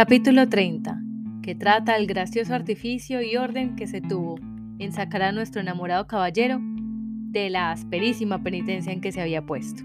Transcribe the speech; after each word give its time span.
Capítulo 0.00 0.48
30, 0.48 1.02
que 1.42 1.56
trata 1.56 1.96
el 1.96 2.06
gracioso 2.06 2.54
artificio 2.54 3.20
y 3.20 3.36
orden 3.36 3.74
que 3.74 3.88
se 3.88 4.00
tuvo 4.00 4.36
en 4.78 4.92
sacar 4.92 5.22
a 5.22 5.32
nuestro 5.32 5.60
enamorado 5.60 6.06
caballero 6.06 6.60
de 6.60 7.50
la 7.50 7.72
asperísima 7.72 8.40
penitencia 8.40 8.92
en 8.92 9.00
que 9.00 9.10
se 9.10 9.20
había 9.20 9.44
puesto. 9.44 9.82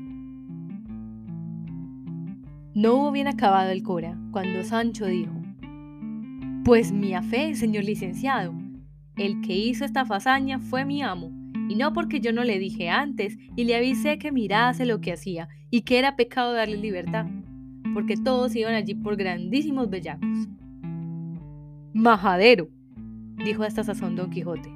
No 2.75 2.93
hubo 2.93 3.11
bien 3.11 3.27
acabado 3.27 3.71
el 3.71 3.81
cura 3.81 4.15
cuando 4.29 4.63
Sancho 4.63 5.07
dijo, 5.07 5.33
Pues 6.63 6.91
mi 6.91 7.15
fe, 7.23 7.55
señor 7.55 7.85
licenciado, 7.85 8.53
el 9.15 9.41
que 9.41 9.57
hizo 9.57 9.83
esta 9.83 10.05
fazaña 10.05 10.59
fue 10.59 10.85
mi 10.85 11.01
amo, 11.01 11.31
y 11.67 11.73
no 11.73 11.91
porque 11.91 12.19
yo 12.19 12.31
no 12.33 12.43
le 12.43 12.59
dije 12.59 12.87
antes 12.87 13.35
y 13.55 13.63
le 13.63 13.75
avisé 13.75 14.19
que 14.19 14.31
mirase 14.31 14.85
lo 14.85 15.01
que 15.01 15.13
hacía 15.13 15.49
y 15.71 15.81
que 15.81 15.97
era 15.97 16.15
pecado 16.15 16.53
darle 16.53 16.77
libertad, 16.77 17.25
porque 17.93 18.17
todos 18.17 18.55
iban 18.55 18.73
allí 18.73 18.95
por 18.95 19.15
grandísimos 19.15 19.89
bellacos. 19.89 20.47
Majadero, 21.93 22.69
dijo 23.43 23.63
hasta 23.63 23.83
sazón 23.83 24.15
Don 24.15 24.29
Quijote. 24.29 24.69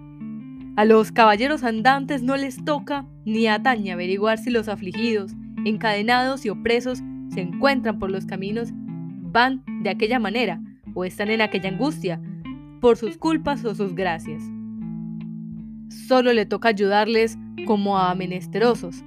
A 0.75 0.85
los 0.85 1.11
caballeros 1.11 1.63
andantes 1.63 2.21
no 2.21 2.37
les 2.37 2.63
toca 2.63 3.07
ni 3.25 3.47
atañe 3.47 3.91
averiguar 3.91 4.37
si 4.37 4.51
los 4.51 4.67
afligidos, 4.67 5.33
encadenados 5.65 6.45
y 6.45 6.49
opresos 6.49 6.99
se 7.29 7.41
encuentran 7.41 7.97
por 7.97 8.11
los 8.11 8.25
caminos, 8.25 8.69
van 8.73 9.63
de 9.81 9.89
aquella 9.89 10.19
manera 10.19 10.61
o 10.93 11.03
están 11.03 11.29
en 11.29 11.41
aquella 11.41 11.69
angustia, 11.69 12.21
por 12.79 12.97
sus 12.97 13.17
culpas 13.17 13.65
o 13.65 13.73
sus 13.73 13.95
gracias. 13.95 14.43
Solo 15.89 16.33
le 16.33 16.45
toca 16.45 16.69
ayudarles 16.69 17.37
como 17.65 17.97
a 17.97 18.13
menesterosos, 18.13 19.03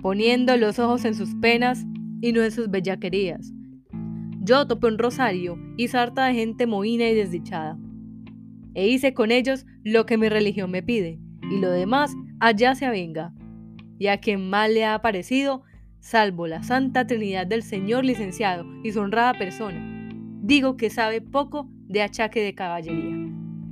poniendo 0.00 0.56
los 0.56 0.78
ojos 0.78 1.04
en 1.04 1.14
sus 1.14 1.34
penas 1.34 1.84
y 2.20 2.32
no 2.32 2.42
en 2.42 2.50
sus 2.50 2.70
bellaquerías. 2.70 3.52
Yo 4.42 4.66
topé 4.66 4.86
un 4.86 4.98
rosario 4.98 5.58
y 5.76 5.88
sarta 5.88 6.26
de 6.26 6.34
gente 6.34 6.66
mohina 6.66 7.08
y 7.08 7.14
desdichada. 7.14 7.78
E 8.74 8.88
hice 8.88 9.14
con 9.14 9.30
ellos 9.30 9.66
lo 9.84 10.06
que 10.06 10.16
mi 10.16 10.28
religión 10.28 10.70
me 10.70 10.82
pide, 10.82 11.18
y 11.50 11.58
lo 11.58 11.70
demás 11.70 12.14
allá 12.38 12.74
se 12.74 12.86
avenga. 12.86 13.34
Y 13.98 14.06
a 14.06 14.18
quien 14.18 14.48
mal 14.48 14.74
le 14.74 14.86
ha 14.86 15.02
parecido, 15.02 15.62
salvo 15.98 16.46
la 16.46 16.62
Santa 16.62 17.06
Trinidad 17.06 17.46
del 17.46 17.62
Señor 17.62 18.04
licenciado 18.04 18.64
y 18.82 18.92
su 18.92 19.00
honrada 19.00 19.34
persona, 19.34 20.00
digo 20.42 20.76
que 20.76 20.88
sabe 20.90 21.20
poco 21.20 21.68
de 21.86 22.02
achaque 22.02 22.42
de 22.42 22.54
caballería, 22.54 23.16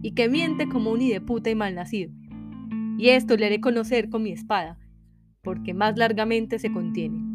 y 0.03 0.13
que 0.13 0.29
miente 0.29 0.69
como 0.69 0.91
un 0.91 1.01
puta 1.25 1.51
y 1.51 1.55
malnacido. 1.55 2.13
Y 2.99 3.11
esto 3.11 3.37
le 3.37 3.47
haré 3.47 3.61
conocer 3.61 4.11
con 4.11 4.23
mi 4.23 4.33
espada, 4.33 4.79
porque 5.43 5.73
más 5.73 5.97
largamente 5.97 6.59
se 6.59 6.71
contiene. 6.73 7.28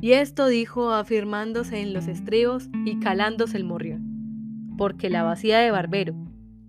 Y 0.00 0.12
esto 0.12 0.46
dijo 0.46 0.92
afirmándose 0.92 1.80
en 1.80 1.92
los 1.92 2.06
estribos 2.06 2.68
y 2.84 2.98
calándose 2.98 3.56
el 3.56 3.64
morrión, 3.64 4.74
porque 4.76 5.08
la 5.08 5.22
vacía 5.22 5.58
de 5.58 5.70
Barbero, 5.70 6.14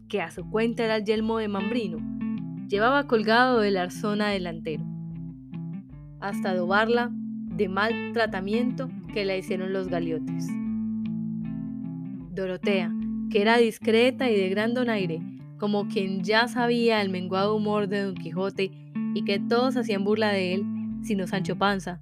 que 0.08 0.22
a 0.22 0.32
su 0.32 0.50
cuenta 0.50 0.86
era 0.86 0.96
el 0.96 1.04
yelmo 1.04 1.38
de 1.38 1.50
Mambrino, 1.50 1.98
llevaba 2.70 3.08
colgado 3.08 3.60
del 3.60 3.78
arzona 3.78 4.30
delantero, 4.30 4.84
hasta 6.20 6.56
dobarla 6.56 7.12
de 7.12 7.68
mal 7.68 8.12
tratamiento 8.14 8.90
que 9.14 9.26
la 9.26 9.36
hicieron 9.36 9.74
los 9.74 9.90
galiotes. 9.90 10.48
Dorotea, 12.34 12.94
que 13.30 13.42
era 13.42 13.58
discreta 13.58 14.30
y 14.30 14.38
de 14.40 14.50
gran 14.50 14.74
donaire, 14.74 15.22
como 15.58 15.88
quien 15.88 16.24
ya 16.24 16.48
sabía 16.48 17.02
el 17.02 17.10
menguado 17.10 17.56
humor 17.56 17.88
de 17.88 18.04
Don 18.04 18.16
Quijote 18.16 18.72
y 19.14 19.24
que 19.26 19.40
todos 19.40 19.76
hacían 19.76 20.04
burla 20.04 20.30
de 20.30 20.54
él, 20.54 20.66
sino 21.02 21.26
Sancho 21.28 21.58
Panza, 21.58 22.00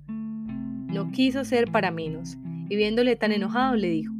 no 0.87 1.11
quiso 1.11 1.43
ser 1.43 1.71
para 1.71 1.91
menos, 1.91 2.37
y 2.69 2.75
viéndole 2.75 3.15
tan 3.15 3.31
enojado 3.31 3.75
le 3.75 3.89
dijo, 3.89 4.13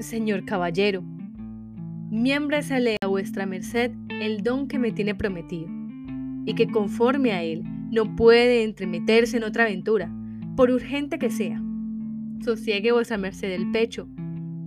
Señor 0.00 0.44
caballero, 0.44 1.02
miémbresele 2.10 2.96
a 3.00 3.06
vuestra 3.06 3.46
merced 3.46 3.92
el 4.08 4.42
don 4.42 4.68
que 4.68 4.78
me 4.78 4.92
tiene 4.92 5.14
prometido, 5.14 5.68
y 6.44 6.54
que 6.54 6.66
conforme 6.68 7.32
a 7.32 7.42
él 7.42 7.62
no 7.90 8.16
puede 8.16 8.64
entremeterse 8.64 9.36
en 9.36 9.44
otra 9.44 9.64
aventura, 9.64 10.12
por 10.56 10.70
urgente 10.70 11.18
que 11.18 11.30
sea. 11.30 11.62
Sosiegue 12.44 12.92
vuestra 12.92 13.16
merced 13.16 13.52
el 13.52 13.70
pecho, 13.70 14.08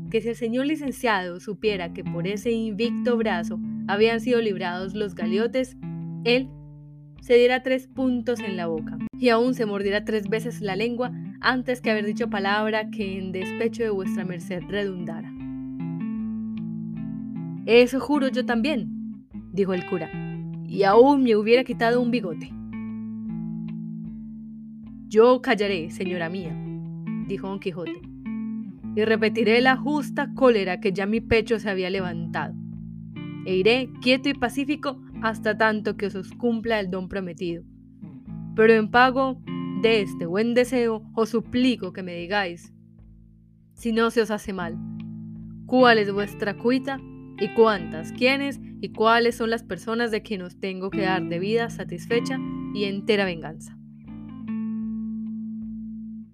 que 0.09 0.21
si 0.21 0.29
el 0.29 0.35
señor 0.35 0.65
licenciado 0.65 1.39
supiera 1.39 1.93
que 1.93 2.03
por 2.03 2.27
ese 2.27 2.51
invicto 2.51 3.17
brazo 3.17 3.59
habían 3.87 4.19
sido 4.19 4.41
librados 4.41 4.93
los 4.93 5.15
galiotes, 5.15 5.77
él 6.23 6.49
se 7.27 7.35
diera 7.35 7.61
tres 7.61 7.87
puntos 7.87 8.39
en 8.39 8.55
la 8.55 8.67
boca 8.67 8.97
y 9.19 9.27
aún 9.27 9.53
se 9.53 9.65
mordiera 9.65 10.05
tres 10.05 10.29
veces 10.29 10.61
la 10.61 10.77
lengua 10.77 11.11
antes 11.41 11.81
que 11.81 11.91
haber 11.91 12.05
dicho 12.05 12.29
palabra 12.29 12.89
que 12.89 13.17
en 13.17 13.33
despecho 13.33 13.83
de 13.83 13.89
vuestra 13.89 14.23
merced 14.23 14.63
redundara. 14.69 15.29
Eso 17.65 17.99
juro 17.99 18.29
yo 18.29 18.45
también, 18.45 19.25
dijo 19.51 19.73
el 19.73 19.85
cura, 19.87 20.09
y 20.69 20.83
aún 20.83 21.23
me 21.23 21.35
hubiera 21.35 21.65
quitado 21.65 22.01
un 22.01 22.11
bigote. 22.11 22.49
Yo 25.09 25.41
callaré, 25.41 25.89
señora 25.89 26.29
mía, 26.29 26.57
dijo 27.27 27.49
don 27.49 27.59
Quijote, 27.59 27.99
y 28.95 29.03
repetiré 29.03 29.59
la 29.59 29.75
justa 29.75 30.33
cólera 30.33 30.79
que 30.79 30.93
ya 30.93 31.05
mi 31.05 31.19
pecho 31.19 31.59
se 31.59 31.69
había 31.69 31.89
levantado, 31.89 32.55
e 33.45 33.57
iré 33.57 33.89
quieto 34.01 34.29
y 34.29 34.33
pacífico 34.33 35.01
hasta 35.21 35.57
tanto 35.57 35.97
que 35.97 36.07
os 36.07 36.31
cumpla 36.31 36.79
el 36.79 36.89
don 36.89 37.09
prometido. 37.09 37.63
Pero 38.55 38.73
en 38.73 38.89
pago 38.89 39.41
de 39.81 40.01
este 40.01 40.25
buen 40.25 40.53
deseo 40.53 41.03
os 41.13 41.29
suplico 41.29 41.93
que 41.93 42.03
me 42.03 42.15
digáis, 42.15 42.73
si 43.73 43.91
no 43.91 44.09
se 44.09 44.21
os 44.21 44.31
hace 44.31 44.53
mal, 44.53 44.77
cuál 45.67 45.99
es 45.99 46.11
vuestra 46.11 46.57
cuita 46.57 46.99
y 47.39 47.49
cuántas, 47.53 48.11
quiénes 48.13 48.59
y 48.81 48.89
cuáles 48.89 49.35
son 49.35 49.49
las 49.49 49.63
personas 49.63 50.09
de 50.09 50.23
quien 50.23 50.41
os 50.41 50.59
tengo 50.59 50.89
que 50.89 51.01
dar 51.01 51.23
debida, 51.27 51.69
satisfecha 51.69 52.39
y 52.73 52.85
entera 52.85 53.25
venganza. 53.25 53.77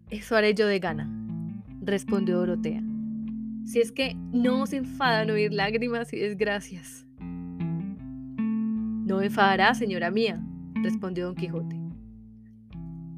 Eso 0.09 0.35
haré 0.35 0.53
yo 0.53 0.67
de 0.67 0.79
gana, 0.79 1.09
respondió 1.81 2.37
Dorotea. 2.37 2.83
Si 3.65 3.79
es 3.79 3.91
que 3.91 4.15
no 4.31 4.61
os 4.61 4.73
enfadan 4.73 5.29
oír 5.29 5.53
lágrimas 5.53 6.13
y 6.13 6.19
desgracias. 6.19 7.05
No 9.05 9.21
enfadará, 9.21 9.73
señora 9.73 10.11
mía, 10.11 10.41
respondió 10.81 11.25
don 11.25 11.35
Quijote. 11.35 11.77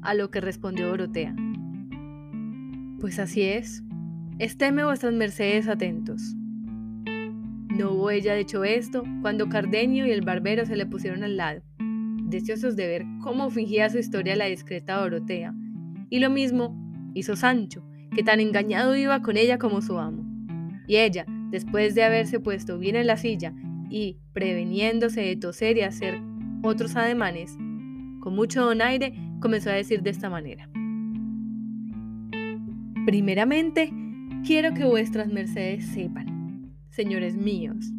A 0.02 0.14
lo 0.14 0.32
que 0.32 0.40
respondió 0.40 0.88
Dorotea. 0.88 1.34
Pues 3.00 3.20
así 3.20 3.42
es. 3.42 3.84
Estéme 4.40 4.84
vuestras 4.84 5.14
mercedes 5.14 5.68
atentos. 5.68 6.34
No 7.68 7.92
hubo 7.92 8.10
ella 8.10 8.34
dicho 8.34 8.64
esto 8.64 9.04
cuando 9.22 9.48
Cardenio 9.48 10.06
y 10.06 10.10
el 10.10 10.22
barbero 10.22 10.66
se 10.66 10.74
le 10.74 10.86
pusieron 10.86 11.22
al 11.22 11.36
lado, 11.36 11.62
deseosos 11.78 12.74
de 12.74 12.88
ver 12.88 13.04
cómo 13.22 13.48
fingía 13.50 13.88
su 13.88 13.98
historia 13.98 14.34
la 14.34 14.46
discreta 14.46 14.96
Dorotea, 14.96 15.54
y 16.10 16.18
lo 16.18 16.30
mismo 16.30 16.76
hizo 17.14 17.36
Sancho, 17.36 17.86
que 18.12 18.24
tan 18.24 18.40
engañado 18.40 18.96
iba 18.96 19.22
con 19.22 19.36
ella 19.36 19.58
como 19.58 19.82
su 19.82 19.98
amo. 19.98 20.24
Y 20.88 20.96
ella, 20.96 21.26
después 21.50 21.94
de 21.94 22.02
haberse 22.02 22.40
puesto 22.40 22.76
bien 22.78 22.96
en 22.96 23.06
la 23.06 23.16
silla 23.16 23.54
y, 23.90 24.18
preveniéndose 24.32 25.20
de 25.20 25.36
toser 25.36 25.76
y 25.76 25.82
hacer 25.82 26.20
otros 26.62 26.96
ademanes, 26.96 27.56
con 28.20 28.34
mucho 28.34 28.64
donaire 28.64 29.14
comenzó 29.40 29.70
a 29.70 29.74
decir 29.74 30.02
de 30.02 30.10
esta 30.10 30.28
manera. 30.30 30.68
Primeramente, 33.06 33.92
quiero 34.44 34.74
que 34.74 34.84
vuestras 34.84 35.28
mercedes 35.28 35.86
sepan, 35.86 36.72
señores 36.90 37.36
míos, 37.36 37.92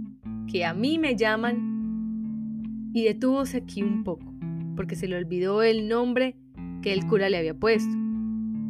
que 0.52 0.66
a 0.66 0.74
mí 0.74 1.00
me 1.00 1.16
llaman 1.16 2.92
y 2.94 3.04
detúvose 3.04 3.58
aquí 3.58 3.84
un 3.84 4.04
poco, 4.04 4.34
porque 4.76 4.96
se 4.96 5.08
le 5.08 5.18
olvidó 5.18 5.64
el 5.64 5.88
nombre 5.88 6.36
que 6.82 6.94
el 6.94 7.06
cura 7.06 7.30
le 7.30 7.38
había 7.38 7.54
puesto. 7.54 7.96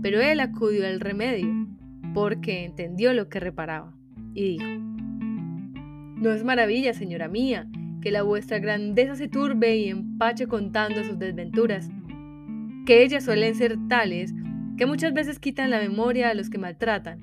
Pero 0.01 0.21
él 0.21 0.39
acudió 0.39 0.85
al 0.85 0.99
remedio, 0.99 1.47
porque 2.13 2.65
entendió 2.65 3.13
lo 3.13 3.29
que 3.29 3.39
reparaba, 3.39 3.95
y 4.33 4.57
dijo, 4.57 4.86
no 6.19 6.31
es 6.31 6.43
maravilla, 6.43 6.93
señora 6.93 7.27
mía, 7.27 7.67
que 8.01 8.11
la 8.11 8.23
vuestra 8.23 8.59
grandeza 8.59 9.15
se 9.15 9.27
turbe 9.27 9.77
y 9.77 9.89
empache 9.89 10.47
contando 10.47 11.03
sus 11.03 11.19
desventuras, 11.19 11.89
que 12.85 13.03
ellas 13.03 13.25
suelen 13.25 13.55
ser 13.55 13.77
tales 13.87 14.33
que 14.77 14.85
muchas 14.85 15.13
veces 15.13 15.39
quitan 15.39 15.71
la 15.71 15.79
memoria 15.79 16.29
a 16.29 16.33
los 16.33 16.49
que 16.49 16.57
maltratan, 16.57 17.19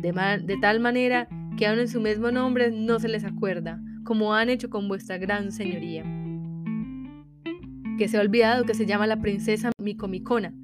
de, 0.00 0.12
de 0.44 0.56
tal 0.56 0.80
manera 0.80 1.28
que 1.56 1.66
aun 1.66 1.78
en 1.80 1.88
su 1.88 2.00
mismo 2.00 2.30
nombre 2.30 2.70
no 2.70 2.98
se 2.98 3.08
les 3.08 3.24
acuerda, 3.24 3.80
como 4.04 4.34
han 4.34 4.48
hecho 4.48 4.70
con 4.70 4.88
vuestra 4.88 5.18
gran 5.18 5.52
señoría. 5.52 6.04
Que 7.98 8.08
se 8.08 8.16
ha 8.16 8.20
olvidado 8.20 8.64
que 8.64 8.74
se 8.74 8.86
llama 8.86 9.06
la 9.06 9.20
princesa 9.20 9.70
Micomicona, 9.82 10.54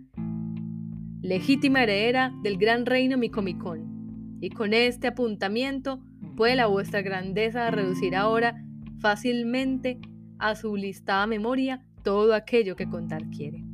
legítima 1.20 1.82
heredera 1.82 2.32
del 2.43 2.58
gran 2.58 2.87
reino 2.87 3.19
Micomicón, 3.19 4.38
y 4.40 4.50
con 4.50 4.72
este 4.72 5.08
apuntamiento 5.08 6.02
puede 6.36 6.56
la 6.56 6.66
vuestra 6.66 7.02
grandeza 7.02 7.70
reducir 7.70 8.16
ahora 8.16 8.62
fácilmente 8.98 9.98
a 10.38 10.54
su 10.54 10.76
listada 10.76 11.26
memoria 11.26 11.82
todo 12.02 12.34
aquello 12.34 12.76
que 12.76 12.88
contar 12.88 13.28
quiere. 13.31 13.64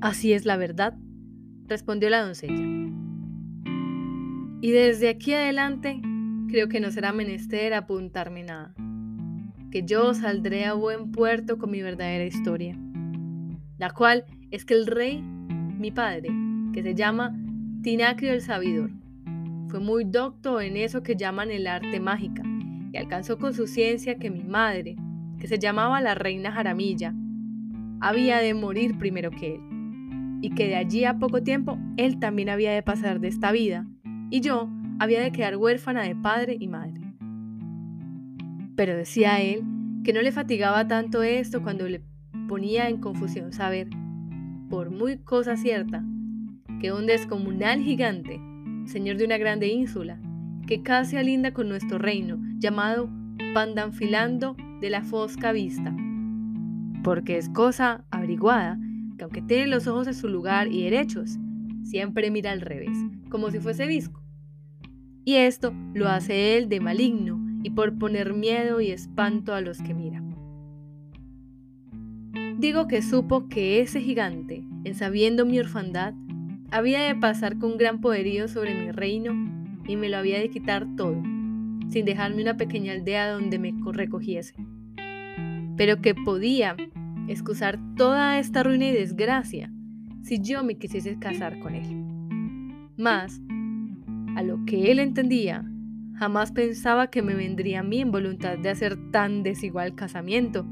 Así 0.00 0.32
es 0.32 0.46
la 0.46 0.56
verdad, 0.56 0.96
respondió 1.66 2.08
la 2.08 2.24
doncella. 2.24 2.64
Y 4.62 4.70
desde 4.72 5.08
aquí 5.08 5.32
adelante 5.32 6.00
creo 6.48 6.68
que 6.68 6.80
no 6.80 6.90
será 6.90 7.12
menester 7.12 7.74
apuntarme 7.74 8.42
nada, 8.42 8.74
que 9.70 9.84
yo 9.84 10.14
saldré 10.14 10.64
a 10.64 10.74
buen 10.74 11.12
puerto 11.12 11.58
con 11.58 11.70
mi 11.70 11.80
verdadera 11.82 12.24
historia, 12.24 12.78
la 13.78 13.90
cual 13.90 14.24
es 14.50 14.64
que 14.64 14.74
el 14.74 14.86
rey, 14.86 15.22
mi 15.22 15.90
padre, 15.90 16.30
que 16.72 16.82
se 16.82 16.94
llama 16.94 17.34
Tinacrio 17.82 18.32
el 18.32 18.40
Sabidor, 18.42 18.90
fue 19.70 19.80
muy 19.80 20.04
docto 20.04 20.60
en 20.60 20.76
eso 20.76 21.02
que 21.02 21.14
llaman 21.14 21.50
el 21.50 21.68
arte 21.68 22.00
mágica 22.00 22.42
y 22.92 22.96
alcanzó 22.96 23.38
con 23.38 23.54
su 23.54 23.68
ciencia 23.68 24.16
que 24.16 24.28
mi 24.28 24.42
madre, 24.42 24.96
que 25.38 25.46
se 25.46 25.58
llamaba 25.58 26.00
la 26.00 26.16
reina 26.16 26.50
Jaramilla, 26.50 27.14
había 28.00 28.38
de 28.38 28.52
morir 28.52 28.98
primero 28.98 29.30
que 29.30 29.54
él, 29.54 29.60
y 30.42 30.50
que 30.50 30.66
de 30.66 30.74
allí 30.74 31.04
a 31.04 31.18
poco 31.18 31.42
tiempo 31.42 31.78
él 31.96 32.18
también 32.18 32.48
había 32.48 32.72
de 32.72 32.82
pasar 32.82 33.20
de 33.20 33.28
esta 33.28 33.52
vida, 33.52 33.86
y 34.28 34.40
yo 34.40 34.68
había 34.98 35.22
de 35.22 35.30
quedar 35.30 35.56
huérfana 35.56 36.02
de 36.02 36.16
padre 36.16 36.56
y 36.58 36.66
madre. 36.66 37.00
Pero 38.74 38.96
decía 38.96 39.40
él 39.40 39.62
que 40.02 40.12
no 40.12 40.20
le 40.20 40.32
fatigaba 40.32 40.88
tanto 40.88 41.22
esto 41.22 41.62
cuando 41.62 41.88
le 41.88 42.02
ponía 42.48 42.88
en 42.88 42.98
confusión 42.98 43.52
saber, 43.52 43.88
por 44.68 44.90
muy 44.90 45.18
cosa 45.18 45.56
cierta, 45.56 46.04
que 46.80 46.92
un 46.92 47.06
descomunal 47.06 47.80
gigante, 47.82 48.40
señor 48.90 49.16
de 49.16 49.24
una 49.24 49.38
grande 49.38 49.68
ínsula, 49.68 50.20
que 50.66 50.82
casi 50.82 51.16
alinda 51.16 51.52
con 51.52 51.68
nuestro 51.68 51.98
reino, 51.98 52.38
llamado 52.58 53.08
Pandanfilando 53.54 54.56
de 54.80 54.90
la 54.90 55.02
Fosca 55.02 55.52
Vista, 55.52 55.94
porque 57.02 57.38
es 57.38 57.48
cosa 57.48 58.04
averiguada 58.10 58.78
que 59.16 59.24
aunque 59.24 59.42
tiene 59.42 59.66
los 59.66 59.86
ojos 59.86 60.06
en 60.06 60.14
su 60.14 60.28
lugar 60.28 60.68
y 60.68 60.82
derechos, 60.82 61.38
siempre 61.82 62.30
mira 62.30 62.52
al 62.52 62.60
revés, 62.60 62.96
como 63.30 63.50
si 63.50 63.60
fuese 63.60 63.86
visco. 63.86 64.22
Y 65.24 65.34
esto 65.34 65.72
lo 65.94 66.08
hace 66.08 66.56
él 66.56 66.68
de 66.68 66.80
maligno 66.80 67.38
y 67.62 67.70
por 67.70 67.96
poner 67.98 68.34
miedo 68.34 68.80
y 68.80 68.90
espanto 68.90 69.54
a 69.54 69.60
los 69.60 69.80
que 69.82 69.94
miran. 69.94 70.34
Digo 72.58 72.88
que 72.88 73.02
supo 73.02 73.48
que 73.48 73.80
ese 73.80 74.00
gigante, 74.00 74.64
en 74.84 74.94
sabiendo 74.94 75.46
mi 75.46 75.58
orfandad, 75.58 76.14
había 76.70 77.02
de 77.02 77.14
pasar 77.14 77.58
con 77.58 77.76
gran 77.76 78.00
poderío 78.00 78.48
sobre 78.48 78.74
mi 78.74 78.90
reino 78.92 79.32
y 79.86 79.96
me 79.96 80.08
lo 80.08 80.18
había 80.18 80.38
de 80.38 80.50
quitar 80.50 80.86
todo, 80.96 81.20
sin 81.88 82.04
dejarme 82.04 82.42
una 82.42 82.56
pequeña 82.56 82.92
aldea 82.92 83.30
donde 83.30 83.58
me 83.58 83.74
recogiese. 83.92 84.54
Pero 85.76 86.00
que 86.00 86.14
podía 86.14 86.76
excusar 87.28 87.78
toda 87.96 88.38
esta 88.38 88.62
ruina 88.62 88.86
y 88.86 88.92
desgracia 88.92 89.72
si 90.22 90.40
yo 90.40 90.62
me 90.62 90.76
quisiese 90.76 91.18
casar 91.18 91.58
con 91.60 91.74
él. 91.74 92.04
Mas, 92.96 93.40
a 94.36 94.42
lo 94.42 94.64
que 94.66 94.92
él 94.92 94.98
entendía, 94.98 95.64
jamás 96.16 96.52
pensaba 96.52 97.08
que 97.08 97.22
me 97.22 97.34
vendría 97.34 97.80
a 97.80 97.82
mí 97.82 98.00
en 98.00 98.12
voluntad 98.12 98.58
de 98.58 98.68
hacer 98.68 98.96
tan 99.10 99.42
desigual 99.42 99.94
casamiento. 99.94 100.66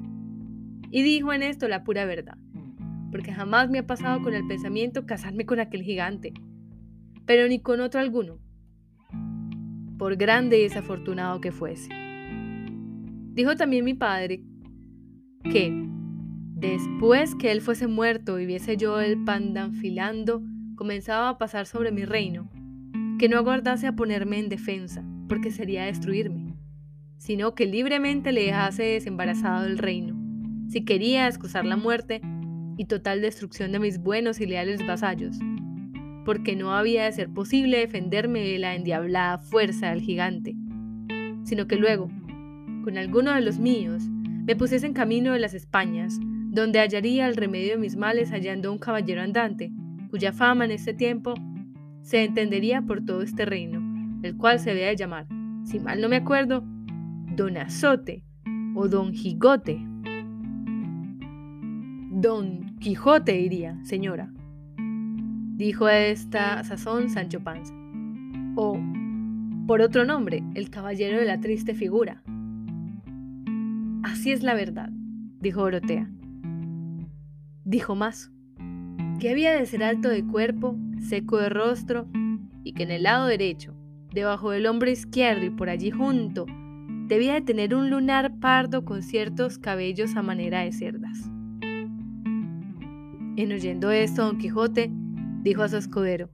Y 0.90 1.02
dijo 1.02 1.32
en 1.32 1.42
esto 1.42 1.68
la 1.68 1.84
pura 1.84 2.04
verdad, 2.04 2.36
porque 3.10 3.32
jamás 3.32 3.70
me 3.70 3.78
ha 3.78 3.86
pasado 3.86 4.22
con 4.22 4.34
el 4.34 4.46
pensamiento 4.46 5.06
casarme 5.06 5.46
con 5.46 5.60
aquel 5.60 5.82
gigante, 5.82 6.32
pero 7.26 7.48
ni 7.48 7.60
con 7.60 7.80
otro 7.80 8.00
alguno, 8.00 8.38
por 9.98 10.16
grande 10.16 10.58
y 10.58 10.62
desafortunado 10.62 11.40
que 11.40 11.52
fuese. 11.52 11.90
Dijo 13.32 13.56
también 13.56 13.84
mi 13.84 13.94
padre 13.94 14.42
que, 15.50 15.72
después 16.54 17.34
que 17.34 17.52
él 17.52 17.60
fuese 17.60 17.86
muerto 17.86 18.38
y 18.38 18.46
viese 18.46 18.76
yo 18.76 19.00
el 19.00 19.22
pandanfilando, 19.24 20.42
comenzaba 20.76 21.28
a 21.28 21.38
pasar 21.38 21.66
sobre 21.66 21.92
mi 21.92 22.04
reino, 22.04 22.50
que 23.18 23.28
no 23.28 23.36
aguardase 23.36 23.86
a 23.86 23.96
ponerme 23.96 24.38
en 24.38 24.48
defensa, 24.48 25.04
porque 25.28 25.50
sería 25.50 25.84
destruirme, 25.84 26.54
sino 27.16 27.54
que 27.54 27.66
libremente 27.66 28.32
le 28.32 28.44
dejase 28.44 28.84
desembarazado 28.84 29.66
el 29.66 29.78
reino, 29.78 30.16
si 30.68 30.84
quería 30.84 31.26
excusar 31.26 31.64
la 31.64 31.76
muerte 31.76 32.20
y 32.78 32.86
total 32.86 33.20
destrucción 33.20 33.72
de 33.72 33.80
mis 33.80 33.98
buenos 33.98 34.40
y 34.40 34.46
leales 34.46 34.86
vasallos, 34.86 35.36
porque 36.24 36.56
no 36.56 36.72
había 36.72 37.04
de 37.04 37.12
ser 37.12 37.28
posible 37.28 37.78
defenderme 37.78 38.40
de 38.40 38.58
la 38.58 38.74
endiablada 38.74 39.38
fuerza 39.38 39.90
del 39.90 40.00
gigante, 40.00 40.54
sino 41.42 41.66
que 41.66 41.76
luego, 41.76 42.08
con 42.84 42.96
alguno 42.96 43.34
de 43.34 43.40
los 43.42 43.58
míos, 43.58 44.04
me 44.08 44.56
pusiese 44.56 44.86
en 44.86 44.94
camino 44.94 45.32
de 45.32 45.40
las 45.40 45.54
Españas, 45.54 46.18
donde 46.50 46.78
hallaría 46.78 47.26
el 47.26 47.36
remedio 47.36 47.72
de 47.72 47.78
mis 47.78 47.96
males 47.96 48.30
hallando 48.30 48.72
un 48.72 48.78
caballero 48.78 49.20
andante, 49.20 49.72
cuya 50.10 50.32
fama 50.32 50.64
en 50.64 50.70
este 50.70 50.94
tiempo 50.94 51.34
se 52.02 52.24
entendería 52.24 52.80
por 52.80 53.04
todo 53.04 53.22
este 53.22 53.44
reino, 53.44 53.82
el 54.22 54.36
cual 54.36 54.60
se 54.60 54.70
debe 54.70 54.86
de 54.86 54.96
llamar, 54.96 55.26
si 55.64 55.80
mal 55.80 56.00
no 56.00 56.08
me 56.08 56.16
acuerdo, 56.16 56.64
Don 57.36 57.56
Azote 57.56 58.24
o 58.74 58.88
Don 58.88 59.12
Gigote. 59.12 59.84
Don 62.10 62.67
Quijote 62.80 63.32
diría, 63.32 63.76
señora, 63.82 64.32
dijo 65.56 65.86
a 65.86 65.98
esta 65.98 66.62
sazón 66.62 67.10
Sancho 67.10 67.40
Panza. 67.40 67.74
O, 68.54 68.78
por 69.66 69.80
otro 69.80 70.04
nombre, 70.04 70.44
el 70.54 70.70
caballero 70.70 71.18
de 71.18 71.24
la 71.24 71.40
triste 71.40 71.74
figura. 71.74 72.22
Así 74.04 74.30
es 74.30 74.44
la 74.44 74.54
verdad, 74.54 74.90
dijo 75.40 75.62
Orotea. 75.62 76.08
Dijo 77.64 77.96
más, 77.96 78.30
que 79.18 79.30
había 79.30 79.52
de 79.52 79.66
ser 79.66 79.82
alto 79.82 80.08
de 80.08 80.24
cuerpo, 80.24 80.76
seco 81.00 81.38
de 81.38 81.48
rostro, 81.48 82.06
y 82.62 82.74
que 82.74 82.84
en 82.84 82.92
el 82.92 83.02
lado 83.02 83.26
derecho, 83.26 83.74
debajo 84.12 84.50
del 84.50 84.66
hombro 84.66 84.88
izquierdo 84.88 85.44
y 85.44 85.50
por 85.50 85.68
allí 85.68 85.90
junto, 85.90 86.46
debía 87.08 87.34
de 87.34 87.40
tener 87.40 87.74
un 87.74 87.90
lunar 87.90 88.38
pardo 88.38 88.84
con 88.84 89.02
ciertos 89.02 89.58
cabellos 89.58 90.14
a 90.14 90.22
manera 90.22 90.60
de 90.60 90.70
cerdas. 90.70 91.28
En 93.38 93.52
oyendo 93.52 93.92
esto, 93.92 94.24
Don 94.24 94.38
Quijote 94.38 94.90
dijo 95.44 95.62
a 95.62 95.68
su 95.68 95.76
escudero, 95.76 96.28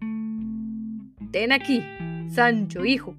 Ten 1.33 1.53
aquí, 1.53 1.83
Sancho, 2.29 2.87
hijo, 2.87 3.15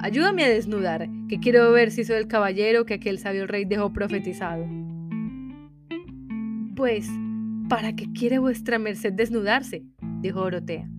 ayúdame 0.00 0.42
a 0.42 0.48
desnudar, 0.48 1.08
que 1.28 1.38
quiero 1.38 1.70
ver 1.70 1.92
si 1.92 2.02
soy 2.02 2.16
el 2.16 2.26
caballero 2.26 2.84
que 2.84 2.94
aquel 2.94 3.20
sabio 3.20 3.46
rey 3.46 3.64
dejó 3.64 3.92
profetizado. 3.92 4.66
Pues, 6.74 7.08
¿para 7.68 7.94
qué 7.94 8.12
quiere 8.12 8.40
vuestra 8.40 8.80
merced 8.80 9.12
desnudarse? 9.12 9.84
dijo 10.20 10.40
Dorotea. 10.40 10.90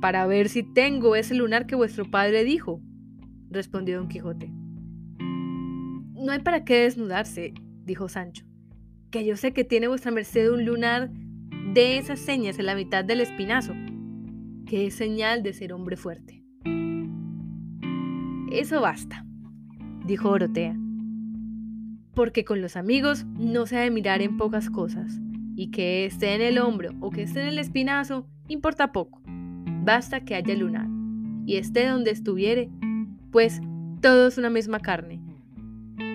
Para 0.00 0.26
ver 0.26 0.48
si 0.48 0.64
tengo 0.64 1.14
ese 1.14 1.36
lunar 1.36 1.68
que 1.68 1.76
vuestro 1.76 2.10
padre 2.10 2.42
dijo, 2.42 2.82
respondió 3.48 3.98
don 3.98 4.08
Quijote. 4.08 4.50
No 5.20 6.32
hay 6.32 6.40
para 6.40 6.64
qué 6.64 6.80
desnudarse, 6.80 7.54
dijo 7.84 8.08
Sancho, 8.08 8.49
que 9.10 9.24
yo 9.24 9.36
sé 9.36 9.52
que 9.52 9.64
tiene 9.64 9.88
vuestra 9.88 10.10
merced 10.10 10.50
un 10.50 10.64
lunar 10.64 11.10
de 11.74 11.98
esas 11.98 12.20
señas 12.20 12.58
en 12.58 12.66
la 12.66 12.74
mitad 12.74 13.04
del 13.04 13.20
espinazo, 13.20 13.74
que 14.66 14.86
es 14.86 14.94
señal 14.94 15.42
de 15.42 15.52
ser 15.52 15.72
hombre 15.72 15.96
fuerte. 15.96 16.44
Eso 18.52 18.80
basta, 18.80 19.24
dijo 20.04 20.30
Orotea, 20.30 20.76
porque 22.14 22.44
con 22.44 22.60
los 22.60 22.76
amigos 22.76 23.24
no 23.38 23.66
se 23.66 23.78
ha 23.78 23.80
de 23.80 23.90
mirar 23.90 24.22
en 24.22 24.36
pocas 24.36 24.70
cosas, 24.70 25.20
y 25.56 25.70
que 25.70 26.06
esté 26.06 26.34
en 26.34 26.42
el 26.42 26.58
hombro 26.58 26.90
o 27.00 27.10
que 27.10 27.22
esté 27.22 27.42
en 27.42 27.48
el 27.48 27.58
espinazo 27.58 28.26
importa 28.48 28.92
poco, 28.92 29.20
basta 29.84 30.24
que 30.24 30.34
haya 30.34 30.54
lunar, 30.54 30.88
y 31.46 31.56
esté 31.56 31.86
donde 31.86 32.10
estuviere, 32.10 32.70
pues 33.30 33.60
todo 34.00 34.28
es 34.28 34.38
una 34.38 34.50
misma 34.50 34.80
carne. 34.80 35.20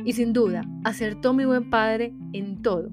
Y 0.06 0.14
sin 0.14 0.32
duda, 0.32 0.62
acertó 0.84 1.34
mi 1.34 1.44
buen 1.46 1.70
padre 1.70 2.14
en 2.32 2.62
todo, 2.62 2.92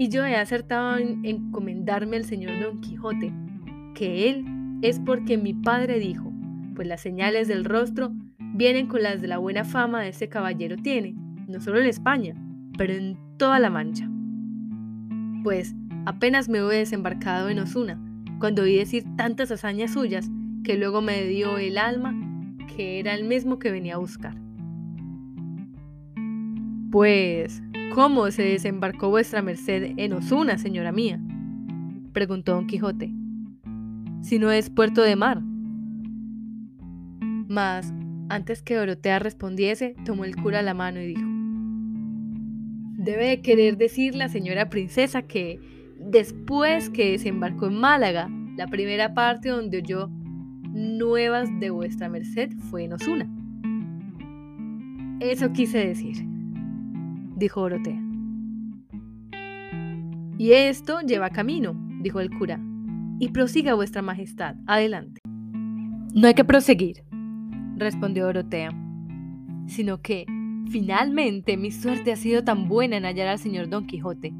y 0.00 0.08
yo 0.08 0.24
he 0.24 0.36
acertado 0.36 0.96
en 0.96 1.24
encomendarme 1.24 2.16
al 2.16 2.24
señor 2.24 2.60
Don 2.60 2.80
Quijote, 2.80 3.34
que 3.96 4.30
él 4.30 4.44
es 4.80 5.00
porque 5.00 5.36
mi 5.36 5.52
padre 5.52 5.98
dijo, 5.98 6.32
pues 6.76 6.86
las 6.86 7.00
señales 7.00 7.48
del 7.48 7.64
rostro 7.64 8.12
vienen 8.38 8.86
con 8.86 9.02
las 9.02 9.20
de 9.20 9.26
la 9.26 9.38
buena 9.38 9.64
fama 9.64 10.00
de 10.00 10.10
ese 10.10 10.28
caballero 10.28 10.76
tiene, 10.76 11.16
no 11.48 11.60
solo 11.60 11.80
en 11.80 11.86
España, 11.86 12.36
pero 12.78 12.92
en 12.92 13.18
toda 13.36 13.58
la 13.58 13.70
Mancha. 13.70 14.08
Pues 15.42 15.74
apenas 16.06 16.48
me 16.48 16.58
he 16.58 16.62
desembarcado 16.62 17.48
en 17.48 17.58
Osuna, 17.58 18.00
cuando 18.38 18.62
oí 18.62 18.76
decir 18.76 19.04
tantas 19.16 19.50
hazañas 19.50 19.94
suyas, 19.94 20.30
que 20.62 20.76
luego 20.76 21.02
me 21.02 21.24
dio 21.24 21.58
el 21.58 21.76
alma 21.76 22.14
que 22.76 23.00
era 23.00 23.14
el 23.14 23.24
mismo 23.24 23.58
que 23.58 23.72
venía 23.72 23.96
a 23.96 23.98
buscar. 23.98 24.47
Pues, 26.90 27.62
¿Cómo 27.94 28.30
se 28.30 28.42
desembarcó 28.42 29.10
vuestra 29.10 29.42
merced 29.42 29.94
en 29.96 30.12
Osuna, 30.12 30.56
señora 30.56 30.92
mía? 30.92 31.20
preguntó 32.12 32.52
don 32.52 32.66
Quijote. 32.66 33.12
Si 34.20 34.38
no 34.38 34.52
es 34.52 34.70
puerto 34.70 35.02
de 35.02 35.16
mar. 35.16 35.40
Mas, 37.48 37.92
antes 38.28 38.62
que 38.62 38.74
Dorotea 38.74 39.18
respondiese, 39.18 39.96
tomó 40.04 40.24
el 40.24 40.36
cura 40.36 40.62
la 40.62 40.74
mano 40.74 41.00
y 41.00 41.06
dijo, 41.08 41.28
Debe 42.98 43.40
querer 43.40 43.78
decir 43.78 44.14
la 44.14 44.28
señora 44.28 44.68
princesa 44.68 45.22
que 45.22 45.58
después 45.98 46.90
que 46.90 47.12
desembarcó 47.12 47.66
en 47.66 47.80
Málaga, 47.80 48.30
la 48.56 48.66
primera 48.66 49.14
parte 49.14 49.48
donde 49.48 49.78
oyó 49.78 50.08
nuevas 50.72 51.48
de 51.58 51.70
vuestra 51.70 52.08
merced 52.08 52.50
fue 52.70 52.84
en 52.84 52.92
Osuna. 52.92 53.28
Eso 55.20 55.52
quise 55.52 55.78
decir, 55.78 56.37
dijo 57.38 57.62
Orotea. 57.62 58.02
Y 60.36 60.52
esto 60.52 61.00
lleva 61.00 61.30
camino, 61.30 61.74
dijo 62.02 62.20
el 62.20 62.30
cura, 62.30 62.60
y 63.18 63.28
prosiga 63.28 63.74
vuestra 63.74 64.02
majestad, 64.02 64.56
adelante. 64.66 65.20
No 66.14 66.26
hay 66.26 66.34
que 66.34 66.44
proseguir, 66.44 67.04
respondió 67.76 68.26
Dorotea, 68.26 68.70
sino 69.66 70.00
que 70.00 70.26
finalmente 70.70 71.56
mi 71.56 71.70
suerte 71.70 72.12
ha 72.12 72.16
sido 72.16 72.44
tan 72.44 72.68
buena 72.68 72.96
en 72.96 73.04
hallar 73.04 73.28
al 73.28 73.38
señor 73.38 73.68
Don 73.68 73.86
Quijote, 73.86 74.32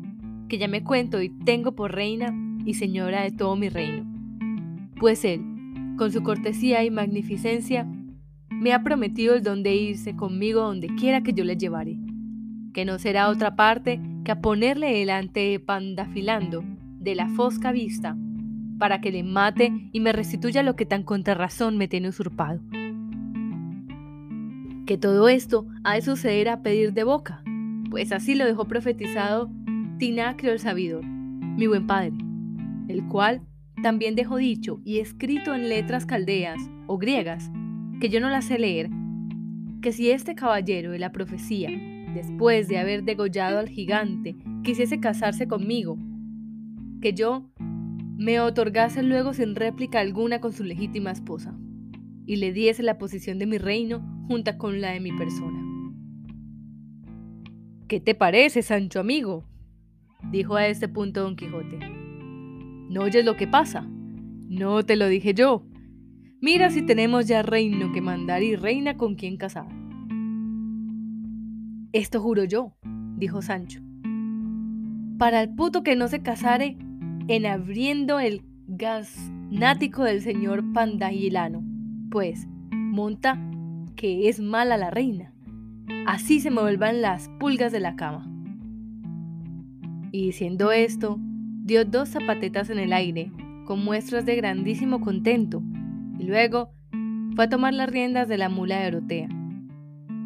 que 0.49 0.59
ya 0.59 0.69
me 0.69 0.83
cuento 0.85 1.21
y 1.23 1.31
tengo 1.31 1.73
por 1.73 1.95
reina 1.95 2.35
y 2.65 2.75
señora 2.75 3.23
de 3.23 3.31
todo 3.31 3.57
mi 3.57 3.69
reino. 3.69 4.07
Pues 4.99 5.25
él, 5.25 5.41
con 5.97 6.13
su 6.13 6.23
cortesía 6.23 6.85
y 6.85 6.91
magnificencia, 6.91 7.87
me 8.51 8.73
ha 8.73 8.83
prometido 8.83 9.35
el 9.35 9.43
don 9.43 9.63
de 9.63 9.75
irse 9.75 10.17
conmigo 10.17 10.63
donde 10.63 10.89
quiera 10.97 11.23
que 11.23 11.33
yo 11.33 11.45
le 11.45 11.57
llevare, 11.57 11.97
que 12.79 12.85
no 12.85 13.01
será 13.01 13.29
otra 13.29 13.57
parte 13.57 14.01
que 14.25 14.31
a 14.31 14.41
ponerle 14.41 14.93
delante 14.93 15.59
pandafilando 15.59 16.63
de 17.01 17.17
la 17.17 17.29
fosca 17.29 17.73
vista, 17.73 18.17
para 18.79 19.01
que 19.01 19.11
le 19.11 19.25
mate 19.25 19.73
y 19.91 19.99
me 19.99 20.13
restituya 20.13 20.63
lo 20.63 20.77
que 20.77 20.87
tan 20.87 21.03
contra 21.03 21.35
razón 21.35 21.77
me 21.77 21.89
tiene 21.89 22.11
usurpado. 22.11 22.61
Que 24.87 24.97
todo 24.97 25.29
esto 25.29 25.67
ha 25.83 25.95
de 25.95 26.03
suceder 26.03 26.49
a 26.49 26.63
pedir 26.63 26.93
de 26.93 27.03
boca, 27.03 27.43
pues 27.91 28.13
así 28.13 28.37
lo 28.37 28.45
dejó 28.45 28.67
profetizado 28.67 29.51
Tinacrio 29.99 30.53
el 30.53 30.61
sabidor, 30.61 31.05
mi 31.05 31.67
buen 31.67 31.89
padre, 31.89 32.13
el 32.87 33.09
cual 33.09 33.43
también 33.83 34.15
dejó 34.15 34.37
dicho 34.37 34.81
y 34.85 35.01
escrito 35.01 35.53
en 35.53 35.69
letras 35.69 36.07
caldeas 36.07 36.61
o 36.87 36.97
griegas, 36.97 37.51
que 38.01 38.09
yo 38.09 38.21
no 38.21 38.31
las 38.31 38.45
sé 38.45 38.57
leer, 38.61 38.89
que 39.83 39.91
si 39.91 40.13
este 40.13 40.37
caballero 40.37 40.93
de 40.93 41.01
la 41.01 41.11
profecía, 41.11 41.71
después 42.19 42.69
de 42.69 42.79
haber 42.79 43.05
degollado 43.05 43.59
al 43.59 43.69
gigante, 43.69 44.37
quisiese 44.65 44.99
casarse 44.99 45.47
conmigo, 45.47 45.97
que 47.01 47.13
yo 47.13 47.49
me 48.17 48.41
otorgase 48.41 49.05
luego 49.05 49.33
sin 49.33 49.55
réplica 49.55 50.01
alguna 50.01 50.41
con 50.41 50.53
su 50.53 50.65
legítima 50.65 51.13
esposa, 51.13 51.57
y 52.27 52.37
le 52.37 52.53
diese 52.53 52.83
la 52.83 52.99
posición 52.99 53.39
de 53.39 53.47
mi 53.47 53.59
reino 53.59 54.25
junta 54.27 54.59
con 54.59 54.81
la 54.81 54.91
de 54.91 55.01
mi 55.01 55.13
persona. 55.13 55.63
¿Qué 57.87 58.01
te 58.01 58.15
parece, 58.15 58.63
Sancho 58.63 59.01
amigo? 59.01 59.45
dijo 60.33 60.57
a 60.57 60.67
este 60.67 60.89
punto 60.89 61.23
don 61.23 61.37
Quijote. 61.37 61.79
¿No 62.91 63.03
oyes 63.03 63.25
lo 63.25 63.37
que 63.37 63.47
pasa? 63.47 63.87
No 64.49 64.85
te 64.85 64.97
lo 64.97 65.07
dije 65.07 65.33
yo. 65.35 65.65
Mira 66.41 66.71
si 66.71 66.83
tenemos 66.83 67.29
ya 67.29 67.43
reino 67.43 67.93
que 67.93 68.01
mandar 68.01 68.43
y 68.43 68.57
reina 68.57 68.97
con 68.97 69.15
quien 69.15 69.37
casar. 69.37 69.78
Esto 71.99 72.21
juro 72.21 72.45
yo, 72.45 72.75
dijo 73.17 73.43
Sancho. 73.43 73.81
Para 75.19 75.43
el 75.43 75.53
puto 75.53 75.83
que 75.83 75.97
no 75.97 76.07
se 76.07 76.23
casare, 76.23 76.79
en 77.27 77.45
abriendo 77.45 78.21
el 78.21 78.45
gasnático 78.69 80.05
del 80.05 80.23
señor 80.23 80.73
Pandagilano, 80.73 81.61
pues 82.09 82.47
monta 82.71 83.37
que 83.97 84.29
es 84.29 84.39
mala 84.39 84.77
la 84.77 84.93
reina. 84.93 85.33
Así 86.07 86.39
se 86.39 86.53
me 86.53 86.61
vuelvan 86.61 87.03
las 87.03 87.29
pulgas 87.41 87.73
de 87.73 87.81
la 87.81 87.97
cama. 87.97 88.31
Y 90.13 90.27
diciendo 90.27 90.71
esto, 90.71 91.19
dio 91.65 91.85
dos 91.85 92.11
zapatetas 92.11 92.71
en 92.71 92.79
el 92.79 92.93
aire, 92.93 93.33
con 93.67 93.85
muestras 93.85 94.25
de 94.25 94.37
grandísimo 94.37 95.01
contento, 95.01 95.65
y 96.17 96.23
luego 96.23 96.71
fue 97.35 97.47
a 97.47 97.49
tomar 97.49 97.75
las 97.75 97.91
riendas 97.91 98.29
de 98.29 98.39
la 98.39 98.49
mula 98.49 98.79
de 98.79 98.87
Orotea. 98.87 99.29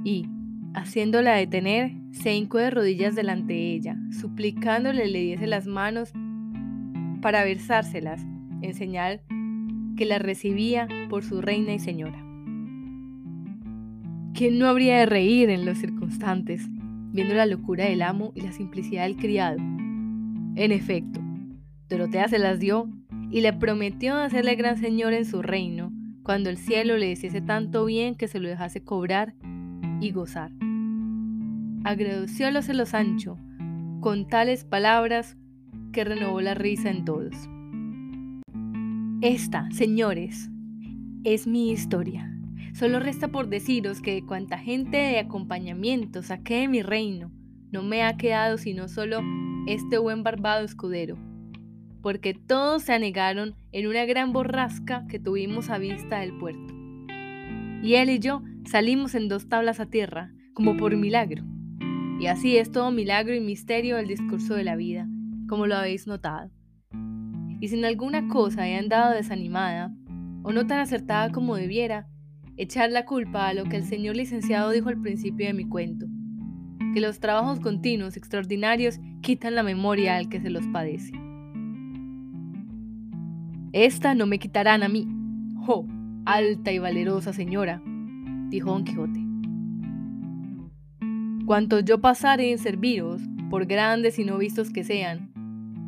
Y, 0.05 0.29
haciéndola 0.75 1.35
detener, 1.35 1.93
se 2.13 2.35
hincó 2.35 2.59
de 2.59 2.71
rodillas 2.71 3.15
delante 3.15 3.53
de 3.53 3.75
ella, 3.75 3.97
suplicándole 4.11 5.09
le 5.09 5.21
diese 5.21 5.47
las 5.47 5.67
manos 5.67 6.13
para 7.21 7.45
versárselas, 7.45 8.25
en 8.63 8.75
señal 8.75 9.23
que 9.97 10.05
la 10.05 10.19
recibía 10.19 10.89
por 11.09 11.25
su 11.25 11.41
reina 11.41 11.75
y 11.75 11.79
señora. 11.79 12.19
¿Quién 14.35 14.59
no 14.59 14.67
habría 14.67 14.99
de 14.99 15.07
reír 15.07 15.51
en 15.51 15.65
los 15.65 15.79
circunstantes, 15.79 16.67
viendo 17.13 17.35
la 17.35 17.47
locura 17.47 17.85
del 17.85 18.03
amo 18.03 18.33
y 18.35 18.41
la 18.41 18.53
simplicidad 18.53 19.05
del 19.05 19.17
criado? 19.17 19.59
En 19.59 20.73
efecto, 20.73 21.21
Dorotea 21.89 22.29
se 22.29 22.39
las 22.39 22.59
dio 22.59 22.89
y 23.31 23.43
le 23.43 23.53
prometió 23.53 24.17
hacerle 24.17 24.57
gran 24.57 24.79
señor 24.79 25.13
en 25.13 25.25
su 25.27 25.43
reino, 25.43 25.93
cuando 26.23 26.51
el 26.51 26.57
cielo 26.57 26.97
le 26.97 27.11
hiciese 27.11 27.41
tanto 27.41 27.85
bien 27.85 28.15
que 28.15 28.29
se 28.29 28.41
lo 28.41 28.49
dejase 28.49 28.83
cobrar 28.83 29.35
y 30.03 30.11
gozar. 30.11 30.51
Agradeciólo 31.85 32.61
Sancho 32.63 33.39
con 34.01 34.27
tales 34.27 34.65
palabras 34.65 35.37
que 35.93 36.05
renovó 36.05 36.41
la 36.41 36.55
risa 36.55 36.91
en 36.91 37.05
todos. 37.05 37.49
Esta, 39.21 39.71
señores, 39.71 40.51
es 41.23 41.47
mi 41.47 41.71
historia. 41.71 42.29
Solo 42.75 42.99
resta 42.99 43.29
por 43.29 43.49
deciros 43.49 44.01
que 44.01 44.15
de 44.15 44.27
cuanta 44.27 44.59
gente 44.59 44.97
de 44.97 45.19
acompañamiento 45.21 46.23
saqué 46.23 46.63
de 46.63 46.69
mi 46.69 46.83
reino, 46.83 47.31
no 47.71 47.83
me 47.83 48.03
ha 48.03 48.17
quedado 48.17 48.59
sino 48.59 48.89
solo 48.89 49.21
este 49.69 49.99
buen 49.99 50.25
barbado 50.25 50.65
escudero, 50.65 51.17
porque 52.01 52.35
todos 52.35 52.83
se 52.83 52.93
anegaron 52.93 53.55
en 53.71 53.87
una 53.87 54.05
gran 54.05 54.33
borrasca 54.33 55.07
que 55.07 55.21
tuvimos 55.21 55.71
a 55.71 55.79
vista 55.79 56.19
del 56.19 56.37
puerto. 56.39 56.75
Y 57.83 57.95
él 57.95 58.11
y 58.11 58.19
yo 58.19 58.43
salimos 58.65 59.15
en 59.15 59.29
dos 59.29 59.49
tablas 59.49 59.81
a 59.81 59.87
tierra, 59.87 60.33
como 60.55 60.77
por 60.77 60.97
milagro. 60.97 61.45
Y 62.21 62.27
así 62.27 62.57
es 62.57 62.71
todo 62.71 62.91
milagro 62.91 63.35
y 63.35 63.41
misterio 63.41 63.99
el 63.99 64.07
discurso 64.07 64.55
de 64.55 64.65
la 64.65 64.77
vida, 64.77 65.09
como 65.49 65.67
lo 65.67 65.77
habéis 65.77 66.07
notado. 66.07 66.51
Y 67.61 67.69
si 67.69 67.77
en 67.77 67.85
alguna 67.85 68.29
cosa 68.29 68.69
he 68.69 68.77
andado 68.77 69.15
desanimada, 69.15 69.93
o 70.43 70.53
no 70.53 70.67
tan 70.67 70.81
acertada 70.81 71.31
como 71.31 71.57
debiera, 71.57 72.09
echar 72.57 72.91
la 72.91 73.05
culpa 73.05 73.49
a 73.49 73.55
lo 73.55 73.65
que 73.65 73.77
el 73.77 73.85
señor 73.85 74.17
licenciado 74.17 74.71
dijo 74.71 74.89
al 74.89 75.01
principio 75.01 75.47
de 75.47 75.55
mi 75.55 75.69
cuento, 75.69 76.07
que 76.93 77.01
los 77.01 77.21
trabajos 77.21 77.61
continuos 77.61 78.17
extraordinarios 78.17 79.01
quitan 79.23 79.55
la 79.55 79.63
memoria 79.63 80.17
al 80.17 80.29
que 80.29 80.41
se 80.41 80.51
los 80.51 80.67
padece. 80.67 81.13
Esta 83.73 84.15
no 84.15 84.27
me 84.27 84.39
quitarán 84.39 84.83
a 84.83 84.89
mí. 84.89 85.09
¡Jo! 85.65 85.87
Alta 86.27 86.73
y 86.73 86.79
valerosa 86.79 87.33
señora, 87.33 87.83
dijo 88.53 88.71
Don 88.71 88.85
Quijote. 88.85 89.21
Cuanto 91.47 91.81
yo 91.81 92.01
pasare 92.01 92.53
en 92.53 92.59
serviros, 92.59 93.21
por 93.51 93.67
grandes 93.67 94.19
y 94.19 94.25
no 94.25 94.39
vistos 94.39 94.71
que 94.71 94.85
sean, 94.85 95.33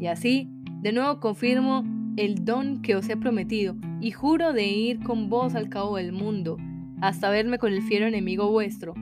y 0.00 0.06
así, 0.06 0.48
de 0.80 0.92
nuevo 0.92 1.20
confirmo 1.20 1.84
el 2.16 2.44
don 2.44 2.82
que 2.82 2.96
os 2.96 3.08
he 3.08 3.16
prometido, 3.16 3.76
y 4.00 4.10
juro 4.10 4.52
de 4.52 4.66
ir 4.66 5.00
con 5.00 5.28
vos 5.28 5.54
al 5.54 5.68
cabo 5.68 5.96
del 5.96 6.12
mundo, 6.12 6.56
hasta 7.00 7.30
verme 7.30 7.58
con 7.58 7.72
el 7.72 7.82
fiero 7.82 8.06
enemigo 8.06 8.50
vuestro, 8.50 8.94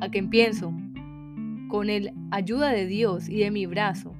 a 0.00 0.08
quien 0.10 0.28
pienso, 0.28 0.72
con 1.68 1.88
el 1.88 2.12
ayuda 2.30 2.70
de 2.70 2.86
Dios 2.86 3.28
y 3.28 3.38
de 3.38 3.50
mi 3.50 3.64
brazo, 3.66 4.14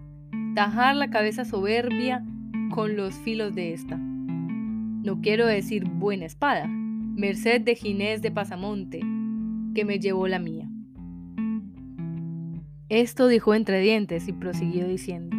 tajar 0.55 0.97
la 0.97 1.11
cabeza 1.11 1.45
soberbia 1.45 2.25
con 2.71 2.97
los 2.97 3.15
filos 3.15 3.55
de 3.55 3.75
esta. 3.75 3.97
No 3.99 5.21
quiero 5.21 5.47
decir 5.47 5.85
buena 5.89 6.25
espada, 6.25 6.69
merced 7.19 7.61
de 7.61 7.75
Ginés 7.75 8.23
de 8.23 8.31
Pasamonte, 8.31 9.01
que 9.75 9.85
me 9.85 9.99
llevó 9.99 10.27
la 10.29 10.39
mía. 10.39 10.71
Esto 12.89 13.27
dijo 13.29 13.55
entre 13.55 13.81
dientes 13.81 14.29
y 14.29 14.33
prosiguió 14.33 14.89
diciendo 14.89 15.37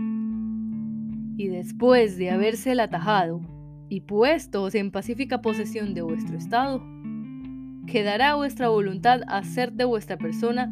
y 1.39 1.47
después 1.47 2.17
de 2.17 2.31
habérsela 2.31 2.83
atajado 2.83 3.39
y 3.87 4.01
puestos 4.01 4.75
en 4.75 4.91
pacífica 4.91 5.41
posesión 5.41 5.93
de 5.93 6.01
vuestro 6.01 6.37
estado, 6.37 6.83
quedará 7.87 8.35
vuestra 8.35 8.67
voluntad 8.67 9.21
hacer 9.29 9.71
de 9.71 9.85
vuestra 9.85 10.17
persona 10.17 10.69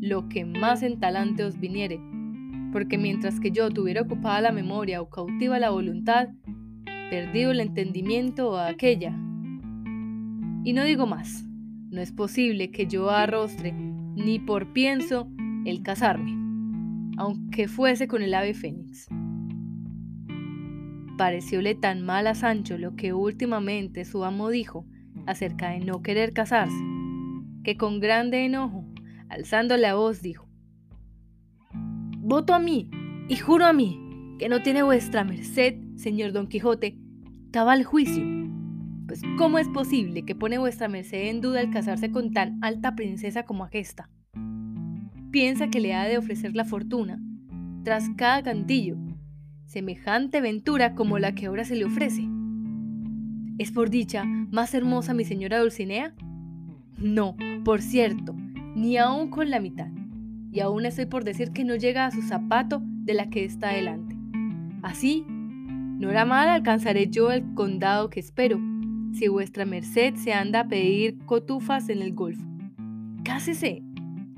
lo 0.00 0.30
que 0.30 0.46
más 0.46 0.82
en 0.82 0.98
talante 1.00 1.44
os 1.44 1.60
viniere, 1.60 2.00
porque 2.72 2.96
mientras 2.96 3.40
que 3.40 3.50
yo 3.50 3.68
tuviera 3.68 4.00
ocupada 4.00 4.40
la 4.40 4.52
memoria 4.52 5.02
o 5.02 5.10
cautiva 5.10 5.58
la 5.58 5.68
voluntad, 5.68 6.28
perdido 7.10 7.50
el 7.50 7.60
entendimiento 7.60 8.56
a 8.56 8.68
aquella. 8.68 9.14
Y 10.66 10.72
no 10.72 10.82
digo 10.82 11.06
más, 11.06 11.44
no 11.92 12.00
es 12.00 12.10
posible 12.10 12.72
que 12.72 12.88
yo 12.88 13.10
arrostre 13.10 13.72
ni 13.72 14.40
por 14.40 14.72
pienso 14.72 15.30
el 15.64 15.84
casarme, 15.84 16.32
aunque 17.18 17.68
fuese 17.68 18.08
con 18.08 18.20
el 18.20 18.34
ave 18.34 18.52
fénix. 18.52 19.06
Parecióle 21.16 21.76
tan 21.76 22.02
mal 22.02 22.26
a 22.26 22.34
Sancho 22.34 22.78
lo 22.78 22.96
que 22.96 23.12
últimamente 23.12 24.04
su 24.04 24.24
amo 24.24 24.50
dijo 24.50 24.84
acerca 25.24 25.70
de 25.70 25.78
no 25.78 26.02
querer 26.02 26.32
casarse, 26.32 26.82
que 27.62 27.76
con 27.76 28.00
grande 28.00 28.44
enojo, 28.44 28.84
alzando 29.28 29.76
la 29.76 29.94
voz, 29.94 30.20
dijo, 30.20 30.48
Voto 32.18 32.54
a 32.54 32.58
mí, 32.58 32.90
y 33.28 33.36
juro 33.36 33.66
a 33.66 33.72
mí, 33.72 34.00
que 34.40 34.48
no 34.48 34.62
tiene 34.62 34.82
vuestra 34.82 35.22
merced, 35.22 35.76
señor 35.94 36.32
Don 36.32 36.48
Quijote, 36.48 36.98
cabal 37.52 37.84
juicio. 37.84 38.45
Pues, 39.06 39.22
¿cómo 39.38 39.58
es 39.58 39.68
posible 39.68 40.24
que 40.24 40.34
pone 40.34 40.58
vuestra 40.58 40.88
merced 40.88 41.28
en 41.28 41.40
duda 41.40 41.60
el 41.60 41.70
casarse 41.70 42.10
con 42.10 42.32
tan 42.32 42.58
alta 42.62 42.96
princesa 42.96 43.44
como 43.44 43.62
aquesta? 43.62 44.10
Piensa 45.30 45.68
que 45.68 45.80
le 45.80 45.94
ha 45.94 46.04
de 46.04 46.18
ofrecer 46.18 46.56
la 46.56 46.64
fortuna, 46.64 47.20
tras 47.84 48.08
cada 48.16 48.42
cantillo, 48.42 48.96
semejante 49.66 50.40
ventura 50.40 50.94
como 50.94 51.20
la 51.20 51.34
que 51.36 51.46
ahora 51.46 51.64
se 51.64 51.76
le 51.76 51.84
ofrece. 51.84 52.28
¿Es 53.58 53.70
por 53.70 53.90
dicha 53.90 54.24
más 54.24 54.74
hermosa 54.74 55.14
mi 55.14 55.24
señora 55.24 55.60
Dulcinea? 55.60 56.12
No, 56.98 57.36
por 57.64 57.82
cierto, 57.82 58.34
ni 58.74 58.96
aún 58.96 59.30
con 59.30 59.50
la 59.50 59.60
mitad. 59.60 59.88
Y 60.50 60.60
aún 60.60 60.84
estoy 60.84 61.06
por 61.06 61.22
decir 61.22 61.52
que 61.52 61.64
no 61.64 61.76
llega 61.76 62.06
a 62.06 62.10
su 62.10 62.22
zapato 62.22 62.82
de 62.82 63.14
la 63.14 63.30
que 63.30 63.44
está 63.44 63.68
delante. 63.68 64.16
Así, 64.82 65.24
no 65.28 66.10
era 66.10 66.24
mal 66.24 66.48
alcanzaré 66.48 67.08
yo 67.08 67.30
el 67.30 67.54
condado 67.54 68.10
que 68.10 68.20
espero, 68.20 68.58
si 69.12 69.28
vuestra 69.28 69.64
merced 69.64 70.14
se 70.16 70.32
anda 70.32 70.60
a 70.60 70.68
pedir 70.68 71.18
cotufas 71.26 71.88
en 71.88 72.02
el 72.02 72.14
golfo. 72.14 72.44
Cásese, 73.24 73.82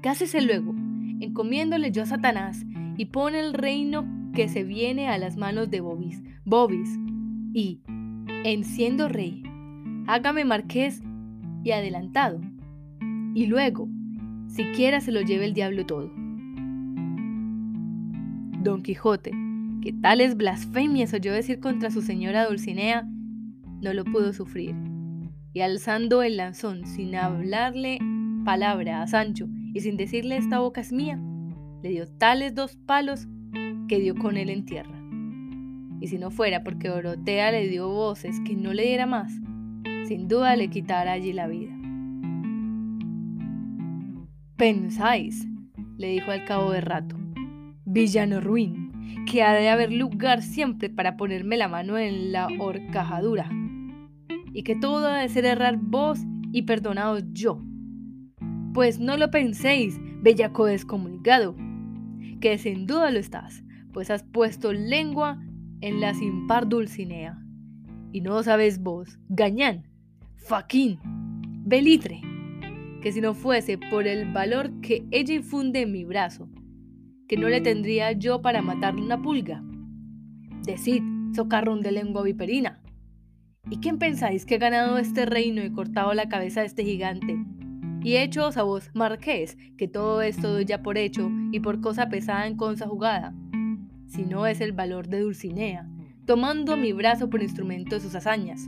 cásese 0.01 0.41
luego, 0.41 0.75
encomiéndole 1.21 1.91
yo 1.91 2.03
a 2.03 2.07
Satanás, 2.07 2.65
y 2.97 3.07
pone 3.07 3.41
el 3.41 3.55
reino 3.55 4.07
que 4.35 4.49
se 4.49 4.65
viene 4.65 5.09
a 5.09 5.19
las 5.19 5.37
manos 5.37 5.71
de 5.71 5.81
Bobis, 5.81 6.23
Bobis, 6.45 6.99
y, 7.53 7.81
en 8.45 8.65
siendo 8.65 9.09
rey, 9.09 9.43
hágame 10.07 10.45
marqués 10.45 11.03
y 11.65 11.73
adelantado, 11.73 12.41
y 13.35 13.47
luego, 13.47 13.89
siquiera 14.47 15.01
se 15.01 15.13
lo 15.13 15.21
lleve 15.21 15.45
el 15.45 15.55
diablo 15.55 15.87
todo. 15.87 16.11
Don 18.63 18.83
Quijote, 18.83 19.31
que 19.83 19.93
tales 19.93 20.37
blasfemias 20.37 21.15
oyó 21.15 21.33
decir 21.33 21.61
contra 21.61 21.91
su 21.91 22.03
señora 22.03 22.47
Dulcinea, 22.47 23.09
no 23.81 23.93
lo 23.93 24.05
pudo 24.05 24.33
sufrir, 24.33 24.75
y 25.53 25.61
alzando 25.61 26.23
el 26.23 26.37
lanzón 26.37 26.87
sin 26.87 27.15
hablarle 27.15 27.99
palabra 28.45 29.03
a 29.03 29.07
Sancho 29.07 29.49
y 29.75 29.81
sin 29.81 29.97
decirle 29.97 30.37
esta 30.37 30.59
boca 30.59 30.81
es 30.81 30.93
mía, 30.93 31.21
le 31.83 31.91
dio 31.91 32.07
tales 32.07 32.55
dos 32.55 32.77
palos 32.77 33.27
que 33.89 33.99
dio 34.01 34.15
con 34.15 34.37
él 34.37 34.51
en 34.51 34.65
tierra. 34.65 34.99
Y 36.01 36.07
si 36.07 36.19
no 36.19 36.31
fuera 36.31 36.63
porque 36.63 36.89
Dorotea 36.89 37.51
le 37.51 37.69
dio 37.69 37.89
voces 37.89 38.41
que 38.47 38.55
no 38.55 38.73
le 38.73 38.85
diera 38.85 39.07
más, 39.07 39.33
sin 40.07 40.29
duda 40.29 40.57
le 40.57 40.71
quitara 40.71 41.13
allí 41.13 41.33
la 41.33 41.47
vida. 41.47 41.75
Pensáis, 44.57 45.47
le 45.97 46.09
dijo 46.09 46.31
al 46.31 46.45
cabo 46.45 46.73
de 46.73 46.81
rato, 46.81 47.17
villano 47.85 48.41
ruin, 48.41 49.25
que 49.31 49.43
ha 49.43 49.53
de 49.53 49.69
haber 49.69 49.93
lugar 49.93 50.43
siempre 50.43 50.89
para 50.89 51.17
ponerme 51.17 51.57
la 51.57 51.69
mano 51.69 51.99
en 51.99 52.33
la 52.33 52.49
horcajadura, 52.59 53.49
y 54.59 54.65
que 54.65 54.75
todo 54.75 55.07
ha 55.07 55.19
de 55.19 55.29
ser 55.29 55.45
errar 55.45 55.77
vos 55.81 56.19
y 56.51 56.63
perdonados 56.63 57.23
yo. 57.33 57.63
Pues 58.75 58.99
no 58.99 59.17
lo 59.17 59.31
penséis, 59.31 60.01
bellaco 60.21 60.65
descomunicado, 60.65 61.55
que 62.41 62.59
sin 62.59 62.85
duda 62.85 63.13
lo 63.13 63.21
estás, 63.21 63.63
pues 63.93 64.11
has 64.11 64.25
puesto 64.25 64.73
lengua 64.73 65.41
en 65.81 66.01
la 66.01 66.13
sin 66.13 66.49
par 66.49 66.69
Dulcinea. 66.69 67.41
Y 68.11 68.21
no 68.21 68.43
sabes 68.43 68.83
vos, 68.83 69.21
Gañán, 69.29 69.87
Faquín, 70.35 70.99
Belitre, 71.65 72.21
que 73.01 73.13
si 73.13 73.21
no 73.21 73.35
fuese 73.35 73.79
por 73.79 74.09
el 74.09 74.33
valor 74.33 74.73
que 74.81 75.07
ella 75.13 75.35
infunde 75.35 75.83
en 75.83 75.93
mi 75.93 76.05
brazo, 76.05 76.49
que 77.29 77.37
no 77.37 77.49
le 77.49 77.61
tendría 77.61 78.11
yo 78.11 78.43
para 78.43 78.61
matarle 78.61 79.03
una 79.03 79.23
pulga. 79.23 79.63
Decid, 80.65 81.05
socarrón 81.33 81.81
de 81.81 81.93
lengua 81.93 82.25
viperina. 82.25 82.83
¿Y 83.71 83.79
quién 83.79 83.99
pensáis 83.99 84.47
que 84.47 84.55
he 84.55 84.59
ganado 84.59 84.99
este 84.99 85.27
reino 85.27 85.63
y 85.63 85.71
cortado 85.71 86.15
la 86.15 86.29
cabeza 86.29 86.61
de 86.61 86.67
este 86.67 86.85
gigante? 86.85 87.37
Y 88.03 88.17
hechoos 88.17 88.57
a 88.57 88.63
vos, 88.63 88.91
marqués, 88.95 89.59
que 89.77 89.89
todo 89.89 90.23
esto 90.23 90.53
doy 90.53 90.65
ya 90.65 90.83
por 90.83 90.97
hecho 90.97 91.31
y 91.53 91.61
por 91.61 91.81
cosa 91.81 92.09
pesada 92.09 92.47
en 92.47 92.57
consa 92.57 92.87
jugada. 92.87 93.35
Si 94.07 94.23
no 94.23 94.47
es 94.47 94.61
el 94.61 94.73
valor 94.73 95.09
de 95.09 95.21
Dulcinea, 95.21 95.87
tomando 96.25 96.77
mi 96.77 96.93
brazo 96.93 97.29
por 97.29 97.43
instrumento 97.43 97.97
de 97.97 98.01
sus 98.01 98.15
hazañas. 98.15 98.67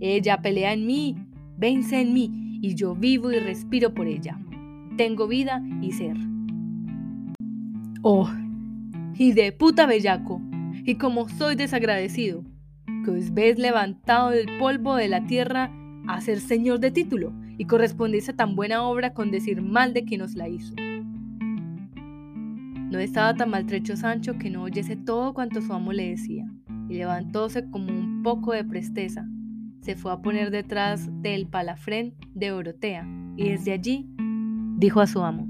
Ella 0.00 0.40
pelea 0.40 0.72
en 0.72 0.86
mí, 0.86 1.16
vence 1.58 2.00
en 2.00 2.14
mí 2.14 2.58
y 2.62 2.74
yo 2.74 2.94
vivo 2.94 3.30
y 3.32 3.38
respiro 3.38 3.92
por 3.92 4.06
ella. 4.06 4.40
Tengo 4.96 5.26
vida 5.26 5.62
y 5.82 5.92
ser. 5.92 6.16
Oh, 8.02 8.30
y 9.14 9.32
de 9.32 9.52
puta 9.52 9.84
bellaco, 9.84 10.40
y 10.84 10.94
como 10.94 11.28
soy 11.28 11.54
desagradecido, 11.54 12.44
que 13.04 13.10
os 13.10 13.32
ves 13.32 13.58
levantado 13.58 14.30
del 14.30 14.46
polvo 14.58 14.96
de 14.96 15.08
la 15.08 15.26
tierra 15.26 15.72
a 16.06 16.20
ser 16.20 16.40
señor 16.40 16.80
de 16.80 16.90
título 16.90 17.32
y 17.58 17.66
correspondéis 17.66 18.28
a 18.28 18.32
tan 18.32 18.56
buena 18.56 18.82
obra 18.84 19.12
con 19.12 19.30
decir 19.30 19.62
mal 19.62 19.92
de 19.92 20.04
quien 20.04 20.22
os 20.22 20.34
la 20.34 20.48
hizo. 20.48 20.74
No 22.90 22.98
estaba 22.98 23.34
tan 23.34 23.50
maltrecho 23.50 23.96
Sancho 23.96 24.38
que 24.38 24.50
no 24.50 24.62
oyese 24.62 24.96
todo 24.96 25.34
cuanto 25.34 25.60
su 25.60 25.72
amo 25.72 25.92
le 25.92 26.10
decía, 26.10 26.50
y 26.88 26.94
levantóse 26.94 27.70
como 27.70 27.92
un 27.92 28.22
poco 28.22 28.52
de 28.52 28.64
presteza, 28.64 29.26
se 29.80 29.94
fue 29.94 30.12
a 30.12 30.20
poner 30.20 30.50
detrás 30.50 31.08
del 31.22 31.46
palafrén 31.46 32.14
de 32.34 32.52
Orotea 32.52 33.06
y 33.36 33.50
desde 33.50 33.72
allí 33.72 34.10
dijo 34.76 35.00
a 35.00 35.06
su 35.06 35.22
amo, 35.22 35.46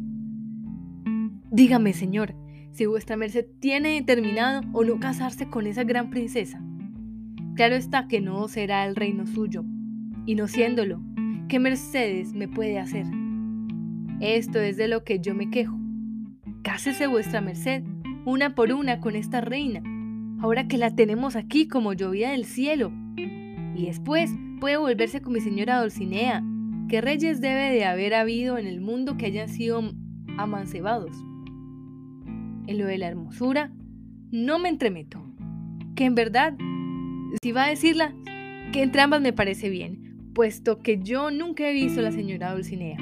Dígame, 1.51 1.93
señor, 1.95 2.35
si 2.71 2.87
vuestra 2.87 3.17
merced 3.17 3.47
tiene 3.59 3.95
determinado 3.95 4.63
o 4.73 4.85
no 4.85 5.01
casarse 5.01 5.49
con 5.49 5.67
esa 5.67 5.83
gran 5.83 6.11
princesa. 6.11 6.63
Claro 7.55 7.75
está 7.75 8.09
que 8.09 8.21
no 8.21 8.49
será 8.49 8.87
el 8.87 8.97
reino 8.97 9.27
suyo, 9.27 9.65
y 10.27 10.35
no 10.35 10.49
siéndolo, 10.49 11.01
¿qué 11.49 11.59
mercedes 11.59 12.33
me 12.33 12.49
puede 12.49 12.79
hacer? 12.79 13.07
Esto 14.21 14.61
es 14.61 14.77
de 14.77 14.89
lo 14.89 15.05
que 15.05 15.21
yo 15.21 15.35
me 15.35 15.51
quejo. 15.51 15.79
Cásese 16.63 17.07
vuestra 17.07 17.41
merced, 17.41 17.83
una 18.25 18.55
por 18.55 18.73
una, 18.73 19.01
con 19.01 19.17
esta 19.17 19.41
reina, 19.41 19.83
ahora 20.41 20.69
que 20.69 20.79
la 20.79 20.95
tenemos 20.95 21.37
aquí 21.37 21.69
como 21.69 21.93
llovía 21.93 22.31
del 22.31 22.45
cielo 22.45 22.93
y 23.75 23.87
después 23.87 24.35
puede 24.61 24.77
volverse 24.77 25.21
con 25.23 25.33
mi 25.33 25.41
señora 25.41 25.81
Dulcinea. 25.81 26.45
¿Qué 26.89 27.01
reyes 27.01 27.41
debe 27.41 27.71
de 27.73 27.85
haber 27.85 28.15
habido 28.15 28.59
en 28.59 28.67
el 28.67 28.81
mundo 28.81 29.17
que 29.17 29.27
hayan 29.27 29.49
sido 29.49 29.81
amancebados? 30.37 31.17
En 32.67 32.79
lo 32.79 32.87
de 32.87 32.99
la 32.99 33.09
hermosura, 33.09 33.73
no 34.31 34.59
me 34.59 34.69
entremeto. 34.69 35.25
Que 35.95 36.05
en 36.05 36.15
verdad, 36.15 36.57
si 37.43 37.53
va 37.53 37.65
a 37.65 37.69
decirla, 37.69 38.15
que 38.73 38.83
entre 38.83 39.01
ambas 39.01 39.21
me 39.21 39.33
parece 39.33 39.69
bien, 39.69 40.33
puesto 40.35 40.79
que 40.79 41.01
yo 41.03 41.31
nunca 41.31 41.69
he 41.69 41.73
visto 41.73 42.01
a 42.01 42.05
la 42.05 42.13
señora 42.13 42.53
Dulcinea. 42.53 42.99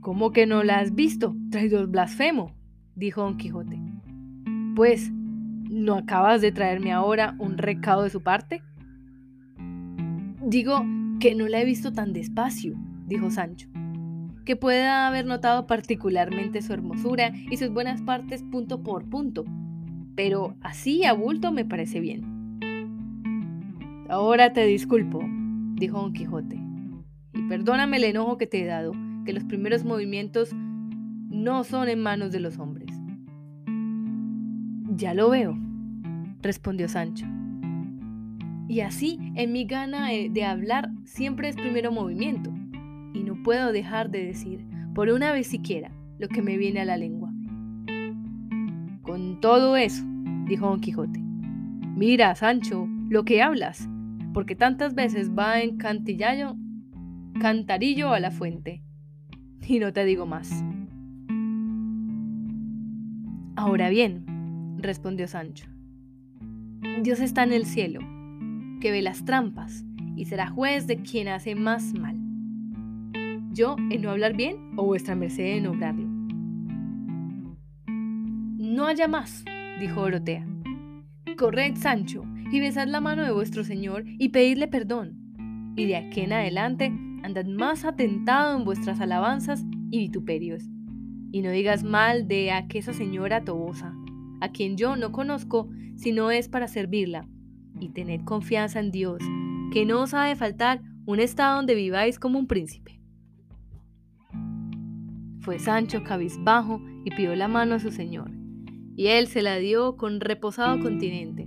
¿Cómo 0.00 0.32
que 0.32 0.46
no 0.46 0.62
la 0.62 0.78
has 0.78 0.94
visto, 0.94 1.36
traidor 1.50 1.88
blasfemo? 1.88 2.54
dijo 2.94 3.22
Don 3.22 3.36
Quijote. 3.36 3.78
Pues, 4.74 5.10
¿no 5.12 5.94
acabas 5.94 6.40
de 6.40 6.52
traerme 6.52 6.92
ahora 6.92 7.34
un 7.38 7.58
recado 7.58 8.02
de 8.02 8.10
su 8.10 8.22
parte? 8.22 8.62
Digo 10.42 10.84
que 11.18 11.34
no 11.34 11.48
la 11.48 11.60
he 11.60 11.64
visto 11.64 11.92
tan 11.92 12.12
despacio, 12.12 12.74
dijo 13.06 13.30
Sancho, 13.30 13.68
que 14.44 14.56
pueda 14.56 15.06
haber 15.06 15.26
notado 15.26 15.66
particularmente 15.66 16.62
su 16.62 16.72
hermosura 16.72 17.32
y 17.50 17.56
sus 17.56 17.70
buenas 17.70 18.02
partes 18.02 18.42
punto 18.44 18.82
por 18.82 19.08
punto, 19.08 19.44
pero 20.14 20.56
así 20.60 21.04
a 21.04 21.12
bulto 21.12 21.52
me 21.52 21.64
parece 21.64 22.00
bien. 22.00 22.25
Ahora 24.08 24.52
te 24.52 24.64
disculpo, 24.64 25.20
dijo 25.74 26.00
Don 26.00 26.12
Quijote, 26.12 26.60
y 27.34 27.42
perdóname 27.48 27.96
el 27.96 28.04
enojo 28.04 28.38
que 28.38 28.46
te 28.46 28.62
he 28.62 28.64
dado, 28.64 28.92
que 29.24 29.32
los 29.32 29.42
primeros 29.42 29.84
movimientos 29.84 30.50
no 30.54 31.64
son 31.64 31.88
en 31.88 32.02
manos 32.02 32.30
de 32.30 32.38
los 32.38 32.58
hombres. 32.58 32.88
Ya 34.94 35.12
lo 35.12 35.30
veo, 35.30 35.58
respondió 36.40 36.88
Sancho. 36.88 37.26
Y 38.68 38.80
así 38.80 39.18
en 39.34 39.52
mi 39.52 39.64
gana 39.64 40.08
de 40.08 40.44
hablar 40.44 40.90
siempre 41.04 41.48
es 41.48 41.56
primero 41.56 41.90
movimiento. 41.90 42.52
Y 43.12 43.24
no 43.24 43.42
puedo 43.42 43.72
dejar 43.72 44.10
de 44.10 44.24
decir, 44.24 44.64
por 44.94 45.08
una 45.08 45.32
vez 45.32 45.48
siquiera, 45.48 45.90
lo 46.18 46.28
que 46.28 46.42
me 46.42 46.56
viene 46.56 46.80
a 46.80 46.84
la 46.84 46.96
lengua. 46.96 47.32
Con 49.02 49.40
todo 49.40 49.76
eso, 49.76 50.04
dijo 50.46 50.68
Don 50.68 50.80
Quijote, 50.80 51.20
mira, 51.96 52.34
Sancho, 52.34 52.88
lo 53.08 53.24
que 53.24 53.42
hablas, 53.42 53.88
porque 54.36 54.54
tantas 54.54 54.94
veces 54.94 55.30
va 55.30 55.62
en 55.62 55.78
cantillallo, 55.78 56.56
cantarillo 57.40 58.12
a 58.12 58.20
la 58.20 58.30
fuente. 58.30 58.82
Y 59.66 59.78
no 59.78 59.94
te 59.94 60.04
digo 60.04 60.26
más. 60.26 60.62
Ahora 63.56 63.88
bien, 63.88 64.76
respondió 64.76 65.26
Sancho, 65.26 65.64
Dios 67.02 67.20
está 67.20 67.44
en 67.44 67.54
el 67.54 67.64
cielo 67.64 68.00
que 68.82 68.90
ve 68.90 69.00
las 69.00 69.24
trampas 69.24 69.86
y 70.16 70.26
será 70.26 70.50
juez 70.50 70.86
de 70.86 70.98
quien 70.98 71.28
hace 71.28 71.54
más 71.54 71.94
mal. 71.94 72.18
Yo 73.52 73.76
en 73.88 74.02
no 74.02 74.10
hablar 74.10 74.36
bien 74.36 74.74
o 74.76 74.84
vuestra 74.84 75.14
merced 75.14 75.56
en 75.56 75.66
obrarlo. 75.66 76.08
No 77.86 78.84
haya 78.84 79.08
más, 79.08 79.46
dijo 79.80 80.02
Dorotea. 80.02 80.46
Corred, 81.38 81.76
Sancho, 81.76 82.22
y 82.50 82.60
besad 82.60 82.88
la 82.88 83.00
mano 83.00 83.22
de 83.24 83.32
vuestro 83.32 83.64
señor 83.64 84.04
y 84.06 84.28
pedidle 84.28 84.68
perdón. 84.68 85.16
Y 85.76 85.86
de 85.86 85.96
aquí 85.96 86.20
en 86.20 86.32
adelante 86.32 86.92
andad 87.22 87.46
más 87.46 87.84
atentado 87.84 88.56
en 88.56 88.64
vuestras 88.64 89.00
alabanzas 89.00 89.64
y 89.90 89.98
vituperios. 89.98 90.64
Y 91.32 91.42
no 91.42 91.50
digas 91.50 91.82
mal 91.82 92.28
de 92.28 92.52
aquella 92.52 92.92
señora 92.92 93.44
Tobosa, 93.44 93.94
a 94.40 94.50
quien 94.50 94.76
yo 94.76 94.96
no 94.96 95.12
conozco, 95.12 95.68
sino 95.96 96.30
es 96.30 96.48
para 96.48 96.68
servirla. 96.68 97.28
Y 97.80 97.90
tened 97.90 98.22
confianza 98.24 98.80
en 98.80 98.90
Dios, 98.90 99.18
que 99.72 99.84
no 99.84 100.02
os 100.02 100.14
ha 100.14 100.24
de 100.24 100.36
faltar 100.36 100.80
un 101.04 101.20
estado 101.20 101.56
donde 101.56 101.74
viváis 101.74 102.18
como 102.18 102.38
un 102.38 102.46
príncipe. 102.46 103.00
Fue 105.40 105.58
Sancho 105.58 106.02
cabizbajo 106.02 106.80
y 107.04 107.10
pidió 107.10 107.36
la 107.36 107.48
mano 107.48 107.74
a 107.76 107.78
su 107.78 107.90
señor, 107.90 108.30
y 108.96 109.08
él 109.08 109.28
se 109.28 109.42
la 109.42 109.56
dio 109.58 109.96
con 109.96 110.20
reposado 110.20 110.80
continente. 110.80 111.45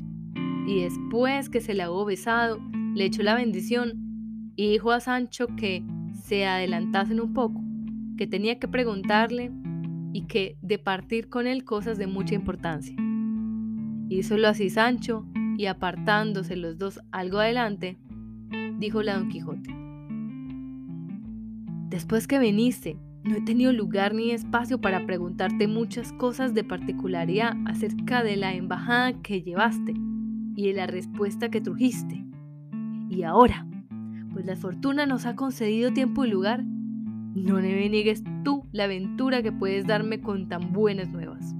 Y 0.69 0.81
después 0.81 1.49
que 1.49 1.61
se 1.61 1.73
la 1.73 1.89
hubo 1.89 2.05
besado, 2.05 2.59
le 2.93 3.05
echó 3.05 3.23
la 3.23 3.33
bendición 3.33 4.53
y 4.55 4.69
dijo 4.69 4.91
a 4.91 4.99
Sancho 4.99 5.47
que 5.57 5.83
se 6.13 6.45
adelantasen 6.45 7.19
un 7.19 7.33
poco, 7.33 7.59
que 8.19 8.27
tenía 8.27 8.59
que 8.59 8.67
preguntarle 8.67 9.51
y 10.13 10.27
que 10.27 10.59
de 10.61 10.77
partir 10.77 11.27
con 11.27 11.47
él 11.47 11.63
cosas 11.63 11.97
de 11.97 12.05
mucha 12.05 12.35
importancia. 12.35 12.95
Hízolo 14.09 14.47
así 14.47 14.69
Sancho, 14.69 15.25
y 15.57 15.65
apartándose 15.65 16.55
los 16.55 16.77
dos 16.77 16.99
algo 17.11 17.39
adelante, 17.39 17.97
díjole 18.77 19.09
a 19.09 19.17
Don 19.17 19.29
Quijote. 19.29 19.75
Después 21.89 22.27
que 22.27 22.37
viniste, 22.37 22.99
no 23.23 23.37
he 23.37 23.41
tenido 23.41 23.73
lugar 23.73 24.13
ni 24.13 24.29
espacio 24.29 24.79
para 24.79 25.07
preguntarte 25.07 25.67
muchas 25.67 26.13
cosas 26.13 26.53
de 26.53 26.63
particularidad 26.63 27.55
acerca 27.65 28.21
de 28.21 28.37
la 28.37 28.53
embajada 28.53 29.19
que 29.23 29.41
llevaste 29.41 29.95
y 30.59 30.67
de 30.67 30.73
la 30.73 30.87
respuesta 30.87 31.49
que 31.49 31.61
trujiste. 31.61 32.25
Y 33.09 33.23
ahora, 33.23 33.65
pues 34.33 34.45
la 34.45 34.57
fortuna 34.57 35.05
nos 35.05 35.25
ha 35.25 35.37
concedido 35.37 35.93
tiempo 35.93 36.25
y 36.25 36.29
lugar, 36.29 36.65
no 36.65 37.53
me 37.53 37.89
niegues 37.89 38.23
tú 38.43 38.65
la 38.73 38.83
aventura 38.83 39.41
que 39.41 39.53
puedes 39.53 39.87
darme 39.87 40.19
con 40.19 40.49
tan 40.49 40.73
buenas 40.73 41.09
nuevas. 41.09 41.55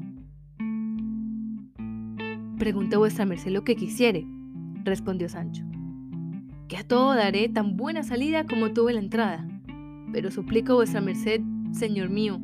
Pregunte 2.57 2.97
vuestra 2.97 3.25
merced 3.25 3.51
lo 3.51 3.63
que 3.63 3.77
quisiere, 3.77 4.27
respondió 4.83 5.29
Sancho, 5.29 5.63
que 6.67 6.75
a 6.75 6.83
todo 6.83 7.15
daré 7.15 7.47
tan 7.47 7.77
buena 7.77 8.03
salida 8.03 8.45
como 8.45 8.73
tuve 8.73 8.91
la 8.91 8.99
entrada, 8.99 9.47
pero 10.11 10.29
suplico 10.29 10.75
vuestra 10.75 10.99
merced, 10.99 11.39
señor 11.71 12.09
mío, 12.09 12.41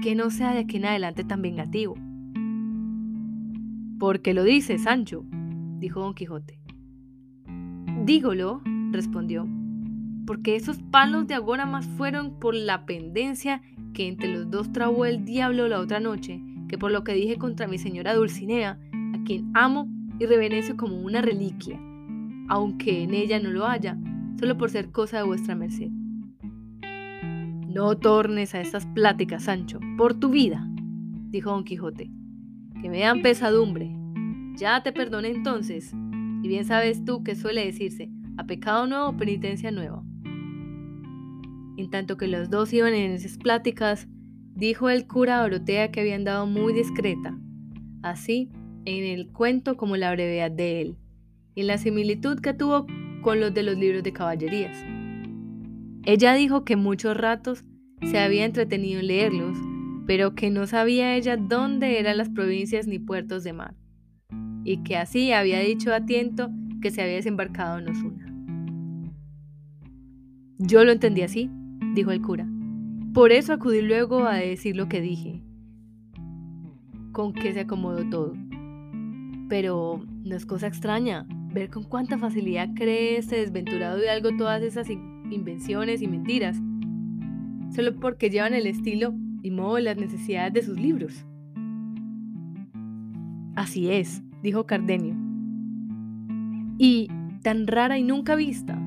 que 0.00 0.14
no 0.14 0.30
sea 0.30 0.52
de 0.52 0.60
aquí 0.60 0.76
en 0.76 0.84
adelante 0.84 1.24
tan 1.24 1.42
vengativo. 1.42 1.96
Porque 3.98 4.34
lo 4.34 4.44
dice, 4.44 4.78
Sancho, 4.78 5.24
dijo 5.84 6.00
don 6.00 6.14
Quijote. 6.14 6.58
Dígolo, 8.04 8.62
respondió, 8.90 9.46
porque 10.26 10.56
esos 10.56 10.78
palos 10.78 11.26
de 11.26 11.34
agora 11.34 11.66
más 11.66 11.86
fueron 11.86 12.38
por 12.38 12.54
la 12.54 12.86
pendencia 12.86 13.62
que 13.92 14.08
entre 14.08 14.32
los 14.32 14.50
dos 14.50 14.72
trabó 14.72 15.04
el 15.04 15.24
diablo 15.24 15.68
la 15.68 15.80
otra 15.80 16.00
noche, 16.00 16.42
que 16.68 16.78
por 16.78 16.90
lo 16.90 17.04
que 17.04 17.12
dije 17.12 17.36
contra 17.36 17.66
mi 17.66 17.78
señora 17.78 18.14
Dulcinea, 18.14 18.78
quien 19.24 19.50
amo 19.54 19.88
y 20.18 20.26
reverencio 20.26 20.76
como 20.76 20.96
una 20.96 21.20
reliquia, 21.22 21.78
aunque 22.48 23.02
en 23.02 23.14
ella 23.14 23.40
no 23.40 23.50
lo 23.50 23.66
haya, 23.66 23.98
solo 24.38 24.56
por 24.56 24.70
ser 24.70 24.90
cosa 24.90 25.18
de 25.18 25.24
vuestra 25.24 25.54
merced. 25.54 25.90
No 27.68 27.96
tornes 27.96 28.54
a 28.54 28.60
estas 28.60 28.86
pláticas, 28.86 29.44
Sancho, 29.44 29.80
por 29.96 30.14
tu 30.14 30.30
vida, 30.30 30.66
dijo 31.30 31.50
don 31.50 31.64
Quijote, 31.64 32.10
que 32.80 32.88
me 32.88 33.00
dan 33.00 33.22
pesadumbre. 33.22 33.93
Ya 34.56 34.82
te 34.82 34.92
perdoné 34.92 35.28
entonces, 35.28 35.92
y 36.42 36.48
bien 36.48 36.64
sabes 36.64 37.04
tú 37.04 37.24
que 37.24 37.34
suele 37.34 37.64
decirse, 37.64 38.08
a 38.36 38.46
pecado 38.46 38.86
nuevo, 38.86 39.16
penitencia 39.16 39.70
nueva. 39.70 40.02
En 41.76 41.90
tanto 41.90 42.16
que 42.16 42.28
los 42.28 42.50
dos 42.50 42.72
iban 42.72 42.94
en 42.94 43.10
esas 43.10 43.36
pláticas, 43.36 44.06
dijo 44.54 44.90
el 44.90 45.08
cura 45.08 45.38
a 45.38 45.42
Dorotea 45.42 45.90
que 45.90 46.00
había 46.00 46.14
andado 46.14 46.46
muy 46.46 46.72
discreta. 46.72 47.36
Así, 48.02 48.48
en 48.84 49.04
el 49.04 49.32
cuento 49.32 49.76
como 49.76 49.96
la 49.96 50.12
brevedad 50.12 50.52
de 50.52 50.82
él, 50.82 50.96
y 51.56 51.62
en 51.62 51.66
la 51.66 51.78
similitud 51.78 52.38
que 52.38 52.54
tuvo 52.54 52.86
con 53.22 53.40
los 53.40 53.52
de 53.54 53.64
los 53.64 53.76
libros 53.76 54.04
de 54.04 54.12
caballerías. 54.12 54.76
Ella 56.04 56.34
dijo 56.34 56.64
que 56.64 56.76
muchos 56.76 57.16
ratos 57.16 57.64
se 58.02 58.18
había 58.18 58.44
entretenido 58.44 59.00
en 59.00 59.06
leerlos, 59.08 59.58
pero 60.06 60.34
que 60.34 60.50
no 60.50 60.66
sabía 60.66 61.16
ella 61.16 61.36
dónde 61.36 61.98
eran 61.98 62.18
las 62.18 62.28
provincias 62.28 62.86
ni 62.86 62.98
puertos 62.98 63.42
de 63.42 63.54
mar, 63.54 63.74
y 64.64 64.78
que 64.78 64.96
así 64.96 65.32
había 65.32 65.60
dicho 65.60 65.92
a 65.92 66.04
tiento 66.06 66.50
que 66.80 66.90
se 66.90 67.02
había 67.02 67.14
desembarcado 67.14 67.78
en 67.78 67.88
Osuna. 67.88 68.34
Yo 70.58 70.84
lo 70.84 70.92
entendí 70.92 71.22
así, 71.22 71.50
dijo 71.94 72.10
el 72.10 72.22
cura. 72.22 72.48
Por 73.12 73.32
eso 73.32 73.52
acudí 73.52 73.82
luego 73.82 74.24
a 74.24 74.36
decir 74.36 74.76
lo 74.76 74.88
que 74.88 75.00
dije, 75.00 75.42
con 77.12 77.32
que 77.32 77.52
se 77.52 77.60
acomodó 77.60 78.08
todo. 78.08 78.34
Pero 79.48 80.04
no 80.24 80.34
es 80.34 80.46
cosa 80.46 80.66
extraña 80.66 81.26
ver 81.52 81.70
con 81.70 81.84
cuánta 81.84 82.18
facilidad 82.18 82.70
cree 82.74 83.16
este 83.16 83.36
desventurado 83.36 83.98
de 83.98 84.10
algo 84.10 84.36
todas 84.36 84.62
esas 84.62 84.88
invenciones 84.90 86.02
y 86.02 86.08
mentiras, 86.08 86.60
solo 87.74 87.94
porque 88.00 88.30
llevan 88.30 88.54
el 88.54 88.66
estilo 88.66 89.14
y 89.42 89.50
modo 89.50 89.76
de 89.76 89.82
las 89.82 89.96
necesidades 89.96 90.52
de 90.52 90.62
sus 90.62 90.80
libros. 90.80 91.24
Así 93.54 93.90
es, 93.90 94.22
dijo 94.44 94.66
Cardenio. 94.66 95.16
Y 96.78 97.08
tan 97.42 97.66
rara 97.66 97.98
y 97.98 98.02
nunca 98.04 98.36
vista, 98.36 98.78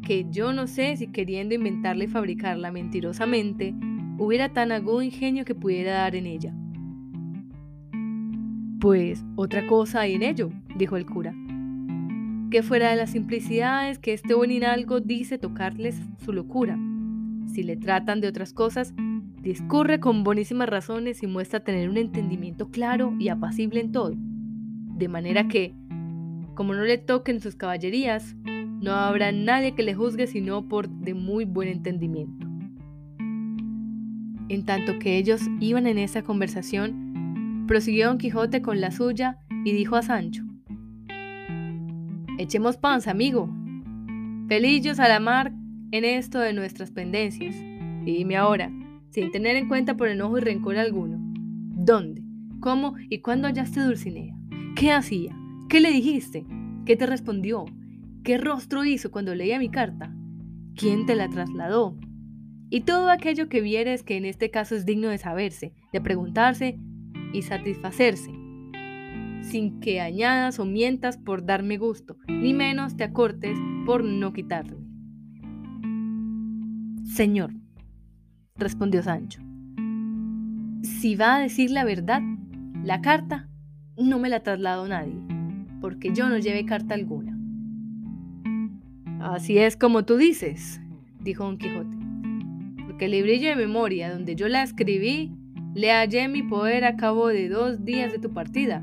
que 0.00 0.26
yo 0.30 0.52
no 0.52 0.66
sé 0.68 0.96
si 0.96 1.08
queriendo 1.08 1.54
inventarla 1.54 2.04
y 2.04 2.06
fabricarla 2.06 2.70
mentirosamente, 2.70 3.74
hubiera 4.16 4.50
tan 4.50 4.70
agudo 4.70 5.02
ingenio 5.02 5.44
que 5.44 5.56
pudiera 5.56 5.94
dar 5.94 6.14
en 6.14 6.26
ella. 6.26 6.54
Pues 8.80 9.24
otra 9.34 9.66
cosa 9.66 10.02
hay 10.02 10.14
en 10.14 10.22
ello, 10.22 10.50
dijo 10.76 10.96
el 10.96 11.04
cura. 11.04 11.34
Que 12.50 12.62
fuera 12.62 12.90
de 12.90 12.96
las 12.96 13.10
simplicidades 13.10 13.98
que 13.98 14.12
este 14.12 14.34
buen 14.34 14.52
inalgo 14.52 15.00
dice 15.00 15.36
tocarles 15.36 16.00
su 16.24 16.32
locura. 16.32 16.78
Si 17.52 17.64
le 17.64 17.76
tratan 17.76 18.20
de 18.20 18.28
otras 18.28 18.52
cosas, 18.52 18.94
discurre 19.40 19.98
con 19.98 20.22
bonísimas 20.22 20.68
razones 20.68 21.24
y 21.24 21.26
muestra 21.26 21.60
tener 21.60 21.88
un 21.88 21.96
entendimiento 21.96 22.70
claro 22.70 23.14
y 23.18 23.28
apacible 23.30 23.80
en 23.80 23.90
todo. 23.90 24.14
De 24.94 25.08
manera 25.08 25.48
que, 25.48 25.74
como 26.54 26.74
no 26.74 26.82
le 26.82 26.98
toquen 26.98 27.40
sus 27.40 27.56
caballerías, 27.56 28.36
no 28.80 28.92
habrá 28.92 29.32
nadie 29.32 29.74
que 29.74 29.82
le 29.82 29.94
juzgue 29.94 30.26
sino 30.26 30.68
por 30.68 30.88
de 30.88 31.14
muy 31.14 31.44
buen 31.44 31.68
entendimiento. 31.68 32.46
En 34.48 34.64
tanto 34.64 34.98
que 34.98 35.16
ellos 35.16 35.40
iban 35.60 35.86
en 35.86 35.98
esa 35.98 36.22
conversación, 36.22 37.12
Prosiguió 37.66 38.08
Don 38.08 38.18
Quijote 38.18 38.60
con 38.60 38.80
la 38.80 38.90
suya 38.90 39.38
y 39.64 39.72
dijo 39.72 39.96
a 39.96 40.02
Sancho, 40.02 40.44
Echemos 42.38 42.76
panza, 42.76 43.12
amigo. 43.12 43.48
Pelillos 44.48 44.98
a 44.98 45.08
la 45.08 45.20
mar 45.20 45.52
en 45.92 46.04
esto 46.04 46.40
de 46.40 46.52
nuestras 46.52 46.90
pendencias. 46.90 47.54
Y 48.04 48.16
dime 48.16 48.36
ahora, 48.36 48.70
sin 49.10 49.30
tener 49.30 49.56
en 49.56 49.68
cuenta 49.68 49.96
por 49.96 50.08
enojo 50.08 50.38
y 50.38 50.40
rencor 50.40 50.76
alguno, 50.76 51.18
¿dónde, 51.20 52.22
cómo 52.60 52.94
y 53.08 53.20
cuándo 53.20 53.46
hallaste 53.46 53.80
Dulcinea? 53.80 54.41
¿Qué 54.74 54.90
hacía? 54.90 55.36
¿Qué 55.68 55.80
le 55.80 55.90
dijiste? 55.90 56.46
¿Qué 56.86 56.96
te 56.96 57.06
respondió? 57.06 57.66
¿Qué 58.24 58.38
rostro 58.38 58.84
hizo 58.84 59.10
cuando 59.10 59.34
leía 59.34 59.58
mi 59.58 59.68
carta? 59.68 60.14
¿Quién 60.74 61.04
te 61.04 61.14
la 61.14 61.28
trasladó? 61.28 61.96
Y 62.70 62.80
todo 62.80 63.10
aquello 63.10 63.48
que 63.48 63.60
vieres 63.60 64.02
que 64.02 64.16
en 64.16 64.24
este 64.24 64.50
caso 64.50 64.74
es 64.74 64.86
digno 64.86 65.08
de 65.08 65.18
saberse, 65.18 65.74
de 65.92 66.00
preguntarse 66.00 66.78
y 67.34 67.42
satisfacerse, 67.42 68.32
sin 69.42 69.78
que 69.80 70.00
añadas 70.00 70.58
o 70.58 70.64
mientas 70.64 71.18
por 71.18 71.44
darme 71.44 71.76
gusto, 71.76 72.16
ni 72.28 72.54
menos 72.54 72.96
te 72.96 73.04
acortes 73.04 73.58
por 73.84 74.02
no 74.04 74.32
quitarme. 74.32 74.78
Señor, 77.04 77.52
respondió 78.56 79.02
Sancho, 79.02 79.42
si 80.82 81.14
va 81.14 81.36
a 81.36 81.40
decir 81.40 81.70
la 81.70 81.84
verdad, 81.84 82.22
la 82.82 83.02
carta 83.02 83.50
no 84.08 84.18
me 84.18 84.28
la 84.28 84.40
traslado 84.40 84.86
nadie, 84.86 85.14
porque 85.80 86.12
yo 86.12 86.28
no 86.28 86.38
llevé 86.38 86.64
carta 86.64 86.94
alguna. 86.94 87.38
Así 89.20 89.58
es 89.58 89.76
como 89.76 90.04
tú 90.04 90.16
dices, 90.16 90.80
dijo 91.20 91.44
Don 91.44 91.58
Quijote, 91.58 91.96
porque 92.86 93.04
el 93.04 93.12
librillo 93.12 93.48
de 93.48 93.56
memoria 93.56 94.12
donde 94.12 94.34
yo 94.34 94.48
la 94.48 94.62
escribí 94.62 95.32
le 95.74 95.90
hallé 95.92 96.28
mi 96.28 96.42
poder 96.42 96.84
a 96.84 96.96
cabo 96.96 97.28
de 97.28 97.48
dos 97.48 97.84
días 97.84 98.12
de 98.12 98.18
tu 98.18 98.32
partida, 98.32 98.82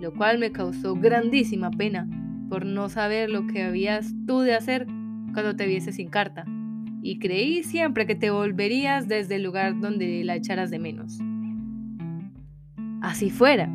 lo 0.00 0.12
cual 0.12 0.38
me 0.38 0.52
causó 0.52 0.94
grandísima 0.94 1.70
pena 1.70 2.08
por 2.48 2.66
no 2.66 2.88
saber 2.88 3.30
lo 3.30 3.46
que 3.46 3.62
habías 3.62 4.12
tú 4.26 4.40
de 4.40 4.54
hacer 4.54 4.86
cuando 5.32 5.56
te 5.56 5.66
viese 5.66 5.92
sin 5.92 6.08
carta, 6.08 6.44
y 7.02 7.18
creí 7.18 7.62
siempre 7.62 8.06
que 8.06 8.14
te 8.14 8.30
volverías 8.30 9.08
desde 9.08 9.36
el 9.36 9.42
lugar 9.42 9.80
donde 9.80 10.24
la 10.24 10.36
echaras 10.36 10.70
de 10.70 10.78
menos. 10.78 11.18
Así 13.00 13.30
fuera, 13.30 13.70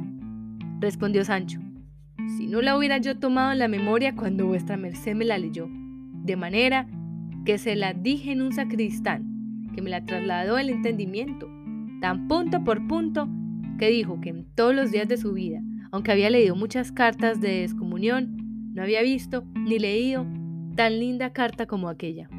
respondió 0.81 1.23
Sancho, 1.23 1.59
si 2.37 2.47
no 2.47 2.61
la 2.61 2.75
hubiera 2.75 2.97
yo 2.97 3.17
tomado 3.17 3.51
en 3.51 3.59
la 3.59 3.67
memoria 3.67 4.15
cuando 4.15 4.47
vuestra 4.47 4.77
merced 4.77 5.15
me 5.15 5.25
la 5.25 5.37
leyó, 5.37 5.67
de 5.69 6.35
manera 6.35 6.87
que 7.45 7.57
se 7.57 7.75
la 7.75 7.93
dije 7.93 8.31
en 8.31 8.41
un 8.41 8.51
sacristán, 8.51 9.69
que 9.73 9.81
me 9.81 9.89
la 9.89 10.05
trasladó 10.05 10.57
el 10.57 10.69
entendimiento, 10.69 11.47
tan 12.01 12.27
punto 12.27 12.63
por 12.63 12.85
punto, 12.87 13.29
que 13.77 13.89
dijo 13.89 14.19
que 14.21 14.29
en 14.29 14.45
todos 14.55 14.75
los 14.75 14.91
días 14.91 15.07
de 15.07 15.17
su 15.17 15.33
vida, 15.33 15.61
aunque 15.91 16.11
había 16.11 16.29
leído 16.29 16.55
muchas 16.55 16.91
cartas 16.91 17.41
de 17.41 17.61
descomunión, 17.61 18.71
no 18.73 18.81
había 18.81 19.01
visto 19.01 19.43
ni 19.53 19.79
leído 19.79 20.25
tan 20.75 20.99
linda 20.99 21.31
carta 21.31 21.67
como 21.67 21.89
aquella. 21.89 22.29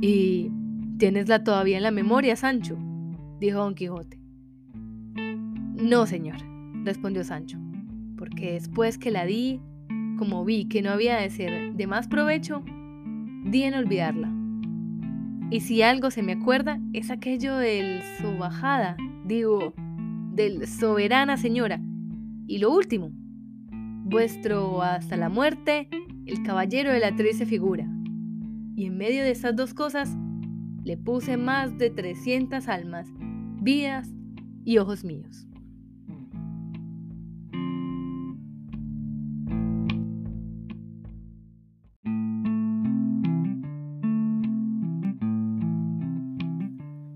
¿Y 0.00 0.50
tienesla 0.98 1.42
todavía 1.42 1.76
en 1.76 1.82
la 1.82 1.90
memoria, 1.90 2.36
Sancho? 2.36 2.76
dijo 3.40 3.58
Don 3.58 3.74
Quijote. 3.74 4.18
No, 5.76 6.06
señor, 6.06 6.53
respondió 6.84 7.24
Sancho, 7.24 7.58
porque 8.16 8.52
después 8.52 8.98
que 8.98 9.10
la 9.10 9.24
di, 9.24 9.60
como 10.18 10.44
vi 10.44 10.66
que 10.66 10.82
no 10.82 10.90
había 10.90 11.16
de 11.16 11.30
ser 11.30 11.74
de 11.74 11.86
más 11.86 12.08
provecho, 12.08 12.62
di 13.44 13.62
en 13.62 13.74
olvidarla. 13.74 14.32
Y 15.50 15.60
si 15.60 15.82
algo 15.82 16.10
se 16.10 16.22
me 16.22 16.32
acuerda, 16.32 16.80
es 16.92 17.10
aquello 17.10 17.56
del 17.56 18.02
bajada, 18.38 18.96
digo, 19.24 19.74
del 20.32 20.66
soberana 20.66 21.36
señora. 21.36 21.80
Y 22.46 22.58
lo 22.58 22.72
último, 22.72 23.10
vuestro 24.04 24.82
hasta 24.82 25.16
la 25.16 25.28
muerte, 25.28 25.88
el 26.26 26.42
caballero 26.42 26.92
de 26.92 27.00
la 27.00 27.14
trece 27.14 27.46
figura. 27.46 27.86
Y 28.76 28.86
en 28.86 28.96
medio 28.96 29.22
de 29.22 29.30
esas 29.30 29.54
dos 29.54 29.74
cosas, 29.74 30.16
le 30.82 30.96
puse 30.96 31.36
más 31.36 31.78
de 31.78 31.90
300 31.90 32.68
almas, 32.68 33.08
vidas 33.60 34.10
y 34.64 34.78
ojos 34.78 35.04
míos. 35.04 35.46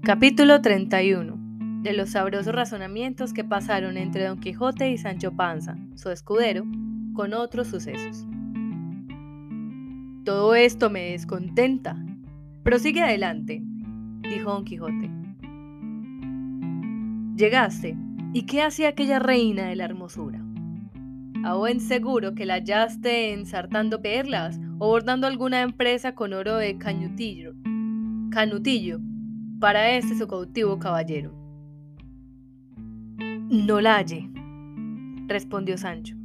Capítulo 0.08 0.62
31 0.62 1.82
de 1.82 1.92
los 1.92 2.12
sabrosos 2.12 2.54
razonamientos 2.54 3.34
que 3.34 3.44
pasaron 3.44 3.98
entre 3.98 4.24
Don 4.24 4.40
Quijote 4.40 4.90
y 4.90 4.96
Sancho 4.96 5.32
Panza, 5.32 5.76
su 5.96 6.08
escudero, 6.08 6.64
con 7.12 7.34
otros 7.34 7.68
sucesos. 7.68 8.26
Todo 10.24 10.54
esto 10.54 10.88
me 10.88 11.10
descontenta. 11.10 12.02
Prosigue 12.62 13.02
adelante, 13.02 13.60
dijo 14.22 14.50
Don 14.50 14.64
Quijote. 14.64 15.10
Llegaste, 17.36 17.94
¿y 18.32 18.46
qué 18.46 18.62
hacía 18.62 18.88
aquella 18.88 19.18
reina 19.18 19.66
de 19.66 19.76
la 19.76 19.84
hermosura? 19.84 20.42
A 21.44 21.52
buen 21.52 21.80
seguro 21.80 22.34
que 22.34 22.46
la 22.46 22.54
hallaste 22.54 23.34
ensartando 23.34 24.00
perlas 24.00 24.58
o 24.78 24.88
bordando 24.88 25.26
alguna 25.26 25.60
empresa 25.60 26.14
con 26.14 26.32
oro 26.32 26.56
de 26.56 26.78
cañutillo, 26.78 27.52
canutillo 28.30 29.00
para 29.60 29.90
este 29.90 30.16
su 30.16 30.28
cautivo 30.28 30.78
caballero. 30.78 31.32
No 33.48 33.80
la 33.80 33.96
hallé, 33.96 34.28
respondió 35.26 35.76
Sancho, 35.78 36.16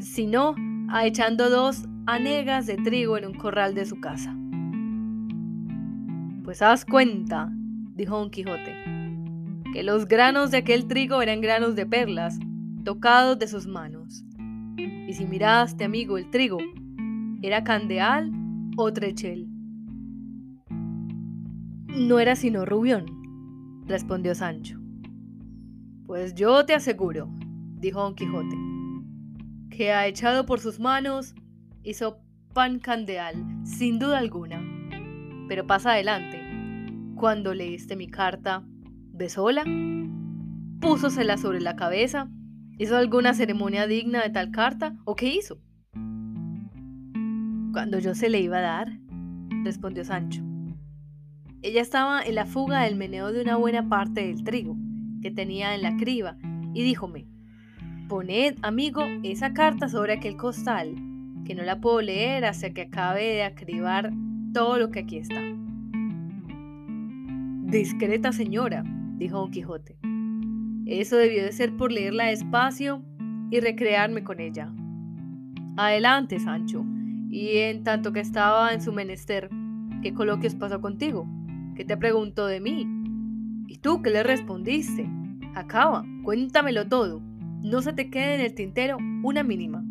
sino 0.00 0.54
echando 1.02 1.50
dos 1.50 1.88
anegas 2.06 2.66
de 2.66 2.76
trigo 2.76 3.16
en 3.16 3.26
un 3.26 3.34
corral 3.34 3.74
de 3.74 3.86
su 3.86 4.00
casa. 4.00 4.36
Pues 6.44 6.60
haz 6.60 6.84
cuenta, 6.84 7.50
dijo 7.94 8.18
Don 8.18 8.30
Quijote, 8.30 8.74
que 9.72 9.82
los 9.82 10.06
granos 10.06 10.50
de 10.50 10.58
aquel 10.58 10.86
trigo 10.86 11.22
eran 11.22 11.40
granos 11.40 11.74
de 11.76 11.86
perlas, 11.86 12.38
tocados 12.84 13.38
de 13.38 13.48
sus 13.48 13.66
manos. 13.66 14.24
Y 14.76 15.12
si 15.14 15.24
miraste, 15.24 15.84
amigo, 15.84 16.18
el 16.18 16.30
trigo, 16.30 16.58
¿era 17.42 17.64
candeal 17.64 18.30
o 18.76 18.92
trechel? 18.92 19.51
No 21.94 22.18
era 22.18 22.36
sino 22.36 22.64
rubión, 22.64 23.84
respondió 23.86 24.34
Sancho. 24.34 24.80
Pues 26.06 26.34
yo 26.34 26.64
te 26.64 26.72
aseguro, 26.72 27.28
dijo 27.76 28.00
Don 28.00 28.14
Quijote, 28.14 28.56
que 29.68 29.92
ha 29.92 30.06
echado 30.06 30.46
por 30.46 30.58
sus 30.58 30.80
manos 30.80 31.34
hizo 31.82 32.18
pan 32.54 32.78
candeal, 32.78 33.34
sin 33.64 33.98
duda 33.98 34.18
alguna. 34.18 34.62
Pero 35.48 35.66
pasa 35.66 35.92
adelante. 35.92 36.40
Cuando 37.14 37.52
leíste 37.52 37.94
mi 37.94 38.08
carta, 38.08 38.64
¿besóla? 39.12 39.64
¿Púsosela 40.80 41.36
sobre 41.36 41.60
la 41.60 41.76
cabeza? 41.76 42.30
¿Hizo 42.78 42.96
alguna 42.96 43.34
ceremonia 43.34 43.86
digna 43.86 44.22
de 44.22 44.30
tal 44.30 44.50
carta? 44.50 44.96
¿O 45.04 45.14
qué 45.14 45.28
hizo? 45.34 45.60
Cuando 47.72 47.98
yo 47.98 48.14
se 48.14 48.30
le 48.30 48.40
iba 48.40 48.58
a 48.58 48.62
dar, 48.62 48.98
respondió 49.62 50.04
Sancho. 50.04 50.51
Ella 51.62 51.80
estaba 51.80 52.20
en 52.20 52.34
la 52.34 52.44
fuga 52.44 52.82
del 52.82 52.96
meneo 52.96 53.32
de 53.32 53.40
una 53.40 53.56
buena 53.56 53.88
parte 53.88 54.26
del 54.26 54.42
trigo 54.42 54.76
que 55.22 55.30
tenía 55.30 55.76
en 55.76 55.82
la 55.82 55.96
criba, 55.96 56.36
y 56.74 56.82
díjome, 56.82 57.26
poned, 58.08 58.56
amigo, 58.62 59.02
esa 59.22 59.52
carta 59.52 59.88
sobre 59.88 60.14
aquel 60.14 60.36
costal, 60.36 60.96
que 61.44 61.54
no 61.54 61.62
la 61.62 61.80
puedo 61.80 62.02
leer 62.02 62.44
hasta 62.44 62.70
que 62.70 62.82
acabe 62.82 63.22
de 63.22 63.44
acribar 63.44 64.12
todo 64.52 64.76
lo 64.76 64.90
que 64.90 65.00
aquí 65.00 65.18
está. 65.18 65.40
Discreta 67.62 68.32
señora, 68.32 68.82
dijo 69.16 69.38
Don 69.38 69.52
Quijote. 69.52 69.96
Eso 70.86 71.16
debió 71.16 71.44
de 71.44 71.52
ser 71.52 71.76
por 71.76 71.92
leerla 71.92 72.24
despacio 72.24 73.04
y 73.52 73.60
recrearme 73.60 74.24
con 74.24 74.40
ella. 74.40 74.72
Adelante, 75.76 76.40
Sancho. 76.40 76.84
Y 77.30 77.58
en 77.58 77.84
tanto 77.84 78.12
que 78.12 78.20
estaba 78.20 78.74
en 78.74 78.82
su 78.82 78.92
menester, 78.92 79.48
¿qué 80.02 80.12
coloquios 80.12 80.56
pasó 80.56 80.80
contigo? 80.80 81.26
¿Qué 81.82 81.88
te 81.88 81.96
preguntó 81.96 82.46
de 82.46 82.60
mí? 82.60 82.86
¿Y 83.66 83.78
tú 83.78 84.02
qué 84.02 84.10
le 84.10 84.22
respondiste? 84.22 85.10
Acaba, 85.56 86.04
cuéntamelo 86.22 86.86
todo. 86.86 87.20
No 87.60 87.82
se 87.82 87.92
te 87.92 88.08
quede 88.08 88.36
en 88.36 88.40
el 88.40 88.54
tintero 88.54 88.98
una 89.24 89.42
mínima. 89.42 89.84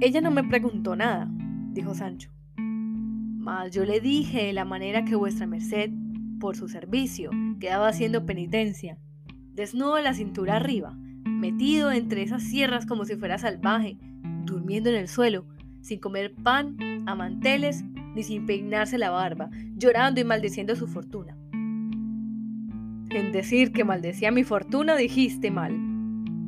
Ella 0.00 0.20
no 0.20 0.30
me 0.30 0.44
preguntó 0.44 0.94
nada, 0.94 1.28
dijo 1.72 1.92
Sancho. 1.92 2.30
Mas 2.56 3.72
yo 3.72 3.84
le 3.84 4.00
dije 4.00 4.44
de 4.44 4.52
la 4.52 4.64
manera 4.64 5.04
que 5.04 5.16
vuestra 5.16 5.48
merced, 5.48 5.90
por 6.38 6.54
su 6.54 6.68
servicio, 6.68 7.32
quedaba 7.58 7.88
haciendo 7.88 8.24
penitencia, 8.26 8.96
desnudo 9.54 9.96
de 9.96 10.04
la 10.04 10.14
cintura 10.14 10.54
arriba, 10.54 10.96
metido 11.24 11.90
entre 11.90 12.22
esas 12.22 12.44
sierras 12.44 12.86
como 12.86 13.04
si 13.04 13.16
fuera 13.16 13.38
salvaje, 13.38 13.98
durmiendo 14.44 14.88
en 14.88 14.94
el 14.94 15.08
suelo, 15.08 15.46
sin 15.80 15.98
comer 15.98 16.32
pan, 16.32 16.76
a 17.06 17.16
manteles 17.16 17.84
ni 18.14 18.22
sin 18.22 18.46
peinarse 18.46 18.98
la 18.98 19.10
barba, 19.10 19.50
llorando 19.76 20.20
y 20.20 20.24
maldiciendo 20.24 20.76
su 20.76 20.86
fortuna. 20.86 21.36
En 23.10 23.32
decir 23.32 23.72
que 23.72 23.84
maldecía 23.84 24.30
mi 24.30 24.44
fortuna 24.44 24.96
dijiste 24.96 25.50
mal, 25.50 25.76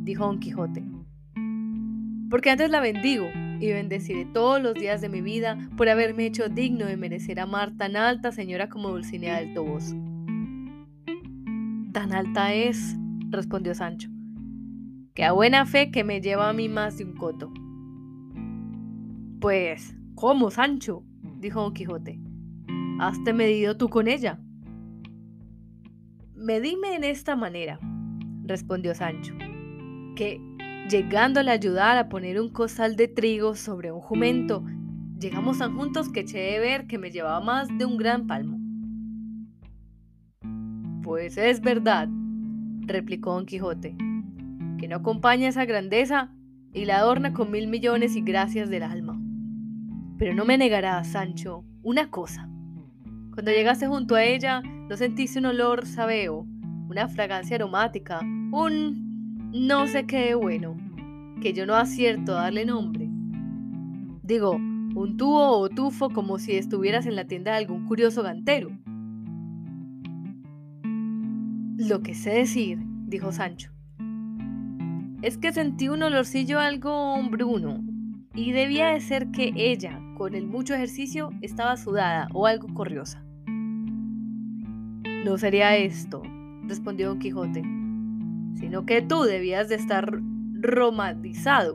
dijo 0.05 0.27
Don 0.27 0.39
Quijote. 0.39 0.85
Porque 2.31 2.51
antes 2.51 2.71
la 2.71 2.81
bendigo 2.81 3.27
y 3.61 3.71
bendeciré 3.73 4.25
todos 4.25 4.63
los 4.63 4.75
días 4.75 5.01
de 5.01 5.09
mi 5.09 5.21
vida 5.21 5.59
por 5.77 5.89
haberme 5.89 6.27
hecho 6.27 6.49
digno 6.49 6.87
de 6.87 6.97
merecer 6.97 7.41
amar 7.41 7.77
tan 7.77 7.97
alta 7.97 8.33
señora 8.33 8.69
como 8.69 8.91
Dulcinea 8.91 9.41
del 9.41 9.55
Toboso. 9.55 9.97
Tan 11.93 12.13
alta 12.13 12.55
es, 12.55 12.97
respondió 13.31 13.75
Sancho, 13.75 14.09
que 15.15 15.25
a 15.25 15.33
buena 15.33 15.67
fe 15.67 15.91
que 15.91 16.05
me 16.05 16.21
lleva 16.21 16.49
a 16.49 16.53
mí 16.53 16.69
más 16.69 16.97
de 16.97 17.05
un 17.05 17.15
coto. 17.15 17.53
Pues, 19.41 19.97
¿cómo, 20.15 20.51
Sancho? 20.51 21.05
Dijo 21.43 21.61
Don 21.61 21.75
Quijote. 21.75 22.19
¿Haste 23.01 23.33
medido 23.35 23.77
tú 23.77 23.89
con 23.89 24.09
ella? 24.09 24.39
Medime 26.35 26.95
en 26.95 27.05
esta 27.05 27.37
manera, 27.37 27.79
respondió 28.45 28.95
Sancho, 28.95 29.35
que 30.17 30.41
llegando 30.89 31.41
a 31.41 31.51
ayudar 31.51 31.99
a 31.99 32.09
poner 32.09 32.41
un 32.41 32.49
costal 32.49 32.97
de 32.97 33.09
trigo 33.09 33.55
sobre 33.55 33.93
un 33.93 34.01
jumento, 34.01 34.65
llegamos 35.19 35.59
tan 35.59 35.77
juntos 35.77 36.09
que 36.09 36.21
eché 36.21 36.39
de 36.39 36.59
ver 36.61 36.87
que 36.87 36.99
me 36.99 37.11
llevaba 37.11 37.41
más 37.41 37.69
de 37.77 37.85
un 37.85 37.97
gran 37.97 38.27
palmo. 38.27 38.59
Pues 41.03 41.37
es 41.37 41.61
verdad, 41.61 42.09
replicó 42.87 43.35
Don 43.35 43.47
Quijote, 43.47 43.97
que 44.79 44.89
no 44.89 44.97
acompaña 44.97 45.49
esa 45.49 45.65
grandeza 45.65 46.33
y 46.73 46.85
la 46.85 46.99
adorna 46.99 47.33
con 47.33 47.51
mil 47.51 47.67
millones 47.67 48.15
y 48.17 48.23
gracias 48.23 48.71
del 48.71 48.85
alma. 48.85 49.22
Pero 50.23 50.37
no 50.37 50.45
me 50.45 50.57
negarás, 50.57 51.09
Sancho, 51.09 51.65
una 51.83 52.09
cosa. 52.09 52.49
Cuando 53.35 53.51
llegaste 53.51 53.89
junto 53.89 54.15
a 54.15 54.23
ella, 54.23 54.63
¿no 54.63 54.97
sentiste 54.97 55.41
un 55.41 55.47
olor 55.47 55.85
sabeo, 55.85 56.47
una 56.89 57.09
fragancia 57.09 57.57
aromática, 57.57 58.21
un 58.53 59.51
no 59.53 59.89
sé 59.89 60.07
qué 60.07 60.37
bueno, 60.37 60.77
que 61.41 61.53
yo 61.53 61.67
no 61.67 61.75
acierto 61.75 62.39
a 62.39 62.43
darle 62.43 62.65
nombre? 62.65 63.09
Digo, 64.23 64.53
un 64.53 65.17
tubo 65.17 65.59
o 65.59 65.69
tufo 65.69 66.09
como 66.11 66.39
si 66.39 66.53
estuvieras 66.53 67.07
en 67.07 67.17
la 67.17 67.25
tienda 67.25 67.51
de 67.51 67.59
algún 67.59 67.89
curioso 67.89 68.23
gantero. 68.23 68.71
Lo 71.79 72.01
que 72.05 72.15
sé 72.15 72.31
decir, 72.31 72.79
dijo 73.09 73.33
Sancho. 73.33 73.73
Es 75.21 75.37
que 75.37 75.51
sentí 75.51 75.89
un 75.89 76.05
olorcillo 76.05 76.61
algo 76.61 77.21
bruno, 77.29 77.83
y 78.35 78.53
debía 78.53 78.89
de 78.89 79.01
ser 79.01 79.31
que 79.31 79.53
ella, 79.55 80.01
con 80.17 80.35
el 80.35 80.47
mucho 80.47 80.75
ejercicio, 80.75 81.31
estaba 81.43 81.77
sudada 81.77 82.29
o 82.33 82.47
algo 82.47 82.73
corriosa. 82.73 83.25
No 85.25 85.37
sería 85.39 85.77
esto, 85.77 86.23
respondió 86.67 87.09
Don 87.09 87.19
Quijote, 87.19 87.63
sino 88.55 88.87
que 88.87 89.03
tú 89.03 89.23
debías 89.23 89.69
de 89.69 89.75
estar 89.77 90.21
romantizado, 90.61 91.75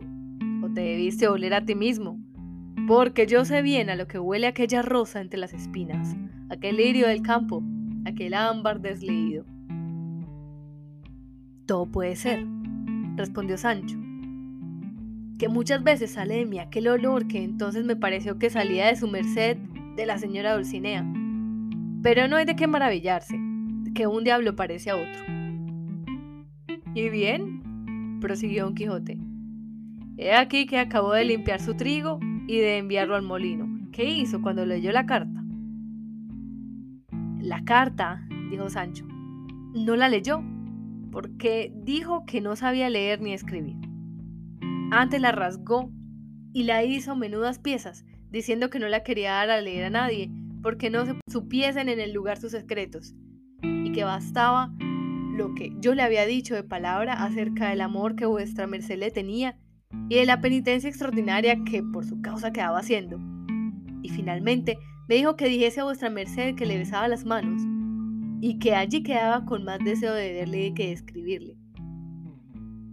o 0.64 0.70
te 0.74 0.82
debiste 0.82 1.28
oler 1.28 1.54
a 1.54 1.64
ti 1.64 1.76
mismo, 1.76 2.20
porque 2.88 3.28
yo 3.28 3.46
sé 3.46 3.62
bien 3.62 3.90
a 3.90 3.96
lo 3.96 4.08
que 4.08 4.20
huele 4.20 4.48
aquella 4.48 4.82
rosa 4.82 5.22
entre 5.22 5.40
las 5.40 5.54
espinas, 5.54 6.16
aquel 6.50 6.78
lirio 6.78 7.08
del 7.08 7.22
campo, 7.22 7.64
aquel 8.06 8.34
ámbar 8.34 8.82
desleído. 8.82 9.46
Todo 11.66 11.86
puede 11.86 12.16
ser, 12.16 12.46
respondió 13.18 13.58
Sancho, 13.58 13.98
que 15.38 15.50
muchas 15.50 15.84
veces 15.84 16.12
sale 16.12 16.36
de 16.36 16.46
mí 16.46 16.60
aquel 16.60 16.88
olor 16.88 17.28
que 17.28 17.44
entonces 17.44 17.86
me 17.86 17.96
pareció 17.96 18.40
que 18.40 18.50
salía 18.50 18.88
de 18.88 18.96
su 18.96 19.08
merced 19.08 19.58
de 19.96 20.06
la 20.06 20.18
señora 20.18 20.56
Dulcinea. 20.56 21.06
Pero 22.02 22.28
no 22.28 22.38
hay 22.38 22.46
de 22.46 22.56
qué 22.56 22.68
maravillarse, 22.68 23.40
que 23.94 24.08
un 24.08 24.24
diablo 24.24 24.56
parece 24.56 24.90
a 24.90 24.96
otro. 24.96 25.38
¿Y 26.94 27.10
bien? 27.10 28.20
prosiguió 28.20 28.66
Don 28.66 28.76
Quijote. 28.76 29.18
He 30.18 30.34
aquí 30.34 30.66
que 30.66 30.80
acabó 30.80 31.14
de 31.14 31.26
limpiar 31.26 31.62
su 31.62 31.76
trigo 31.76 32.20
y 32.48 32.58
de 32.58 32.78
enviarlo 32.78 33.16
al 33.16 33.22
molino. 33.22 33.68
¿Qué 33.92 34.06
hizo 34.06 34.42
cuando 34.42 34.66
leyó 34.66 34.92
la 34.92 35.06
carta? 35.06 35.44
La 37.40 37.64
carta, 37.64 38.28
dijo 38.50 38.70
Sancho, 38.70 39.06
no 39.76 39.96
la 39.96 40.10
leyó, 40.10 40.44
porque 41.12 41.72
dijo 41.76 42.26
que 42.26 42.42
no 42.42 42.56
sabía 42.56 42.90
leer 42.90 43.22
ni 43.22 43.34
escribir. 43.34 43.87
Antes 44.92 45.20
la 45.22 45.32
rasgó 45.32 45.92
y 46.54 46.64
la 46.64 46.84
hizo 46.84 47.16
menudas 47.16 47.60
piezas, 47.60 48.06
diciendo 48.30 48.70
que 48.70 48.80
no 48.80 48.88
la 48.88 49.04
quería 49.04 49.34
dar 49.34 49.50
a 49.50 49.62
leer 49.62 49.86
a 49.86 49.90
nadie, 49.90 50.32
porque 50.64 50.90
no 50.90 51.06
se 51.06 51.16
supiesen 51.30 51.90
en 51.90 52.00
el 52.00 52.14
lugar 52.14 52.38
sus 52.38 52.52
secretos, 52.52 53.14
y 53.62 53.92
que 53.92 54.04
bastaba 54.06 54.74
lo 55.36 55.54
que 55.56 55.74
yo 55.80 55.94
le 55.94 56.02
había 56.04 56.26
dicho 56.26 56.56
de 56.56 56.64
palabra 56.64 57.24
acerca 57.24 57.70
del 57.70 57.82
amor 57.82 58.16
que 58.16 58.26
vuestra 58.26 58.66
merced 58.66 58.98
le 58.98 59.12
tenía 59.12 59.58
y 60.10 60.16
de 60.16 60.26
la 60.26 60.42
penitencia 60.42 60.90
extraordinaria 60.90 61.64
que 61.64 61.84
por 61.84 62.06
su 62.06 62.22
causa 62.22 62.52
quedaba 62.52 62.80
haciendo. 62.80 63.20
Y 64.02 64.10
finalmente 64.10 64.78
me 65.08 65.16
dijo 65.16 65.36
que 65.36 65.48
dijese 65.48 65.82
a 65.82 65.84
vuestra 65.84 66.10
merced 66.10 66.56
que 66.56 66.66
le 66.66 66.78
besaba 66.78 67.08
las 67.08 67.26
manos, 67.26 67.62
y 68.42 68.58
que 68.60 68.74
allí 68.74 69.04
quedaba 69.04 69.46
con 69.46 69.64
más 69.64 69.80
deseo 69.80 70.14
de 70.14 70.34
verle 70.34 70.74
que 70.74 70.88
de 70.88 70.92
escribirle. 70.94 71.58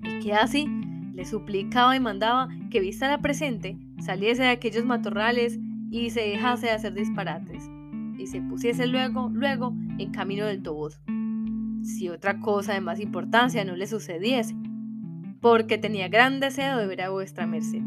Y 0.02 0.18
que 0.20 0.34
así 0.34 0.66
le 1.14 1.24
suplicaba 1.24 1.96
y 1.96 2.00
mandaba 2.00 2.48
que 2.70 2.80
vista 2.80 3.08
la 3.08 3.20
presente, 3.20 3.78
saliese 4.00 4.42
de 4.42 4.48
aquellos 4.48 4.84
matorrales 4.84 5.58
y 5.90 6.10
se 6.10 6.20
dejase 6.22 6.66
de 6.66 6.72
hacer 6.72 6.94
disparates, 6.94 7.70
y 8.18 8.26
se 8.26 8.42
pusiese 8.42 8.86
luego, 8.86 9.30
luego 9.32 9.74
en 9.98 10.10
camino 10.10 10.44
del 10.44 10.62
Toboso. 10.62 11.00
Si 11.82 12.08
otra 12.08 12.40
cosa 12.40 12.74
de 12.74 12.80
más 12.80 12.98
importancia 12.98 13.64
no 13.64 13.76
le 13.76 13.86
sucediese, 13.86 14.56
porque 15.40 15.78
tenía 15.78 16.08
gran 16.08 16.40
deseo 16.40 16.78
de 16.78 16.86
ver 16.86 17.02
a 17.02 17.10
vuestra 17.10 17.46
merced. 17.46 17.82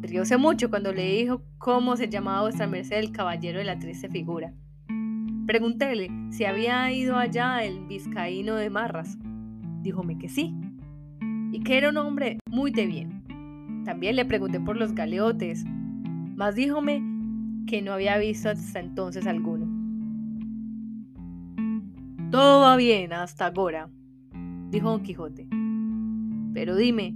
Rióse 0.00 0.36
mucho 0.36 0.70
cuando 0.70 0.92
le 0.92 1.12
dijo 1.12 1.42
cómo 1.58 1.96
se 1.96 2.08
llamaba 2.08 2.42
vuestra 2.42 2.66
merced 2.66 2.96
el 2.96 3.12
caballero 3.12 3.58
de 3.58 3.64
la 3.64 3.78
triste 3.78 4.08
figura. 4.08 4.54
Preguntéle 5.46 6.10
si 6.30 6.44
había 6.44 6.90
ido 6.92 7.16
allá 7.16 7.62
el 7.64 7.86
vizcaíno 7.86 8.54
de 8.54 8.70
Marras. 8.70 9.18
Díjome 9.82 10.18
que 10.18 10.28
sí, 10.28 10.54
y 11.52 11.60
que 11.60 11.76
era 11.76 11.90
un 11.90 11.98
hombre 11.98 12.38
muy 12.50 12.70
de 12.70 12.86
bien. 12.86 13.22
También 13.84 14.16
le 14.16 14.24
pregunté 14.24 14.58
por 14.58 14.76
los 14.76 14.94
galeotes, 14.94 15.64
mas 16.34 16.54
díjome 16.54 17.02
que 17.66 17.82
no 17.82 17.92
había 17.92 18.16
visto 18.16 18.48
hasta 18.48 18.80
entonces 18.80 19.26
alguno. 19.26 19.66
Todo 22.30 22.62
va 22.62 22.76
bien 22.76 23.12
hasta 23.12 23.48
ahora, 23.48 23.90
dijo 24.70 24.90
Don 24.90 25.02
Quijote. 25.02 25.46
Pero 26.54 26.74
dime, 26.74 27.14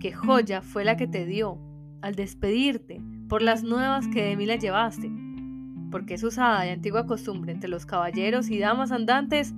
¿qué 0.00 0.12
joya 0.12 0.62
fue 0.62 0.84
la 0.84 0.96
que 0.96 1.06
te 1.06 1.24
dio 1.24 1.58
al 2.02 2.16
despedirte 2.16 3.00
por 3.28 3.42
las 3.42 3.62
nuevas 3.62 4.08
que 4.08 4.24
de 4.24 4.36
mí 4.36 4.46
la 4.46 4.56
llevaste? 4.56 5.12
Porque 5.92 6.14
es 6.14 6.24
usada 6.24 6.66
y 6.66 6.70
antigua 6.70 7.06
costumbre 7.06 7.52
entre 7.52 7.70
los 7.70 7.86
caballeros 7.86 8.50
y 8.50 8.58
damas 8.58 8.90
andantes 8.90 9.54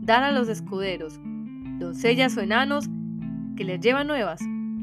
dar 0.00 0.22
a 0.22 0.30
los 0.30 0.48
escuderos, 0.48 1.20
doncellas 1.78 2.36
o 2.36 2.40
enanos, 2.40 2.88
que 3.56 3.64
les 3.64 3.80
llevan 3.80 4.06
nuevas, 4.06 4.40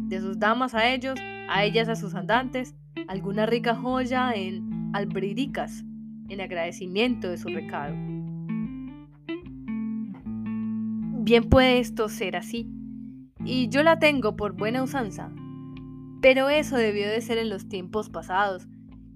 de 0.09 0.19
sus 0.19 0.39
damas 0.39 0.73
a 0.73 0.91
ellos, 0.91 1.19
a 1.49 1.63
ellas 1.63 1.89
a 1.89 1.95
sus 1.95 2.15
andantes, 2.15 2.75
alguna 3.07 3.45
rica 3.45 3.75
joya 3.75 4.33
en 4.33 4.91
albridicas, 4.93 5.83
en 6.29 6.41
agradecimiento 6.41 7.29
de 7.29 7.37
su 7.37 7.47
recado. 7.49 7.95
Bien 11.21 11.43
puede 11.49 11.79
esto 11.79 12.09
ser 12.09 12.35
así, 12.35 12.67
y 13.45 13.69
yo 13.69 13.83
la 13.83 13.99
tengo 13.99 14.35
por 14.35 14.53
buena 14.53 14.83
usanza, 14.83 15.31
pero 16.21 16.49
eso 16.49 16.75
debió 16.75 17.07
de 17.07 17.21
ser 17.21 17.37
en 17.37 17.49
los 17.49 17.69
tiempos 17.69 18.09
pasados, 18.09 18.67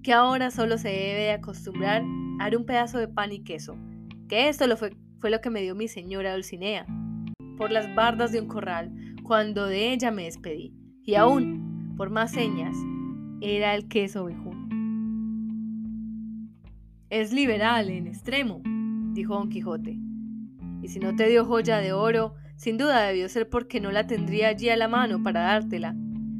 que 0.02 0.12
ahora 0.12 0.50
solo 0.50 0.78
se 0.78 0.88
debe 0.88 1.22
de 1.22 1.32
acostumbrar 1.32 2.02
a 2.38 2.44
dar 2.44 2.56
un 2.56 2.66
pedazo 2.66 2.98
de 2.98 3.08
pan 3.08 3.32
y 3.32 3.42
queso, 3.42 3.76
que 4.28 4.48
esto 4.48 4.66
lo 4.66 4.76
fue, 4.76 4.96
fue 5.18 5.30
lo 5.30 5.40
que 5.40 5.50
me 5.50 5.62
dio 5.62 5.74
mi 5.74 5.88
señora 5.88 6.32
Dulcinea, 6.34 6.86
por 7.56 7.70
las 7.70 7.94
bardas 7.94 8.32
de 8.32 8.40
un 8.40 8.48
corral, 8.48 8.92
cuando 9.24 9.66
de 9.66 9.92
ella 9.92 10.10
me 10.10 10.24
despedí, 10.24 10.74
y 11.02 11.14
aún, 11.14 11.94
por 11.96 12.10
más 12.10 12.30
señas, 12.30 12.76
era 13.40 13.74
el 13.74 13.88
queso 13.88 14.24
ovejún. 14.24 14.68
Es 17.08 17.32
liberal 17.32 17.88
en 17.88 18.06
extremo, 18.06 18.60
dijo 19.14 19.34
Don 19.34 19.48
Quijote, 19.48 19.98
y 20.82 20.88
si 20.88 20.98
no 21.00 21.16
te 21.16 21.26
dio 21.28 21.46
joya 21.46 21.78
de 21.78 21.94
oro, 21.94 22.34
sin 22.56 22.76
duda 22.76 23.00
debió 23.00 23.26
ser 23.30 23.48
porque 23.48 23.80
no 23.80 23.90
la 23.90 24.06
tendría 24.06 24.48
allí 24.48 24.68
a 24.68 24.76
la 24.76 24.88
mano 24.88 25.22
para 25.22 25.40
dártela, 25.40 25.96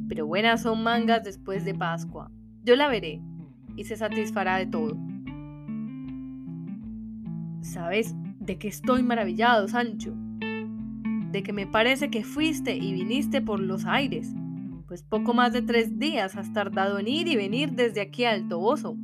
pero 0.07 0.27
buenas 0.27 0.61
son 0.61 0.83
mangas 0.83 1.23
después 1.23 1.65
de 1.65 1.73
Pascua. 1.73 2.31
Yo 2.63 2.75
la 2.75 2.87
veré, 2.87 3.19
y 3.75 3.85
se 3.85 3.95
satisfará 3.95 4.57
de 4.57 4.67
todo. 4.67 4.95
¿Sabes 7.61 8.13
de 8.39 8.59
qué 8.59 8.67
estoy 8.67 9.01
maravillado, 9.01 9.67
Sancho? 9.67 10.15
De 11.35 11.43
que 11.43 11.51
me 11.51 11.67
parece 11.67 12.09
que 12.09 12.23
fuiste 12.23 12.77
y 12.77 12.93
viniste 12.93 13.41
por 13.41 13.59
los 13.59 13.83
aires, 13.85 14.33
pues 14.87 15.03
poco 15.03 15.33
más 15.33 15.51
de 15.51 15.61
tres 15.61 15.99
días 15.99 16.37
has 16.37 16.53
tardado 16.53 16.97
en 16.97 17.09
ir 17.09 17.27
y 17.27 17.35
venir 17.35 17.73
desde 17.73 17.99
aquí 17.99 18.23
al 18.23 18.47
Toboso, 18.47 18.95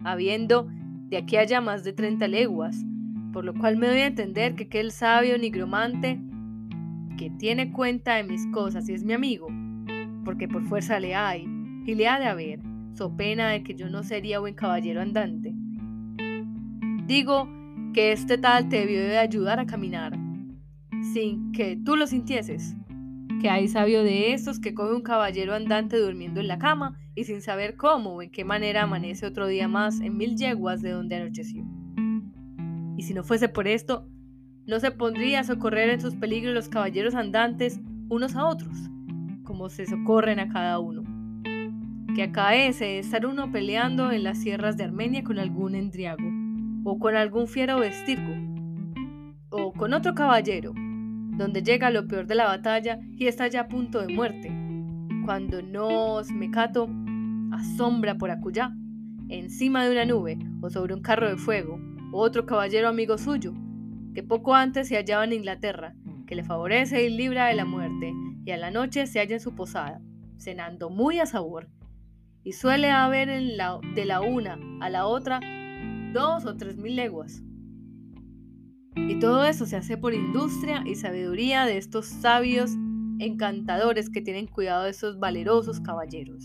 habiendo 0.00 0.66
de 1.08 1.16
aquí 1.16 1.36
allá 1.36 1.60
más 1.60 1.84
de 1.84 1.92
treinta 1.92 2.26
leguas, 2.26 2.84
por 3.32 3.44
lo 3.44 3.54
cual 3.54 3.76
me 3.76 3.86
doy 3.86 3.98
a 3.98 4.06
entender 4.06 4.56
que 4.56 4.64
aquel 4.64 4.90
sabio 4.90 5.38
nigromante 5.38 6.20
que 7.16 7.30
tiene 7.30 7.70
cuenta 7.70 8.16
de 8.16 8.24
mis 8.24 8.44
cosas 8.48 8.88
y 8.88 8.92
es 8.92 9.04
mi 9.04 9.12
amigo, 9.12 9.46
porque 10.24 10.48
por 10.48 10.64
fuerza 10.64 10.98
le 10.98 11.14
hay, 11.14 11.46
y 11.86 11.94
le 11.94 12.08
ha 12.08 12.18
de 12.18 12.26
haber, 12.26 12.58
so 12.94 13.16
pena 13.16 13.50
de 13.50 13.62
que 13.62 13.76
yo 13.76 13.88
no 13.88 14.02
sería 14.02 14.40
buen 14.40 14.54
caballero 14.54 15.02
andante. 15.02 15.54
Digo 17.06 17.48
que 17.94 18.10
este 18.10 18.38
tal 18.38 18.68
te 18.68 18.80
debió 18.80 18.98
de 19.02 19.18
ayudar 19.18 19.60
a 19.60 19.66
caminar, 19.66 20.25
sin 21.12 21.52
que 21.52 21.76
tú 21.76 21.96
lo 21.96 22.06
sintieses. 22.06 22.76
Que 23.40 23.50
hay 23.50 23.68
sabio 23.68 24.02
de 24.02 24.32
estos 24.32 24.58
que 24.58 24.74
coge 24.74 24.94
un 24.94 25.02
caballero 25.02 25.54
andante 25.54 25.98
durmiendo 25.98 26.40
en 26.40 26.48
la 26.48 26.58
cama 26.58 26.98
y 27.14 27.24
sin 27.24 27.42
saber 27.42 27.76
cómo 27.76 28.14
o 28.14 28.22
en 28.22 28.30
qué 28.30 28.44
manera 28.44 28.82
amanece 28.82 29.26
otro 29.26 29.46
día 29.46 29.68
más 29.68 30.00
en 30.00 30.16
mil 30.16 30.36
yeguas 30.36 30.82
de 30.82 30.90
donde 30.90 31.16
anocheció. 31.16 31.64
Y 32.96 33.02
si 33.02 33.12
no 33.12 33.24
fuese 33.24 33.48
por 33.48 33.68
esto, 33.68 34.08
no 34.66 34.80
se 34.80 34.90
pondría 34.90 35.40
a 35.40 35.44
socorrer 35.44 35.90
en 35.90 36.00
sus 36.00 36.14
peligros 36.14 36.54
los 36.54 36.68
caballeros 36.68 37.14
andantes 37.14 37.80
unos 38.08 38.34
a 38.36 38.46
otros, 38.46 38.76
como 39.44 39.68
se 39.68 39.86
socorren 39.86 40.40
a 40.40 40.48
cada 40.48 40.78
uno. 40.78 41.02
Que 42.14 42.24
acaece 42.24 42.98
estar 42.98 43.26
uno 43.26 43.52
peleando 43.52 44.10
en 44.10 44.24
las 44.24 44.38
sierras 44.38 44.76
de 44.76 44.84
Armenia 44.84 45.22
con 45.22 45.38
algún 45.38 45.74
endriago, 45.74 46.28
o 46.84 46.98
con 46.98 47.16
algún 47.16 47.46
fiero 47.46 47.78
vestirgo, 47.78 48.34
o 49.50 49.72
con 49.72 49.92
otro 49.92 50.14
caballero, 50.14 50.72
donde 51.36 51.62
llega 51.62 51.90
lo 51.90 52.06
peor 52.06 52.26
de 52.26 52.34
la 52.34 52.46
batalla 52.46 52.98
y 53.16 53.26
está 53.26 53.48
ya 53.48 53.62
a 53.62 53.68
punto 53.68 54.00
de 54.00 54.12
muerte. 54.12 54.48
Cuando 55.24 55.62
nos 55.62 56.30
mecato 56.30 56.88
asombra 57.52 58.16
por 58.16 58.30
acullá, 58.30 58.72
encima 59.28 59.84
de 59.84 59.90
una 59.90 60.04
nube 60.04 60.38
o 60.60 60.70
sobre 60.70 60.94
un 60.94 61.02
carro 61.02 61.28
de 61.28 61.36
fuego, 61.36 61.80
otro 62.12 62.46
caballero 62.46 62.88
amigo 62.88 63.18
suyo, 63.18 63.52
que 64.14 64.22
poco 64.22 64.54
antes 64.54 64.88
se 64.88 64.96
hallaba 64.96 65.24
en 65.24 65.32
Inglaterra, 65.32 65.94
que 66.26 66.34
le 66.34 66.44
favorece 66.44 67.04
y 67.04 67.10
libra 67.10 67.46
de 67.46 67.54
la 67.54 67.64
muerte, 67.64 68.12
y 68.44 68.50
a 68.50 68.56
la 68.56 68.70
noche 68.70 69.06
se 69.06 69.18
halla 69.18 69.34
en 69.34 69.40
su 69.40 69.54
posada, 69.54 70.00
cenando 70.38 70.90
muy 70.90 71.18
a 71.18 71.26
sabor. 71.26 71.68
Y 72.44 72.52
suele 72.52 72.90
haber 72.90 73.28
en 73.28 73.56
de 73.94 74.04
la 74.04 74.20
una 74.20 74.58
a 74.80 74.88
la 74.88 75.06
otra 75.06 75.40
dos 76.12 76.46
o 76.46 76.56
tres 76.56 76.76
mil 76.76 76.94
leguas. 76.94 77.42
Y 78.96 79.18
todo 79.18 79.44
eso 79.44 79.66
se 79.66 79.76
hace 79.76 79.96
por 79.96 80.14
industria 80.14 80.82
y 80.84 80.94
sabiduría 80.94 81.64
de 81.64 81.76
estos 81.76 82.06
sabios 82.06 82.72
encantadores 83.18 84.10
que 84.10 84.20
tienen 84.20 84.46
cuidado 84.46 84.84
de 84.84 84.90
esos 84.90 85.18
valerosos 85.18 85.80
caballeros. 85.80 86.44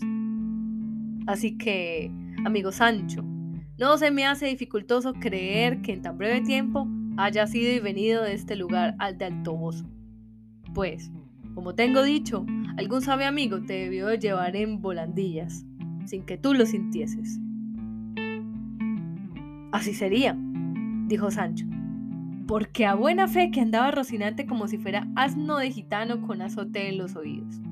Así 1.26 1.56
que, 1.56 2.10
amigo 2.44 2.72
Sancho, 2.72 3.22
no 3.78 3.96
se 3.98 4.10
me 4.10 4.26
hace 4.26 4.46
dificultoso 4.46 5.14
creer 5.14 5.82
que 5.82 5.92
en 5.92 6.02
tan 6.02 6.18
breve 6.18 6.40
tiempo 6.42 6.86
haya 7.16 7.46
sido 7.46 7.72
y 7.72 7.80
venido 7.80 8.22
de 8.22 8.34
este 8.34 8.56
lugar 8.56 8.94
al 8.98 9.18
de 9.18 9.26
Altoboso. 9.26 9.84
Pues, 10.74 11.10
como 11.54 11.74
tengo 11.74 12.02
dicho, 12.02 12.46
algún 12.76 13.02
sabio 13.02 13.28
amigo 13.28 13.60
te 13.62 13.74
debió 13.74 14.06
de 14.06 14.18
llevar 14.18 14.56
en 14.56 14.80
volandillas, 14.80 15.64
sin 16.06 16.24
que 16.24 16.38
tú 16.38 16.54
lo 16.54 16.66
sintieses. 16.66 17.38
Así 19.72 19.94
sería, 19.94 20.36
dijo 21.06 21.30
Sancho, 21.30 21.66
porque 22.52 22.84
a 22.84 22.94
buena 22.94 23.28
fe 23.28 23.50
que 23.50 23.62
andaba 23.62 23.92
Rocinante 23.92 24.44
como 24.44 24.68
si 24.68 24.76
fuera 24.76 25.08
asno 25.16 25.56
de 25.56 25.70
gitano 25.70 26.20
con 26.20 26.42
azote 26.42 26.86
en 26.90 26.98
los 26.98 27.16
oídos. 27.16 27.62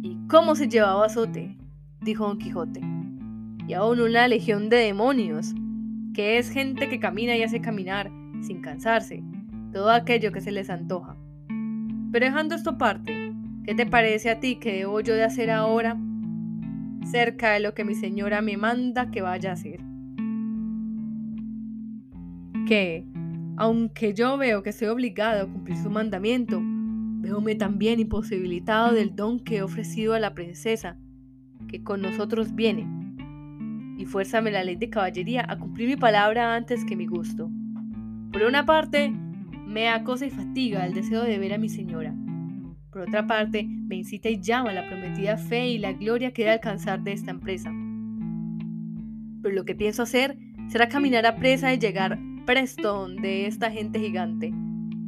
¿Y 0.00 0.16
cómo 0.26 0.54
se 0.54 0.66
llevaba 0.66 1.04
azote? 1.04 1.58
dijo 2.00 2.26
Don 2.26 2.38
Quijote. 2.38 2.80
Y 3.68 3.74
aún 3.74 4.00
una 4.00 4.28
legión 4.28 4.70
de 4.70 4.78
demonios, 4.78 5.52
que 6.14 6.38
es 6.38 6.48
gente 6.48 6.88
que 6.88 6.98
camina 6.98 7.36
y 7.36 7.42
hace 7.42 7.60
caminar 7.60 8.10
sin 8.40 8.62
cansarse, 8.62 9.22
todo 9.74 9.90
aquello 9.90 10.32
que 10.32 10.40
se 10.40 10.52
les 10.52 10.70
antoja. 10.70 11.18
Pero 12.12 12.24
dejando 12.24 12.54
esto 12.54 12.70
aparte, 12.70 13.34
¿qué 13.66 13.74
te 13.74 13.84
parece 13.84 14.30
a 14.30 14.40
ti 14.40 14.56
que 14.56 14.72
debo 14.72 15.02
yo 15.02 15.14
de 15.14 15.24
hacer 15.24 15.50
ahora 15.50 15.98
cerca 17.04 17.50
de 17.50 17.60
lo 17.60 17.74
que 17.74 17.84
mi 17.84 17.94
señora 17.94 18.40
me 18.40 18.56
manda 18.56 19.10
que 19.10 19.20
vaya 19.20 19.50
a 19.50 19.52
hacer? 19.52 19.85
Que, 22.66 23.06
aunque 23.56 24.12
yo 24.12 24.36
veo 24.36 24.62
que 24.62 24.70
estoy 24.70 24.88
obligado 24.88 25.44
a 25.44 25.46
cumplir 25.46 25.76
su 25.76 25.88
mandamiento, 25.88 26.60
veome 27.20 27.54
también 27.54 28.00
imposibilitado 28.00 28.92
del 28.92 29.14
don 29.14 29.38
que 29.38 29.58
he 29.58 29.62
ofrecido 29.62 30.14
a 30.14 30.20
la 30.20 30.34
princesa, 30.34 30.98
que 31.68 31.84
con 31.84 32.02
nosotros 32.02 32.54
viene, 32.54 32.86
y 33.98 34.04
fuérzame 34.04 34.50
la 34.50 34.64
ley 34.64 34.76
de 34.76 34.90
caballería 34.90 35.46
a 35.48 35.58
cumplir 35.58 35.88
mi 35.88 35.96
palabra 35.96 36.56
antes 36.56 36.84
que 36.84 36.96
mi 36.96 37.06
gusto. 37.06 37.48
Por 38.32 38.42
una 38.42 38.66
parte, 38.66 39.10
me 39.10 39.88
acosa 39.88 40.26
y 40.26 40.30
fatiga 40.30 40.84
el 40.86 40.92
deseo 40.92 41.22
de 41.22 41.38
ver 41.38 41.54
a 41.54 41.58
mi 41.58 41.68
señora. 41.68 42.14
Por 42.90 43.02
otra 43.02 43.26
parte, 43.26 43.64
me 43.64 43.96
incita 43.96 44.28
y 44.28 44.40
llama 44.40 44.72
la 44.72 44.88
prometida 44.88 45.36
fe 45.36 45.68
y 45.68 45.78
la 45.78 45.92
gloria 45.92 46.32
que 46.32 46.42
he 46.42 46.46
de 46.46 46.52
alcanzar 46.52 47.02
de 47.02 47.12
esta 47.12 47.30
empresa. 47.30 47.70
Pero 49.42 49.54
lo 49.54 49.64
que 49.64 49.74
pienso 49.74 50.02
hacer 50.02 50.36
será 50.68 50.88
caminar 50.88 51.26
a 51.26 51.36
presa 51.36 51.72
y 51.72 51.78
llegar 51.78 52.18
presto 52.46 52.94
donde 52.94 53.46
esta 53.46 53.70
gente 53.70 53.98
gigante. 53.98 54.52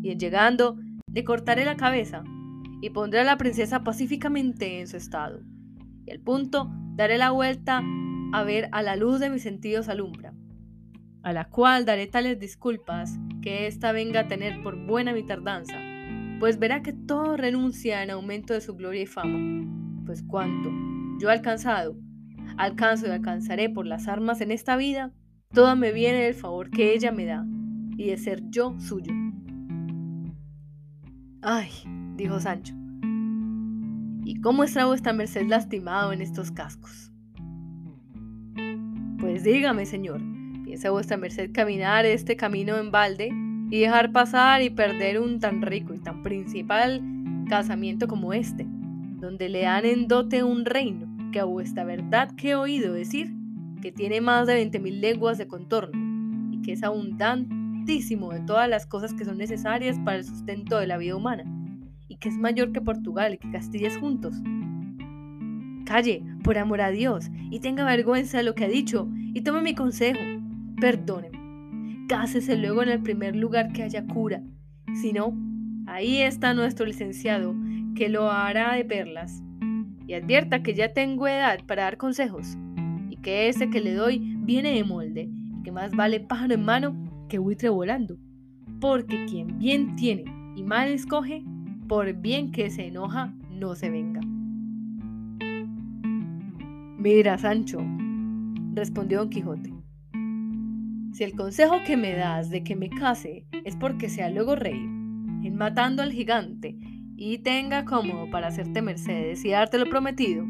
Y 0.03 0.17
llegando, 0.17 0.77
le 1.13 1.25
cortaré 1.25 1.65
la 1.65 1.77
cabeza 1.77 2.23
y 2.83 2.91
pondré 2.91 3.21
a 3.21 3.25
la 3.25 3.39
princesa 3.39 3.83
pacíficamente 3.83 4.81
en 4.81 4.87
su 4.87 4.99
estado. 4.99 5.41
Y 6.05 6.11
al 6.11 6.21
punto 6.21 6.71
daré 6.97 7.17
la 7.17 7.31
vuelta 7.31 7.83
a 8.33 8.43
ver 8.43 8.69
a 8.73 8.83
la 8.83 8.97
luz 8.97 9.21
de 9.21 9.31
mis 9.31 9.43
sentidos 9.43 9.89
alumbra 9.89 10.35
a 11.23 11.33
la 11.33 11.45
cual 11.45 11.85
daré 11.85 12.07
tales 12.07 12.39
disculpas 12.39 13.19
que 13.43 13.67
ésta 13.67 13.93
venga 13.93 14.21
a 14.21 14.29
tener 14.29 14.63
por 14.63 14.77
buena 14.77 15.13
mi 15.13 15.25
tardanza, 15.25 15.79
pues 16.41 16.59
verá 16.59 16.83
que 16.83 16.93
todo 16.93 17.37
renuncia 17.37 18.03
en 18.03 18.11
aumento 18.11 18.55
de 18.55 18.61
su 18.61 18.75
gloria 18.75 19.03
y 19.03 19.07
fama, 19.07 19.67
pues 20.07 20.23
cuanto 20.23 20.71
yo 21.21 21.29
he 21.29 21.33
alcanzado, 21.33 21.97
alcanzo 22.57 23.07
y 23.07 23.11
alcanzaré 23.11 23.69
por 23.69 23.87
las 23.87 24.09
armas 24.09 24.41
en 24.41 24.53
esta 24.53 24.77
vida, 24.77 25.13
todo 25.53 25.77
me 25.77 25.93
viene 25.93 26.25
del 26.25 26.35
favor 26.35 26.71
que 26.71 26.95
ella 26.95 27.13
me 27.13 27.25
da 27.25 27.47
y 27.97 28.07
de 28.11 28.17
ser 28.17 28.43
yo 28.51 28.79
suyo. 28.79 29.13
Ay, 31.43 31.71
dijo 32.17 32.41
Sancho, 32.41 32.75
¿y 34.25 34.41
cómo 34.41 34.65
está 34.65 34.87
vuestra 34.87 35.13
merced 35.13 35.47
lastimado 35.47 36.13
en 36.13 36.23
estos 36.23 36.51
cascos? 36.51 37.13
Pues 39.19 39.45
dígame, 39.45 39.85
señor, 39.87 40.21
Piensa 40.69 40.91
vuestra 40.91 41.17
merced 41.17 41.51
caminar 41.51 42.05
este 42.05 42.37
camino 42.37 42.77
en 42.77 42.91
balde 42.91 43.31
y 43.71 43.81
dejar 43.81 44.13
pasar 44.13 44.61
y 44.61 44.69
perder 44.69 45.19
un 45.19 45.41
tan 45.41 45.63
rico 45.63 45.95
y 45.95 45.99
tan 45.99 46.23
principal 46.23 47.03
casamiento 47.49 48.07
como 48.07 48.35
este, 48.35 48.67
donde 49.19 49.49
le 49.49 49.63
dan 49.63 49.87
en 49.87 50.09
dote 50.09 50.45
un 50.45 50.67
reino 50.67 51.09
que 51.33 51.41
a 51.41 51.45
vuestra 51.45 51.85
verdad 51.85 52.33
que 52.37 52.51
he 52.51 52.55
oído 52.55 52.93
decir 52.93 53.38
que 53.81 53.93
tiene 53.93 54.21
más 54.21 54.47
de 54.47 54.63
20.000 54.71 55.01
lenguas 55.01 55.39
de 55.39 55.47
contorno 55.47 55.99
y 56.53 56.63
que 56.63 56.73
es 56.73 56.83
abundantísimo 56.83 58.33
de 58.33 58.41
todas 58.41 58.69
las 58.69 58.87
cosas 58.87 59.15
que 59.15 59.25
son 59.25 59.39
necesarias 59.39 59.99
para 60.05 60.19
el 60.19 60.25
sustento 60.25 60.79
de 60.79 60.87
la 60.87 60.99
vida 60.99 61.17
humana 61.17 61.45
y 62.09 62.17
que 62.17 62.29
es 62.29 62.37
mayor 62.37 62.73
que 62.73 62.81
Portugal 62.81 63.35
y 63.35 63.39
que 63.39 63.51
Castilla 63.51 63.91
juntos. 63.99 64.35
Calle, 65.85 66.23
por 66.43 66.59
amor 66.59 66.83
a 66.83 66.91
Dios, 66.91 67.31
y 67.51 67.61
tenga 67.61 67.85
vergüenza 67.85 68.39
de 68.39 68.45
lo 68.45 68.55
que 68.55 68.65
ha 68.65 68.69
dicho 68.69 69.09
y 69.33 69.41
tome 69.41 69.63
mi 69.63 69.75
consejo 69.75 70.19
perdóneme. 70.81 72.07
Cásese 72.09 72.57
luego 72.57 72.83
en 72.83 72.89
el 72.89 73.03
primer 73.03 73.37
lugar 73.37 73.73
que 73.73 73.83
haya 73.83 74.07
cura. 74.07 74.43
Si 75.01 75.13
no, 75.13 75.37
ahí 75.87 76.23
está 76.23 76.55
nuestro 76.55 76.87
licenciado, 76.87 77.55
que 77.95 78.09
lo 78.09 78.31
hará 78.31 78.75
de 78.75 78.85
perlas. 78.85 79.43
Y 80.07 80.15
advierta 80.15 80.63
que 80.63 80.75
ya 80.75 80.93
tengo 80.93 81.29
edad 81.29 81.59
para 81.67 81.85
dar 81.85 81.99
consejos, 81.99 82.57
que 83.23 83.49
ese 83.49 83.71
que 83.71 83.81
le 83.81 83.95
doy 83.95 84.19
viene 84.39 84.73
de 84.73 84.85
molde, 84.85 85.29
y 85.31 85.63
que 85.63 85.73
más 85.73 85.93
vale 85.93 86.21
pájaro 86.21 86.55
en 86.55 86.65
mano 86.65 87.27
que 87.29 87.39
buitre 87.39 87.69
volando. 87.69 88.17
Porque 88.81 89.27
quien 89.27 89.59
bien 89.59 89.97
tiene 89.97 90.25
y 90.57 90.63
mal 90.63 90.89
escoge, 90.89 91.45
por 91.89 92.13
bien 92.15 92.53
que 92.53 92.71
se 92.71 92.87
enoja, 92.87 93.35
no 93.51 93.75
se 93.75 93.91
venga. 93.91 94.21
Mira, 96.99 97.39
Sancho, 97.39 97.79
respondió 98.75 99.21
don 99.21 99.31
Quijote, 99.31 99.73
si 101.13 101.25
el 101.25 101.35
consejo 101.35 101.77
que 101.85 101.97
me 101.97 102.13
das 102.13 102.51
de 102.51 102.63
que 102.63 102.77
me 102.77 102.91
case 102.91 103.45
es 103.65 103.75
porque 103.77 104.09
sea 104.09 104.31
luego 104.31 104.55
rey, 104.55 104.79
en 104.79 105.57
matando 105.57 106.03
al 106.03 106.13
gigante 106.13 106.77
y 107.17 107.39
tenga 107.39 107.85
cómodo 107.85 108.31
para 108.31 108.49
hacerte 108.49 108.83
mercedes 108.83 109.45
y 109.45 109.51
darte 109.51 109.79
lo 109.79 109.89
prometido, 109.89 110.45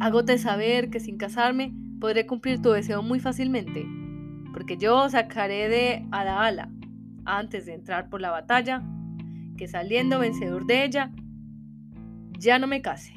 hágote 0.00 0.38
saber 0.38 0.90
que 0.90 0.98
sin 0.98 1.18
casarme 1.18 1.74
podré 2.00 2.26
cumplir 2.26 2.60
tu 2.60 2.70
deseo 2.70 3.02
muy 3.02 3.20
fácilmente, 3.20 3.86
porque 4.52 4.78
yo 4.78 5.08
sacaré 5.10 5.68
de 5.68 6.06
a 6.10 6.24
la 6.24 6.42
ala, 6.42 6.70
antes 7.26 7.66
de 7.66 7.74
entrar 7.74 8.08
por 8.08 8.20
la 8.20 8.30
batalla, 8.30 8.82
que 9.58 9.68
saliendo 9.68 10.18
vencedor 10.18 10.66
de 10.66 10.84
ella, 10.84 11.12
ya 12.38 12.58
no 12.58 12.66
me 12.66 12.80
case. 12.80 13.12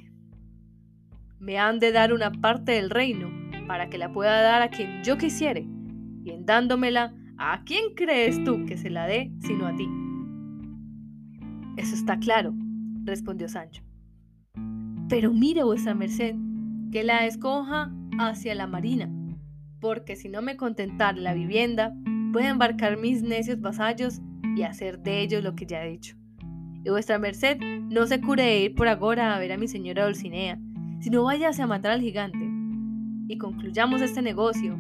Me 1.40 1.58
han 1.58 1.80
de 1.80 1.94
dar 1.94 2.14
una 2.14 2.32
parte 2.32 2.74
del 2.74 2.90
reino 2.90 3.30
para 3.66 3.90
que 3.90 3.98
la 3.98 4.12
pueda 4.12 4.42
dar 4.42 4.62
a 4.62 4.70
quien 4.70 5.04
yo 5.04 5.18
quisiere 5.18 5.66
y 6.26 6.32
en 6.32 6.46
dándomela, 6.46 7.14
¿a 7.38 7.64
quién 7.64 7.96
crees 7.96 8.44
tú 8.44 8.66
que 8.66 8.78
se 8.78 8.90
la 8.90 9.08
dé 9.08 9.32
sino 9.40 9.68
a 9.68 9.76
ti? 9.76 9.90
Eso 11.78 11.96
está 11.96 12.20
claro, 12.20 12.54
respondió 13.06 13.48
Sancho. 13.48 13.84
Pero 15.08 15.34
mire 15.34 15.64
vuestra 15.64 15.94
merced, 15.94 16.36
que 16.94 17.04
la 17.04 17.26
escoja 17.26 17.92
hacia 18.20 18.54
la 18.54 18.68
marina, 18.68 19.10
porque 19.80 20.16
si 20.16 20.30
no 20.30 20.44
me 20.44 20.56
contentara 20.56 21.18
la 21.18 21.34
vivienda, 21.34 21.92
puede 22.32 22.50
embarcar 22.50 22.98
mis 22.98 23.24
necios 23.24 23.60
vasallos 23.60 24.22
y 24.56 24.62
hacer 24.62 25.00
de 25.00 25.22
ellos 25.22 25.44
lo 25.44 25.56
que 25.56 25.66
ya 25.66 25.84
he 25.84 25.90
dicho. 25.90 26.16
Y 26.84 26.92
vuestra 26.92 27.18
merced 27.18 27.58
no 27.60 28.06
se 28.06 28.22
cure 28.22 28.44
de 28.44 28.60
ir 28.60 28.76
por 28.76 28.88
agora 28.88 29.36
a 29.36 29.40
ver 29.40 29.54
a 29.54 29.58
mi 29.58 29.68
señora 29.68 30.06
Dulcinea, 30.06 30.60
sino 31.00 31.24
váyase 31.24 31.64
a 31.64 31.68
matar 31.68 31.94
al 31.94 32.02
gigante. 32.02 32.48
Y 33.28 33.40
concluyamos 33.40 34.04
este 34.04 34.22
negocio, 34.22 34.78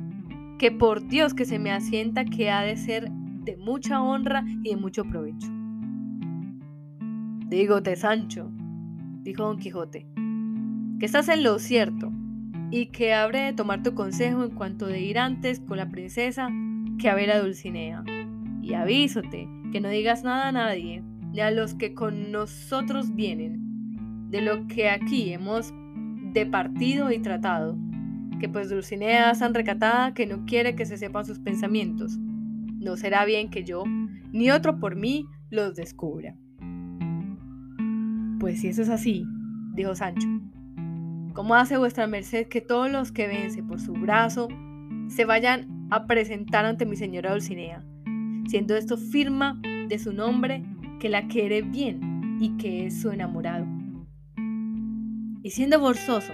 que 0.59 0.70
por 0.72 1.07
Dios 1.07 1.34
que 1.34 1.45
se 1.45 1.57
me 1.57 1.72
asienta 1.72 2.26
que 2.26 2.51
ha 2.51 2.61
de 2.61 2.78
ser 2.78 3.09
de 3.09 3.57
mucha 3.57 4.03
honra 4.03 4.45
y 4.61 4.70
de 4.70 4.78
mucho 4.78 5.03
provecho. 5.03 5.47
Dígote, 7.47 7.95
Sancho, 7.95 8.51
dijo 9.24 9.45
don 9.45 9.57
Quijote, 9.57 10.05
que 11.04 11.08
estás 11.08 11.28
en 11.28 11.43
lo 11.43 11.60
cierto 11.60 12.14
y 12.72 12.86
que 12.86 13.14
habré 13.14 13.41
de 13.41 13.51
tomar 13.51 13.84
tu 13.84 13.93
consejo 13.93 14.45
en 14.45 14.51
cuanto 14.51 14.88
de 14.88 15.01
ir 15.01 15.20
antes 15.20 15.60
con 15.60 15.76
la 15.76 15.89
princesa 15.89 16.47
que 16.97 17.10
a 17.10 17.14
ver 17.14 17.30
a 17.30 17.41
Dulcinea. 17.41 18.06
Y 18.62 18.74
avísote 18.74 19.49
que 19.74 19.82
no 19.82 19.89
digas 19.89 20.24
nada 20.24 20.47
a 20.47 20.51
nadie, 20.54 21.04
ni 21.34 21.41
a 21.41 21.51
los 21.51 21.74
que 21.74 21.93
con 21.93 22.32
nosotros 22.32 23.16
vienen, 23.16 24.30
de 24.32 24.39
lo 24.39 24.66
que 24.68 24.89
aquí 24.89 25.34
hemos 25.34 25.74
departido 26.32 27.12
y 27.12 27.20
tratado 27.20 27.78
que 28.39 28.47
pues 28.47 28.70
Dulcinea 28.70 29.32
es 29.32 29.39
tan 29.39 29.54
recatada 29.54 30.14
que 30.14 30.26
no 30.26 30.45
quiere 30.45 30.74
que 30.74 30.86
se 30.86 30.95
sepan 30.95 31.26
sus 31.26 31.39
pensamientos. 31.39 32.18
No 32.18 32.95
será 32.95 33.26
bien 33.26 33.49
que 33.49 33.66
yo, 33.66 33.84
ni 34.32 34.51
otro 34.51 34.80
por 34.80 34.95
mí, 34.95 35.26
los 35.49 35.76
descubra. 35.76 36.38
Pues 38.39 38.62
si 38.62 38.70
eso 38.70 38.84
es 38.84 38.89
así, 38.89 39.26
dijo 39.76 39.95
Sancho, 39.95 40.30
¿cómo 41.34 41.55
hace 41.55 41.77
vuestra 41.77 42.07
merced 42.07 42.47
que 42.47 42.61
todos 42.61 42.91
los 42.91 43.11
que 43.11 43.27
vence 43.27 43.63
por 43.63 43.79
su 43.79 43.93
brazo 43.93 44.47
se 45.07 45.25
vayan 45.25 45.88
a 45.89 46.05
presentar 46.05 46.65
ante 46.65 46.86
mi 46.86 46.95
señora 46.95 47.31
Dulcinea, 47.31 47.84
siendo 48.47 48.75
esto 48.75 48.97
firma 48.97 49.59
de 49.88 49.99
su 49.99 50.13
nombre 50.13 50.63
que 50.99 51.09
la 51.09 51.27
quiere 51.27 51.61
bien 51.61 52.38
y 52.39 52.55
que 52.57 52.86
es 52.88 53.01
su 53.01 53.11
enamorado. 53.11 53.65
Y 55.43 55.49
siendo 55.49 55.79
forzoso 55.79 56.34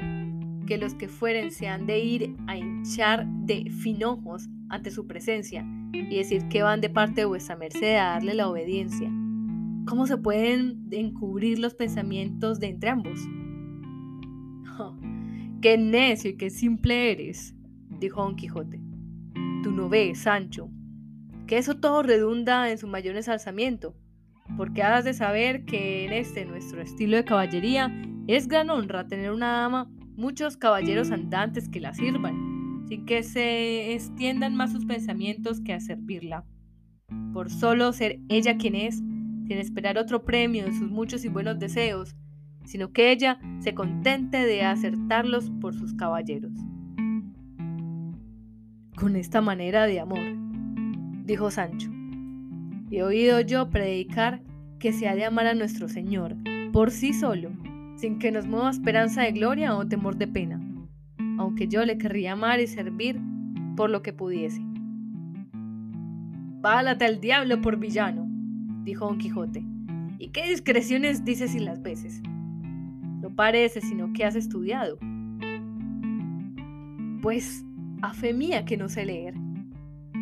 que 0.67 0.77
los 0.77 0.93
que 0.93 1.07
fueren 1.07 1.51
se 1.51 1.67
han 1.67 1.87
de 1.87 1.99
ir 1.99 2.35
a 2.47 2.57
hinchar 2.57 3.25
de 3.25 3.71
finojos 3.71 4.47
ante 4.69 4.91
su 4.91 5.07
presencia 5.07 5.65
y 5.93 6.15
decir 6.15 6.47
que 6.49 6.61
van 6.61 6.81
de 6.81 6.89
parte 6.89 7.21
de 7.21 7.25
vuestra 7.25 7.55
merced 7.55 7.95
a 7.95 8.11
darle 8.11 8.35
la 8.35 8.47
obediencia. 8.47 9.09
¿Cómo 9.87 10.05
se 10.05 10.17
pueden 10.17 10.87
encubrir 10.91 11.57
los 11.57 11.73
pensamientos 11.73 12.59
de 12.59 12.67
entre 12.67 12.91
ambos? 12.91 13.19
¡Qué 15.61 15.77
necio 15.77 16.31
y 16.31 16.37
qué 16.37 16.49
simple 16.49 17.11
eres! 17.11 17.53
dijo 17.99 18.23
Don 18.23 18.37
Quijote. 18.37 18.79
Tú 19.61 19.73
no 19.73 19.89
ves, 19.89 20.19
Sancho, 20.19 20.69
que 21.47 21.57
eso 21.57 21.75
todo 21.75 22.01
redunda 22.01 22.69
en 22.71 22.77
su 22.77 22.87
mayor 22.87 23.17
ensalzamiento, 23.17 23.93
porque 24.55 24.83
has 24.83 25.03
de 25.03 25.13
saber 25.13 25.65
que 25.65 26.05
en 26.05 26.13
este 26.13 26.45
nuestro 26.45 26.81
estilo 26.81 27.17
de 27.17 27.25
caballería 27.25 27.91
es 28.27 28.47
gran 28.47 28.69
honra 28.69 29.07
tener 29.07 29.31
una 29.31 29.51
dama, 29.51 29.91
muchos 30.15 30.55
caballeros 30.55 31.11
andantes 31.11 31.67
que 31.67 31.81
la 31.81 31.93
sirvan, 31.93 32.85
sin 32.87 33.05
que 33.05 33.21
se 33.21 33.93
extiendan 33.93 34.55
más 34.55 34.71
sus 34.71 34.85
pensamientos 34.85 35.59
que 35.59 35.73
a 35.73 35.81
servirla. 35.81 36.45
Por 37.33 37.49
solo 37.49 37.91
ser 37.91 38.19
ella 38.29 38.55
quien 38.55 38.75
es, 38.75 38.95
sin 38.95 39.57
esperar 39.57 39.97
otro 39.97 40.23
premio 40.23 40.63
de 40.63 40.71
sus 40.71 40.89
muchos 40.89 41.25
y 41.25 41.27
buenos 41.27 41.59
deseos, 41.59 42.15
sino 42.69 42.91
que 42.91 43.11
ella 43.11 43.39
se 43.61 43.73
contente 43.73 44.45
de 44.45 44.61
acertarlos 44.61 45.49
por 45.59 45.73
sus 45.73 45.95
caballeros. 45.95 46.51
Con 48.95 49.15
esta 49.15 49.41
manera 49.41 49.87
de 49.87 49.99
amor, 49.99 50.19
dijo 51.25 51.49
Sancho, 51.49 51.89
he 52.91 53.01
oído 53.01 53.41
yo 53.41 53.71
predicar 53.71 54.43
que 54.77 54.93
se 54.93 55.07
ha 55.07 55.15
de 55.15 55.25
amar 55.25 55.47
a 55.47 55.55
nuestro 55.55 55.89
Señor 55.89 56.35
por 56.71 56.91
sí 56.91 57.11
solo, 57.11 57.49
sin 57.95 58.19
que 58.19 58.31
nos 58.31 58.45
mueva 58.45 58.69
esperanza 58.69 59.23
de 59.23 59.31
gloria 59.31 59.75
o 59.75 59.87
temor 59.87 60.17
de 60.17 60.27
pena, 60.27 60.61
aunque 61.39 61.67
yo 61.67 61.83
le 61.85 61.97
querría 61.97 62.33
amar 62.33 62.59
y 62.59 62.67
servir 62.67 63.19
por 63.75 63.89
lo 63.89 64.03
que 64.03 64.13
pudiese. 64.13 64.61
Válate 66.61 67.05
al 67.05 67.19
diablo 67.19 67.61
por 67.61 67.77
villano, 67.79 68.27
dijo 68.83 69.07
Don 69.07 69.17
Quijote. 69.17 69.65
¿Y 70.19 70.27
qué 70.27 70.47
discreciones 70.47 71.25
dices 71.25 71.55
y 71.55 71.59
las 71.59 71.81
veces? 71.81 72.21
Parece 73.39 73.79
sino 73.79 74.11
que 74.11 74.25
has 74.25 74.35
estudiado. 74.35 74.97
Pues, 77.21 77.63
a 78.01 78.13
fe 78.13 78.33
mía 78.33 78.65
que 78.65 78.75
no 78.75 78.89
sé 78.89 79.05
leer, 79.05 79.33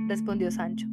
respondió 0.07 0.51
Sancho. 0.51 0.86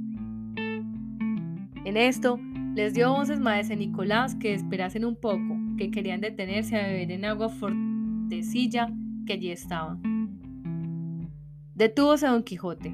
En 1.84 1.98
esto 1.98 2.40
les 2.74 2.94
dio 2.94 3.12
voces 3.12 3.40
maese 3.40 3.76
Nicolás 3.76 4.36
que 4.36 4.54
esperasen 4.54 5.04
un 5.04 5.16
poco, 5.16 5.58
que 5.76 5.90
querían 5.90 6.22
detenerse 6.22 6.80
a 6.80 6.86
beber 6.86 7.12
en 7.12 7.26
agua 7.26 7.50
fortecilla 7.50 8.90
que 9.26 9.34
allí 9.34 9.50
estaba. 9.50 9.98
Detúvose 11.74 12.26
Don 12.26 12.42
Quijote, 12.42 12.88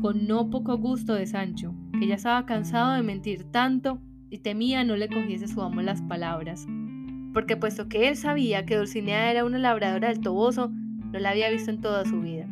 con 0.00 0.28
no 0.28 0.50
poco 0.50 0.78
gusto 0.78 1.14
de 1.14 1.26
Sancho, 1.26 1.74
que 1.98 2.06
ya 2.06 2.14
estaba 2.14 2.46
cansado 2.46 2.92
de 2.92 3.02
mentir 3.02 3.42
tanto 3.50 3.98
y 4.30 4.38
temía 4.38 4.84
no 4.84 4.94
le 4.94 5.08
cogiese 5.08 5.48
su 5.48 5.60
amo 5.60 5.82
las 5.82 6.00
palabras, 6.02 6.68
porque 7.32 7.56
puesto 7.56 7.88
que 7.88 8.08
él 8.08 8.16
sabía 8.16 8.66
que 8.66 8.76
Dulcinea 8.76 9.30
era 9.30 9.44
una 9.44 9.58
labradora 9.58 10.08
del 10.08 10.20
Toboso, 10.20 10.70
no 10.70 11.18
la 11.18 11.30
había 11.30 11.50
visto 11.50 11.70
en 11.70 11.80
toda 11.80 12.04
su 12.04 12.20
vida. 12.20 12.46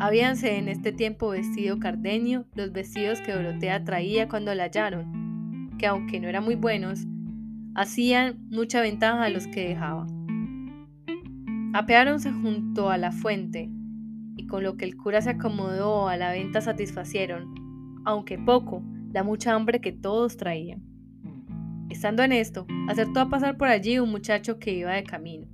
Habíanse 0.00 0.58
en 0.58 0.68
este 0.68 0.92
tiempo 0.92 1.30
vestido 1.30 1.78
Cardenio 1.78 2.46
los 2.54 2.72
vestidos 2.72 3.20
que 3.20 3.32
Dorotea 3.32 3.84
traía 3.84 4.28
cuando 4.28 4.54
la 4.54 4.64
hallaron, 4.64 5.70
que 5.78 5.86
aunque 5.86 6.20
no 6.20 6.28
eran 6.28 6.44
muy 6.44 6.56
buenos, 6.56 7.06
hacían 7.74 8.36
mucha 8.50 8.80
ventaja 8.80 9.24
a 9.24 9.30
los 9.30 9.46
que 9.46 9.68
dejaba. 9.68 10.06
Apeáronse 11.72 12.32
junto 12.32 12.90
a 12.90 12.98
la 12.98 13.12
fuente, 13.12 13.70
y 14.36 14.46
con 14.46 14.62
lo 14.62 14.76
que 14.76 14.84
el 14.84 14.96
cura 14.96 15.22
se 15.22 15.30
acomodó 15.30 16.08
a 16.08 16.16
la 16.16 16.32
venta 16.32 16.60
satisfacieron, 16.60 17.54
aunque 18.04 18.38
poco, 18.38 18.82
la 19.12 19.22
mucha 19.22 19.54
hambre 19.54 19.80
que 19.80 19.92
todos 19.92 20.36
traían. 20.36 20.93
Estando 21.90 22.22
en 22.22 22.32
esto, 22.32 22.66
acertó 22.88 23.20
a 23.20 23.28
pasar 23.28 23.56
por 23.56 23.68
allí 23.68 23.98
un 23.98 24.10
muchacho 24.10 24.58
que 24.58 24.74
iba 24.74 24.92
de 24.92 25.04
camino, 25.04 25.46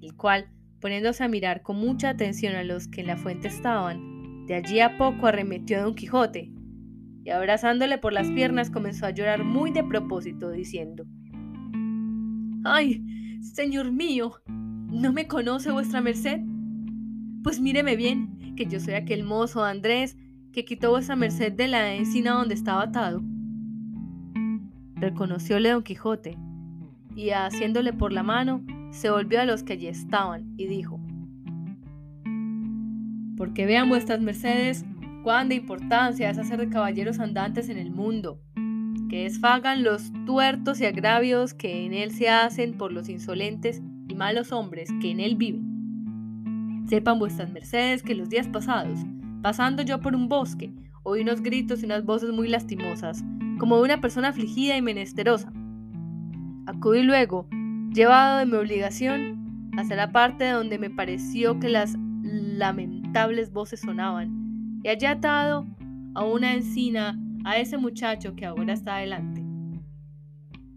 el 0.00 0.14
cual, 0.14 0.50
poniéndose 0.80 1.24
a 1.24 1.28
mirar 1.28 1.62
con 1.62 1.76
mucha 1.76 2.10
atención 2.10 2.54
a 2.54 2.64
los 2.64 2.88
que 2.88 3.00
en 3.00 3.06
la 3.06 3.16
fuente 3.16 3.48
estaban, 3.48 4.46
de 4.46 4.54
allí 4.54 4.80
a 4.80 4.96
poco 4.96 5.26
arremetió 5.26 5.78
a 5.78 5.82
Don 5.82 5.94
Quijote, 5.94 6.52
y 7.24 7.30
abrazándole 7.30 7.98
por 7.98 8.12
las 8.12 8.30
piernas 8.30 8.70
comenzó 8.70 9.06
a 9.06 9.10
llorar 9.10 9.44
muy 9.44 9.70
de 9.70 9.84
propósito, 9.84 10.50
diciendo, 10.50 11.04
¡Ay, 12.64 13.04
señor 13.40 13.92
mío! 13.92 14.32
¿No 14.46 15.12
me 15.12 15.26
conoce 15.26 15.70
vuestra 15.70 16.00
merced? 16.00 16.40
Pues 17.42 17.60
míreme 17.60 17.96
bien, 17.96 18.54
que 18.56 18.66
yo 18.66 18.80
soy 18.80 18.94
aquel 18.94 19.24
mozo 19.24 19.64
Andrés 19.64 20.16
que 20.52 20.64
quitó 20.64 20.90
vuestra 20.90 21.16
merced 21.16 21.52
de 21.52 21.68
la 21.68 21.94
encina 21.94 22.32
donde 22.32 22.54
estaba 22.54 22.82
atado. 22.82 23.22
Reconocióle 25.00 25.70
don 25.70 25.82
Quijote, 25.82 26.36
y 27.14 27.30
haciéndole 27.30 27.92
por 27.92 28.12
la 28.12 28.22
mano, 28.22 28.64
se 28.90 29.10
volvió 29.10 29.40
a 29.40 29.44
los 29.44 29.62
que 29.62 29.74
allí 29.74 29.86
estaban 29.86 30.54
y 30.56 30.66
dijo, 30.66 31.00
Porque 33.36 33.66
vean 33.66 33.88
vuestras 33.88 34.20
mercedes 34.20 34.84
cuán 35.22 35.48
de 35.48 35.56
importancia 35.56 36.30
es 36.30 36.38
hacer 36.38 36.58
de 36.58 36.68
caballeros 36.68 37.18
andantes 37.20 37.68
en 37.68 37.78
el 37.78 37.90
mundo, 37.90 38.40
que 39.08 39.24
desfagan 39.24 39.84
los 39.84 40.12
tuertos 40.26 40.80
y 40.80 40.86
agravios 40.86 41.54
que 41.54 41.86
en 41.86 41.94
él 41.94 42.10
se 42.10 42.28
hacen 42.28 42.76
por 42.76 42.92
los 42.92 43.08
insolentes 43.08 43.82
y 44.08 44.14
malos 44.14 44.52
hombres 44.52 44.90
que 45.00 45.10
en 45.10 45.20
él 45.20 45.36
viven. 45.36 46.86
Sepan 46.88 47.18
vuestras 47.18 47.50
mercedes 47.50 48.02
que 48.02 48.14
los 48.14 48.30
días 48.30 48.48
pasados, 48.48 49.00
pasando 49.42 49.82
yo 49.82 50.00
por 50.00 50.16
un 50.16 50.28
bosque, 50.28 50.72
oí 51.04 51.20
unos 51.20 51.40
gritos 51.40 51.82
y 51.82 51.86
unas 51.86 52.04
voces 52.04 52.30
muy 52.30 52.48
lastimosas, 52.48 53.22
como 53.58 53.76
de 53.76 53.82
una 53.82 54.00
persona 54.00 54.28
afligida 54.28 54.76
y 54.76 54.82
menesterosa. 54.82 55.52
Acudí 56.66 57.02
luego, 57.02 57.48
llevado 57.92 58.38
de 58.38 58.46
mi 58.46 58.54
obligación, 58.54 59.70
hacia 59.76 59.96
la 59.96 60.12
parte 60.12 60.48
donde 60.48 60.78
me 60.78 60.90
pareció 60.90 61.58
que 61.58 61.68
las 61.68 61.96
lamentables 62.22 63.52
voces 63.52 63.80
sonaban, 63.80 64.80
y 64.82 64.88
hallé 64.88 65.06
atado 65.06 65.66
a 66.14 66.24
una 66.24 66.54
encina 66.54 67.18
a 67.44 67.56
ese 67.58 67.78
muchacho 67.78 68.34
que 68.34 68.46
ahora 68.46 68.72
está 68.72 68.96
adelante. 68.96 69.42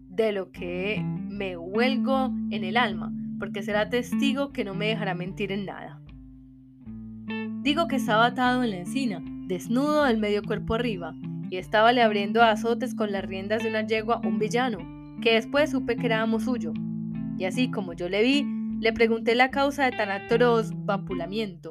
De 0.08 0.32
lo 0.32 0.50
que 0.52 1.02
me 1.04 1.56
huelgo 1.56 2.32
en 2.50 2.64
el 2.64 2.76
alma, 2.76 3.12
porque 3.38 3.62
será 3.62 3.88
testigo 3.88 4.52
que 4.52 4.64
no 4.64 4.74
me 4.74 4.86
dejará 4.86 5.14
mentir 5.14 5.52
en 5.52 5.66
nada. 5.66 6.00
Digo 7.62 7.88
que 7.88 7.96
estaba 7.96 8.26
atado 8.26 8.62
en 8.62 8.70
la 8.70 8.78
encina, 8.78 9.22
desnudo 9.46 10.04
del 10.04 10.18
medio 10.18 10.42
cuerpo 10.42 10.74
arriba, 10.74 11.14
y 11.52 11.58
estaba 11.58 11.92
le 11.92 12.00
abriendo 12.00 12.42
azotes 12.42 12.94
con 12.94 13.12
las 13.12 13.26
riendas 13.26 13.62
de 13.62 13.68
una 13.68 13.86
yegua 13.86 14.22
un 14.24 14.38
villano, 14.38 14.78
que 15.20 15.34
después 15.34 15.70
supe 15.70 15.96
que 15.96 16.06
era 16.06 16.22
amo 16.22 16.40
suyo. 16.40 16.72
Y 17.36 17.44
así 17.44 17.70
como 17.70 17.92
yo 17.92 18.08
le 18.08 18.22
vi, 18.22 18.46
le 18.80 18.94
pregunté 18.94 19.34
la 19.34 19.50
causa 19.50 19.84
de 19.84 19.94
tan 19.94 20.10
atroz 20.10 20.70
vapulamiento. 20.74 21.68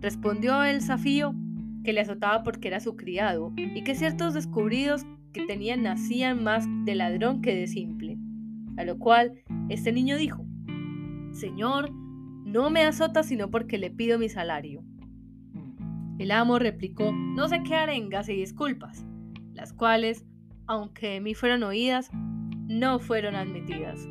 Respondió 0.00 0.62
el 0.62 0.82
zafío 0.82 1.34
que 1.82 1.92
le 1.92 2.02
azotaba 2.02 2.44
porque 2.44 2.68
era 2.68 2.78
su 2.78 2.94
criado, 2.94 3.52
y 3.56 3.82
que 3.82 3.96
ciertos 3.96 4.34
descubridos 4.34 5.04
que 5.32 5.44
tenían 5.46 5.82
nacían 5.82 6.44
más 6.44 6.64
de 6.84 6.94
ladrón 6.94 7.42
que 7.42 7.56
de 7.56 7.66
simple. 7.66 8.18
A 8.76 8.84
lo 8.84 9.00
cual 9.00 9.32
este 9.68 9.90
niño 9.90 10.16
dijo, 10.16 10.46
Señor, 11.32 11.90
no 11.90 12.70
me 12.70 12.84
azota 12.84 13.24
sino 13.24 13.50
porque 13.50 13.78
le 13.78 13.90
pido 13.90 14.20
mi 14.20 14.28
salario. 14.28 14.84
El 16.18 16.30
amo 16.30 16.58
replicó 16.58 17.12
no 17.12 17.48
sé 17.48 17.62
qué 17.62 17.74
arengas 17.74 18.28
y 18.28 18.36
disculpas, 18.36 19.04
las 19.52 19.72
cuales, 19.74 20.24
aunque 20.66 21.10
de 21.10 21.20
mí 21.20 21.34
fueron 21.34 21.62
oídas, 21.62 22.10
no 22.12 22.98
fueron 22.98 23.34
admitidas. 23.34 24.06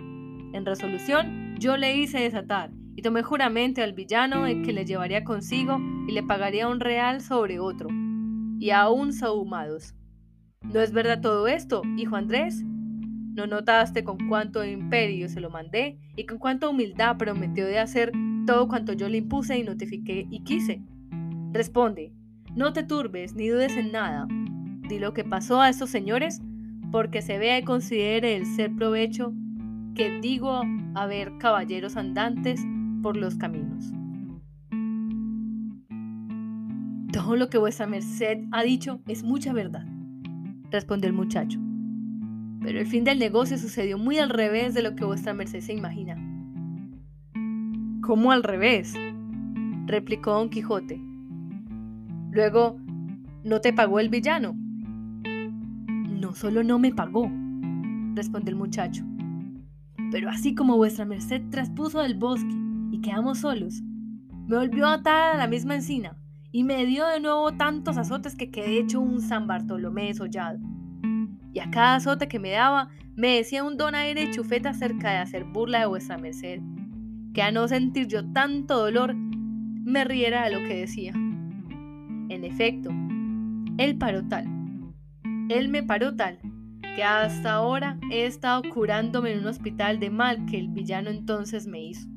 En 0.53 0.65
resolución, 0.65 1.55
yo 1.59 1.77
le 1.77 1.97
hice 1.97 2.19
desatar 2.19 2.71
y 2.95 3.01
tomé 3.01 3.23
juramento 3.23 3.81
al 3.81 3.93
villano 3.93 4.43
de 4.43 4.61
que 4.61 4.71
le 4.71 4.85
llevaría 4.85 5.23
consigo 5.23 5.79
y 6.07 6.11
le 6.11 6.21
pagaría 6.21 6.67
un 6.67 6.79
real 6.79 7.21
sobre 7.21 7.59
otro, 7.59 7.89
y 8.59 8.69
aún 8.69 9.11
sahumados. 9.11 9.95
¿No 10.61 10.81
es 10.81 10.91
verdad 10.91 11.21
todo 11.21 11.47
esto, 11.47 11.81
hijo 11.97 12.15
Andrés? 12.15 12.63
¿No 12.63 13.47
notaste 13.47 14.03
con 14.03 14.17
cuánto 14.29 14.63
imperio 14.63 15.27
se 15.27 15.41
lo 15.41 15.49
mandé 15.49 15.99
y 16.15 16.25
con 16.25 16.37
cuánta 16.37 16.69
humildad 16.69 17.17
prometió 17.17 17.65
de 17.65 17.79
hacer 17.79 18.11
todo 18.45 18.67
cuanto 18.67 18.93
yo 18.93 19.09
le 19.09 19.17
impuse 19.17 19.57
y 19.57 19.63
notifiqué 19.63 20.25
y 20.29 20.43
quise? 20.43 20.81
Responde, 21.55 22.11
no 22.53 22.73
te 22.73 22.83
turbes 22.83 23.33
ni 23.33 23.47
dudes 23.47 23.77
en 23.77 23.93
nada. 23.93 24.27
Di 24.89 24.99
lo 24.99 25.13
que 25.13 25.23
pasó 25.23 25.61
a 25.61 25.69
estos 25.69 25.89
señores, 25.89 26.41
porque 26.91 27.21
se 27.21 27.37
vea 27.37 27.57
y 27.57 27.63
considere 27.63 28.35
el 28.35 28.45
ser 28.45 28.75
provecho 28.75 29.31
que 29.95 30.19
digo 30.19 30.63
haber 30.95 31.37
caballeros 31.37 31.95
andantes 31.95 32.61
por 33.01 33.15
los 33.15 33.35
caminos. 33.35 33.85
Todo 37.13 37.37
lo 37.37 37.49
que 37.49 37.57
vuestra 37.57 37.87
merced 37.87 38.39
ha 38.51 38.61
dicho 38.63 38.99
es 39.07 39.23
mucha 39.23 39.53
verdad, 39.53 39.85
respondió 40.71 41.07
el 41.07 41.15
muchacho. 41.15 41.57
Pero 42.63 42.81
el 42.81 42.85
fin 42.85 43.05
del 43.05 43.17
negocio 43.17 43.57
sucedió 43.57 43.97
muy 43.97 44.17
al 44.17 44.29
revés 44.29 44.73
de 44.73 44.83
lo 44.83 44.97
que 44.97 45.05
vuestra 45.05 45.33
merced 45.33 45.61
se 45.61 45.71
imagina. 45.71 46.17
¿Cómo 48.01 48.33
al 48.33 48.43
revés? 48.43 48.93
replicó 49.85 50.33
don 50.33 50.49
Quijote. 50.49 51.14
Luego, 52.35 52.77
¿no 53.45 53.61
te 53.61 53.71
pagó 53.71 54.01
el 54.01 54.09
villano? 54.09 54.57
No 56.03 56.35
solo 56.35 56.65
no 56.65 56.77
me 56.77 56.91
pagó, 56.91 57.31
respondió 58.13 58.49
el 58.49 58.57
muchacho, 58.57 59.05
pero 60.11 60.29
así 60.29 60.53
como 60.53 60.75
vuestra 60.75 61.05
merced 61.05 61.43
traspuso 61.49 62.01
del 62.01 62.15
bosque 62.15 62.53
y 62.91 62.99
quedamos 62.99 63.37
solos, 63.37 63.81
me 64.47 64.57
volvió 64.57 64.85
a 64.85 64.95
atar 64.95 65.35
a 65.35 65.37
la 65.37 65.47
misma 65.47 65.75
encina 65.75 66.17
y 66.51 66.65
me 66.65 66.85
dio 66.85 67.07
de 67.07 67.21
nuevo 67.21 67.53
tantos 67.53 67.97
azotes 67.97 68.35
que 68.35 68.51
quedé 68.51 68.79
hecho 68.79 68.99
un 68.99 69.21
San 69.21 69.47
Bartolomé 69.47 70.07
desollado. 70.07 70.59
Y 71.53 71.59
a 71.59 71.71
cada 71.71 71.95
azote 71.95 72.27
que 72.27 72.39
me 72.39 72.51
daba, 72.51 72.89
me 73.15 73.37
decía 73.37 73.63
un 73.63 73.77
donaire 73.77 74.23
y 74.23 74.31
chufeta 74.31 74.71
acerca 74.71 75.09
de 75.11 75.19
hacer 75.19 75.45
burla 75.45 75.79
de 75.79 75.85
vuestra 75.85 76.17
merced, 76.17 76.59
que 77.33 77.41
a 77.41 77.51
no 77.51 77.65
sentir 77.69 78.07
yo 78.07 78.29
tanto 78.33 78.77
dolor, 78.77 79.15
me 79.15 80.03
riera 80.03 80.43
de 80.43 80.51
lo 80.51 80.67
que 80.67 80.81
decía. 80.81 81.13
En 82.35 82.43
efecto, 82.43 82.89
él 83.77 83.97
paró 83.97 84.27
tal, 84.27 84.45
él 85.47 85.69
me 85.69 85.83
paró 85.83 86.17
tal, 86.17 86.37
que 86.97 87.01
hasta 87.01 87.53
ahora 87.53 87.97
he 88.11 88.25
estado 88.25 88.61
curándome 88.73 89.31
en 89.31 89.39
un 89.39 89.47
hospital 89.47 90.01
de 90.01 90.09
mal 90.09 90.45
que 90.45 90.59
el 90.59 90.67
villano 90.67 91.11
entonces 91.11 91.65
me 91.65 91.81
hizo. 91.81 92.09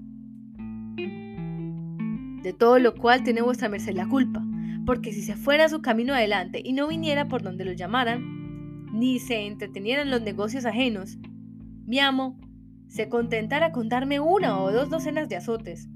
De 2.43 2.53
todo 2.53 2.81
lo 2.81 2.97
cual 2.97 3.23
tiene 3.23 3.43
vuestra 3.43 3.69
merced 3.69 3.95
la 3.95 4.09
culpa, 4.09 4.45
porque 4.87 5.13
si 5.13 5.23
se 5.23 5.37
fuera 5.37 5.69
su 5.69 5.83
camino 5.83 6.15
adelante 6.15 6.63
y 6.65 6.73
no 6.73 6.89
viniera 6.89 7.29
por 7.29 7.43
donde 7.43 7.65
lo 7.65 7.71
llamaran, 7.71 8.89
ni 8.93 9.21
se 9.21 9.47
entreteniera 9.47 10.03
en 10.03 10.11
los 10.11 10.23
negocios 10.23 10.67
ajenos, 10.67 11.17
mi 11.87 12.01
amo 12.01 12.41
se 12.89 13.09
contentara 13.09 13.71
con 13.71 13.89
darme 13.89 14.19
una 14.19 14.61
o 14.61 14.73
dos 14.73 14.91
docenas 14.91 15.29
de 15.29 15.37
azotes, 15.37 15.89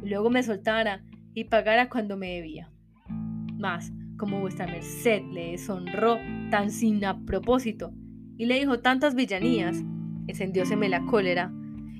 y 0.00 0.08
luego 0.08 0.30
me 0.30 0.44
soltara 0.44 1.02
y 1.34 1.46
pagara 1.46 1.88
cuando 1.88 2.16
me 2.16 2.28
debía. 2.28 2.70
Como 4.18 4.40
vuestra 4.40 4.66
merced 4.66 5.22
le 5.32 5.52
deshonró 5.52 6.18
tan 6.50 6.70
sin 6.70 7.02
a 7.02 7.24
propósito 7.24 7.94
y 8.36 8.44
le 8.44 8.58
dijo 8.58 8.80
tantas 8.80 9.14
villanías, 9.14 9.82
encendióseme 10.26 10.90
la 10.90 11.06
cólera, 11.06 11.50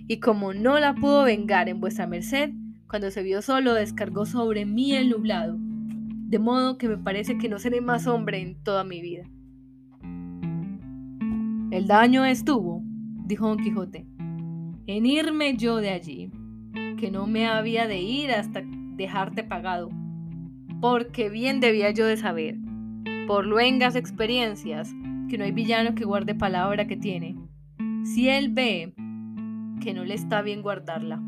y 0.07 0.21
como 0.21 0.53
no 0.53 0.79
la 0.79 0.95
pudo 0.95 1.25
vengar 1.25 1.71
en 1.71 1.81
vuestra 1.81 2.07
merced, 2.07 2.51
cuando 2.87 3.11
se 3.11 3.23
vio 3.23 3.41
solo 3.41 3.73
descargó 3.73 4.27
sobre 4.27 4.67
mí 4.67 4.93
el 4.93 5.09
nublado, 5.09 5.57
de 5.59 6.39
modo 6.39 6.77
que 6.77 6.87
me 6.87 6.99
parece 6.99 7.39
que 7.39 7.49
no 7.49 7.59
seré 7.59 7.81
más 7.81 8.07
hombre 8.07 8.43
en 8.43 8.63
toda 8.63 8.85
mi 8.85 9.01
vida. 9.01 9.25
El 11.71 11.87
daño 11.87 12.27
estuvo, 12.27 12.83
dijo 13.25 13.49
don 13.49 13.59
Quijote, 13.59 14.07
en 14.87 15.07
irme 15.07 15.57
yo 15.57 15.77
de 15.77 15.91
allí, 15.91 16.31
que 16.99 17.11
no 17.11 17.27
me 17.27 17.47
había 17.47 17.87
de 17.87 18.03
ir 18.03 18.33
hasta 18.33 18.63
dejarte 18.97 19.45
pagado, 19.45 19.89
porque 20.81 21.29
bien 21.31 21.61
debía 21.61 21.91
yo 21.91 22.07
de 22.07 22.17
saber, 22.17 22.57
por 23.27 23.47
luengas 23.47 23.97
experiencias, 23.97 24.95
que 25.29 25.39
no 25.39 25.45
hay 25.45 25.53
villano 25.53 25.95
que 25.95 26.05
guarde 26.05 26.35
palabra 26.35 26.87
que 26.87 26.97
tiene, 26.97 27.37
si 28.05 28.29
él 28.29 28.51
ve 28.53 28.95
que 29.81 29.95
no 29.95 30.05
le 30.05 30.15
está 30.15 30.43
bien 30.43 30.63
guardarla. 30.63 31.23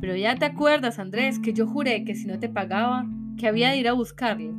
Pero 0.00 0.14
ya 0.14 0.36
te 0.36 0.44
acuerdas, 0.44 0.98
Andrés, 0.98 1.38
que 1.38 1.52
yo 1.52 1.66
juré 1.66 2.04
que 2.04 2.14
si 2.14 2.26
no 2.26 2.38
te 2.38 2.48
pagaba, 2.48 3.06
que 3.36 3.48
había 3.48 3.70
de 3.70 3.78
ir 3.78 3.88
a 3.88 3.92
buscarle, 3.94 4.52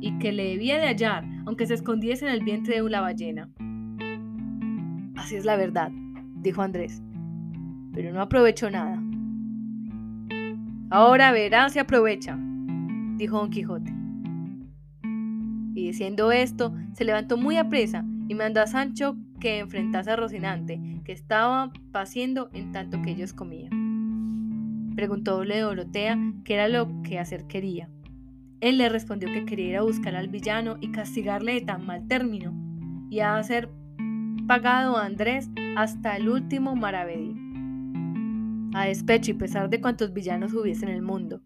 y 0.00 0.18
que 0.18 0.32
le 0.32 0.44
debía 0.44 0.78
de 0.78 0.86
hallar, 0.86 1.24
aunque 1.46 1.66
se 1.66 1.74
escondiese 1.74 2.26
en 2.26 2.32
el 2.32 2.44
vientre 2.44 2.74
de 2.74 2.82
una 2.82 3.00
ballena. 3.00 3.48
Así 5.16 5.36
es 5.36 5.44
la 5.44 5.56
verdad, 5.56 5.92
dijo 6.42 6.60
Andrés, 6.60 7.02
pero 7.94 8.12
no 8.12 8.20
aprovechó 8.20 8.68
nada. 8.70 9.00
Ahora 10.90 11.32
verás 11.32 11.72
si 11.72 11.78
aprovecha, 11.78 12.38
dijo 13.16 13.38
Don 13.38 13.50
Quijote. 13.50 13.92
Y 15.74 15.86
diciendo 15.86 16.32
esto, 16.32 16.74
se 16.92 17.04
levantó 17.04 17.36
muy 17.36 17.56
apresa 17.56 18.04
y 18.28 18.34
mandó 18.34 18.60
a 18.60 18.66
Sancho 18.66 19.16
que 19.40 19.58
enfrentase 19.58 20.10
a 20.10 20.16
Rocinante, 20.16 20.80
que 21.04 21.12
estaba 21.12 21.72
paciendo 21.90 22.50
en 22.52 22.72
tanto 22.72 23.00
que 23.02 23.10
ellos 23.10 23.32
comían. 23.32 24.92
Preguntóle 24.94 25.60
Dorotea 25.60 26.18
qué 26.44 26.54
era 26.54 26.68
lo 26.68 27.02
que 27.02 27.18
hacer 27.18 27.46
quería. 27.46 27.88
Él 28.60 28.78
le 28.78 28.88
respondió 28.88 29.32
que 29.32 29.44
quería 29.44 29.68
ir 29.70 29.76
a 29.78 29.82
buscar 29.82 30.14
al 30.14 30.28
villano 30.28 30.76
y 30.80 30.92
castigarle 30.92 31.54
de 31.54 31.62
tan 31.62 31.84
mal 31.84 32.06
término, 32.06 32.54
y 33.10 33.20
a 33.20 33.36
hacer 33.36 33.68
pagado 34.46 34.96
a 34.96 35.04
Andrés 35.04 35.50
hasta 35.76 36.16
el 36.16 36.28
último 36.28 36.76
maravedí, 36.76 37.34
a 38.74 38.86
despecho 38.86 39.32
y 39.32 39.34
pesar 39.34 39.68
de 39.68 39.80
cuantos 39.80 40.12
villanos 40.12 40.54
hubiese 40.54 40.86
en 40.86 40.92
el 40.92 41.02
mundo. 41.02 41.40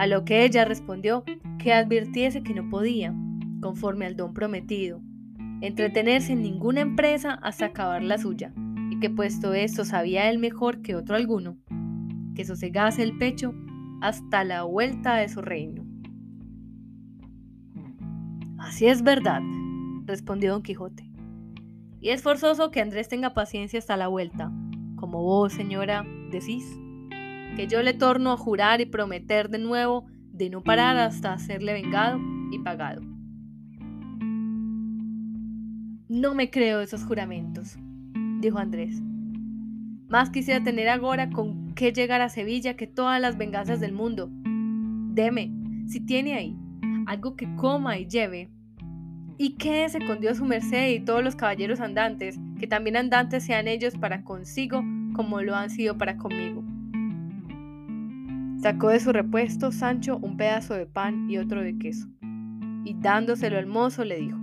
A 0.00 0.06
lo 0.06 0.24
que 0.24 0.46
ella 0.46 0.64
respondió 0.64 1.24
que 1.58 1.74
advirtiese 1.74 2.42
que 2.42 2.54
no 2.54 2.70
podía, 2.70 3.14
conforme 3.60 4.06
al 4.06 4.16
don 4.16 4.32
prometido, 4.32 5.02
entretenerse 5.60 6.32
en 6.32 6.40
ninguna 6.40 6.80
empresa 6.80 7.34
hasta 7.42 7.66
acabar 7.66 8.02
la 8.02 8.16
suya, 8.16 8.54
y 8.90 8.98
que 8.98 9.10
puesto 9.10 9.52
esto 9.52 9.84
sabía 9.84 10.30
él 10.30 10.38
mejor 10.38 10.80
que 10.80 10.96
otro 10.96 11.16
alguno, 11.16 11.58
que 12.34 12.46
sosegase 12.46 13.02
el 13.02 13.18
pecho 13.18 13.52
hasta 14.00 14.42
la 14.42 14.62
vuelta 14.62 15.16
de 15.16 15.28
su 15.28 15.42
reino. 15.42 15.84
Así 18.58 18.86
es 18.86 19.02
verdad, 19.02 19.42
respondió 20.06 20.52
don 20.52 20.62
Quijote. 20.62 21.10
Y 22.00 22.08
es 22.08 22.22
forzoso 22.22 22.70
que 22.70 22.80
Andrés 22.80 23.08
tenga 23.08 23.34
paciencia 23.34 23.78
hasta 23.78 23.98
la 23.98 24.08
vuelta, 24.08 24.50
como 24.96 25.22
vos, 25.22 25.52
señora, 25.52 26.06
decís 26.30 26.80
que 27.56 27.66
yo 27.66 27.82
le 27.82 27.94
torno 27.94 28.32
a 28.32 28.36
jurar 28.36 28.80
y 28.80 28.86
prometer 28.86 29.48
de 29.50 29.58
nuevo 29.58 30.06
de 30.32 30.50
no 30.50 30.62
parar 30.62 30.96
hasta 30.96 31.32
hacerle 31.32 31.72
vengado 31.72 32.18
y 32.50 32.58
pagado. 32.58 33.02
No 36.08 36.34
me 36.34 36.50
creo 36.50 36.80
esos 36.80 37.04
juramentos, 37.04 37.78
dijo 38.40 38.58
Andrés. 38.58 39.00
Más 40.08 40.30
quisiera 40.30 40.62
tener 40.62 40.88
ahora 40.88 41.30
con 41.30 41.72
qué 41.74 41.92
llegar 41.92 42.20
a 42.20 42.28
Sevilla 42.28 42.74
que 42.74 42.88
todas 42.88 43.20
las 43.20 43.38
venganzas 43.38 43.78
del 43.78 43.92
mundo. 43.92 44.28
Deme, 44.32 45.52
si 45.86 46.00
tiene 46.00 46.34
ahí, 46.34 46.56
algo 47.06 47.36
que 47.36 47.54
coma 47.54 47.98
y 47.98 48.06
lleve. 48.06 48.50
Y 49.38 49.54
quédese 49.54 50.04
con 50.04 50.20
Dios 50.20 50.38
su 50.38 50.44
merced 50.44 50.90
y 50.90 51.00
todos 51.00 51.22
los 51.22 51.36
caballeros 51.36 51.80
andantes, 51.80 52.40
que 52.58 52.66
también 52.66 52.96
andantes 52.96 53.44
sean 53.44 53.68
ellos 53.68 53.96
para 53.96 54.24
consigo 54.24 54.82
como 55.14 55.42
lo 55.42 55.54
han 55.54 55.70
sido 55.70 55.96
para 55.96 56.16
conmigo. 56.16 56.64
Sacó 58.62 58.90
de 58.90 59.00
su 59.00 59.10
repuesto 59.10 59.72
Sancho 59.72 60.18
un 60.18 60.36
pedazo 60.36 60.74
de 60.74 60.84
pan 60.84 61.30
y 61.30 61.38
otro 61.38 61.62
de 61.62 61.78
queso, 61.78 62.08
y 62.84 62.94
dándoselo 62.94 63.56
al 63.56 63.66
mozo 63.66 64.04
le 64.04 64.18
dijo, 64.18 64.36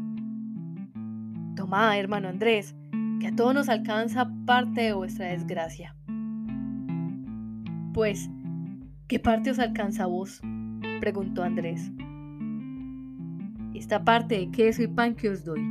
Tomad, 1.56 2.00
hermano 2.00 2.28
Andrés, 2.28 2.76
que 3.20 3.28
a 3.28 3.36
todos 3.36 3.54
nos 3.54 3.70
alcanza 3.70 4.28
parte 4.48 4.82
de 4.82 4.94
vuestra 4.94 5.28
desgracia. 5.28 5.96
Pues, 7.94 8.28
¿qué 9.08 9.20
parte 9.20 9.52
os 9.52 9.60
alcanza 9.60 10.06
a 10.06 10.08
vos? 10.08 10.42
preguntó 11.00 11.44
Andrés. 11.44 11.92
Esta 13.76 14.04
parte 14.04 14.40
de 14.40 14.50
queso 14.50 14.82
y 14.82 14.88
pan 14.88 15.14
que 15.14 15.30
os 15.30 15.46
doy, 15.46 15.62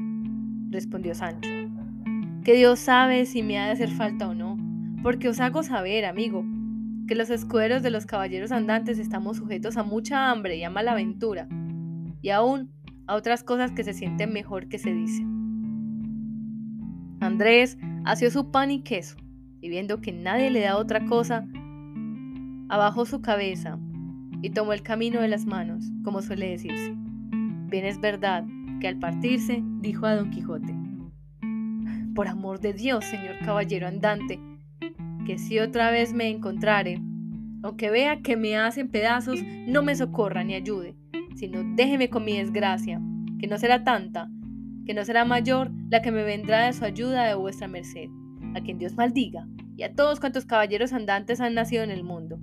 respondió 0.71 1.17
Sancho. 1.17 1.51
Que 2.45 2.55
Dios 2.55 2.79
sabe 2.79 3.27
si 3.27 3.43
me 3.43 3.59
ha 3.59 3.67
de 3.67 3.73
hacer 3.73 3.91
falta 3.91 4.29
o 4.29 4.35
no, 4.35 4.57
porque 5.03 5.29
os 5.29 5.41
hago 5.41 5.65
saber, 5.65 6.05
amigo, 6.05 6.45
que 7.07 7.15
los 7.15 7.31
escuderos 7.31 7.83
de 7.83 7.91
los 7.91 8.07
caballeros 8.07 8.53
andantes 8.53 8.99
estamos 8.99 9.37
sujetos 9.37 9.77
a 9.77 9.83
mucha 9.83 10.31
hambre 10.31 10.57
y 10.57 10.65
a 10.65 10.71
mala 10.71 10.93
aventura, 10.93 11.49
y 12.21 12.31
aún 12.31 12.73
a 13.07 13.15
otras 13.15 13.45
cosas 13.45 13.73
que 13.73 13.85
se 13.85 13.95
sienten 13.95 14.33
mejor 14.33 14.69
que 14.69 14.79
se 14.79 14.93
dicen. 14.93 15.37
Andrés 17.21 17.79
asió 18.05 18.31
su 18.31 18.51
pan 18.51 18.71
y 18.71 18.83
queso, 18.83 19.17
y 19.61 19.69
viendo 19.69 20.01
que 20.01 20.13
nadie 20.13 20.51
le 20.51 20.61
da 20.61 20.77
otra 20.77 21.05
cosa, 21.07 21.47
abajó 22.69 23.07
su 23.07 23.21
cabeza 23.21 23.79
y 24.43 24.51
tomó 24.51 24.73
el 24.73 24.83
camino 24.83 25.21
de 25.21 25.29
las 25.29 25.47
manos, 25.47 25.85
como 26.05 26.23
suele 26.23 26.51
decirse. 26.51 26.95
Bien 27.69 27.85
es 27.85 28.01
verdad 28.01 28.45
que 28.81 28.89
al 28.89 28.99
partirse 28.99 29.63
dijo 29.81 30.07
a 30.07 30.17
Don 30.17 30.31
Quijote, 30.31 30.75
Por 32.15 32.29
amor 32.29 32.61
de 32.61 32.73
Dios, 32.73 33.05
señor 33.05 33.37
caballero 33.45 33.87
andante, 33.87 34.39
que 35.27 35.39
si 35.39 35.59
otra 35.59 35.91
vez 35.91 36.13
me 36.13 36.29
encontrare, 36.29 37.01
aunque 37.63 37.91
vea 37.91 38.23
que 38.23 38.37
me 38.37 38.57
hacen 38.57 38.89
pedazos, 38.89 39.41
no 39.67 39.83
me 39.83 39.97
socorra 39.97 40.45
ni 40.45 40.55
ayude, 40.55 40.95
sino 41.35 41.65
déjeme 41.75 42.09
con 42.09 42.25
mi 42.25 42.39
desgracia, 42.39 43.01
que 43.41 43.49
no 43.49 43.59
será 43.59 43.83
tanta, 43.83 44.31
que 44.87 44.95
no 44.95 45.05
será 45.05 45.25
mayor 45.25 45.73
la 45.91 46.01
que 46.01 46.13
me 46.13 46.23
vendrá 46.23 46.67
de 46.67 46.73
su 46.73 46.85
ayuda 46.85 47.25
de 47.25 47.35
vuestra 47.35 47.67
merced, 47.67 48.09
a 48.55 48.61
quien 48.61 48.79
Dios 48.79 48.95
maldiga, 48.95 49.49
y 49.77 49.83
a 49.83 49.93
todos 49.93 50.21
cuantos 50.21 50.47
caballeros 50.47 50.93
andantes 50.93 51.41
han 51.41 51.55
nacido 51.55 51.83
en 51.83 51.91
el 51.91 52.05
mundo. 52.05 52.39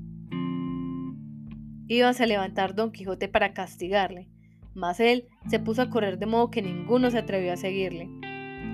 Íbase 1.88 2.24
a 2.24 2.28
levantar 2.28 2.76
Don 2.76 2.92
Quijote 2.92 3.30
para 3.30 3.54
castigarle, 3.54 4.28
mas 4.74 5.00
él 5.00 5.26
se 5.48 5.60
puso 5.60 5.82
a 5.82 5.90
correr 5.90 6.20
de 6.20 6.26
modo 6.26 6.52
que 6.52 6.62
ninguno 6.62 7.12
se 7.12 7.18
atrevió 7.18 7.54
a 7.54 7.58
seguirle. 7.58 8.10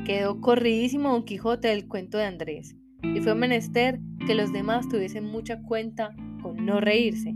Quedó 0.06 0.42
corridísimo 0.42 1.12
Don 1.12 1.26
Quijote 1.26 1.68
del 1.68 1.88
cuento 1.88 2.18
de 2.18 2.26
Andrés, 2.26 2.76
y 3.04 3.20
fue 3.22 3.36
menester 3.36 4.00
que 4.26 4.36
los 4.36 4.52
demás 4.52 4.88
tuviesen 4.90 5.26
mucha 5.26 5.62
cuenta 5.62 6.16
con 6.42 6.66
no 6.66 6.80
reírse, 6.80 7.34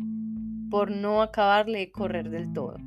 por 0.69 0.91
no 0.91 1.21
acabarle 1.21 1.79
de 1.79 1.91
correr 1.91 2.29
del 2.29 2.51
todo. 2.53 2.77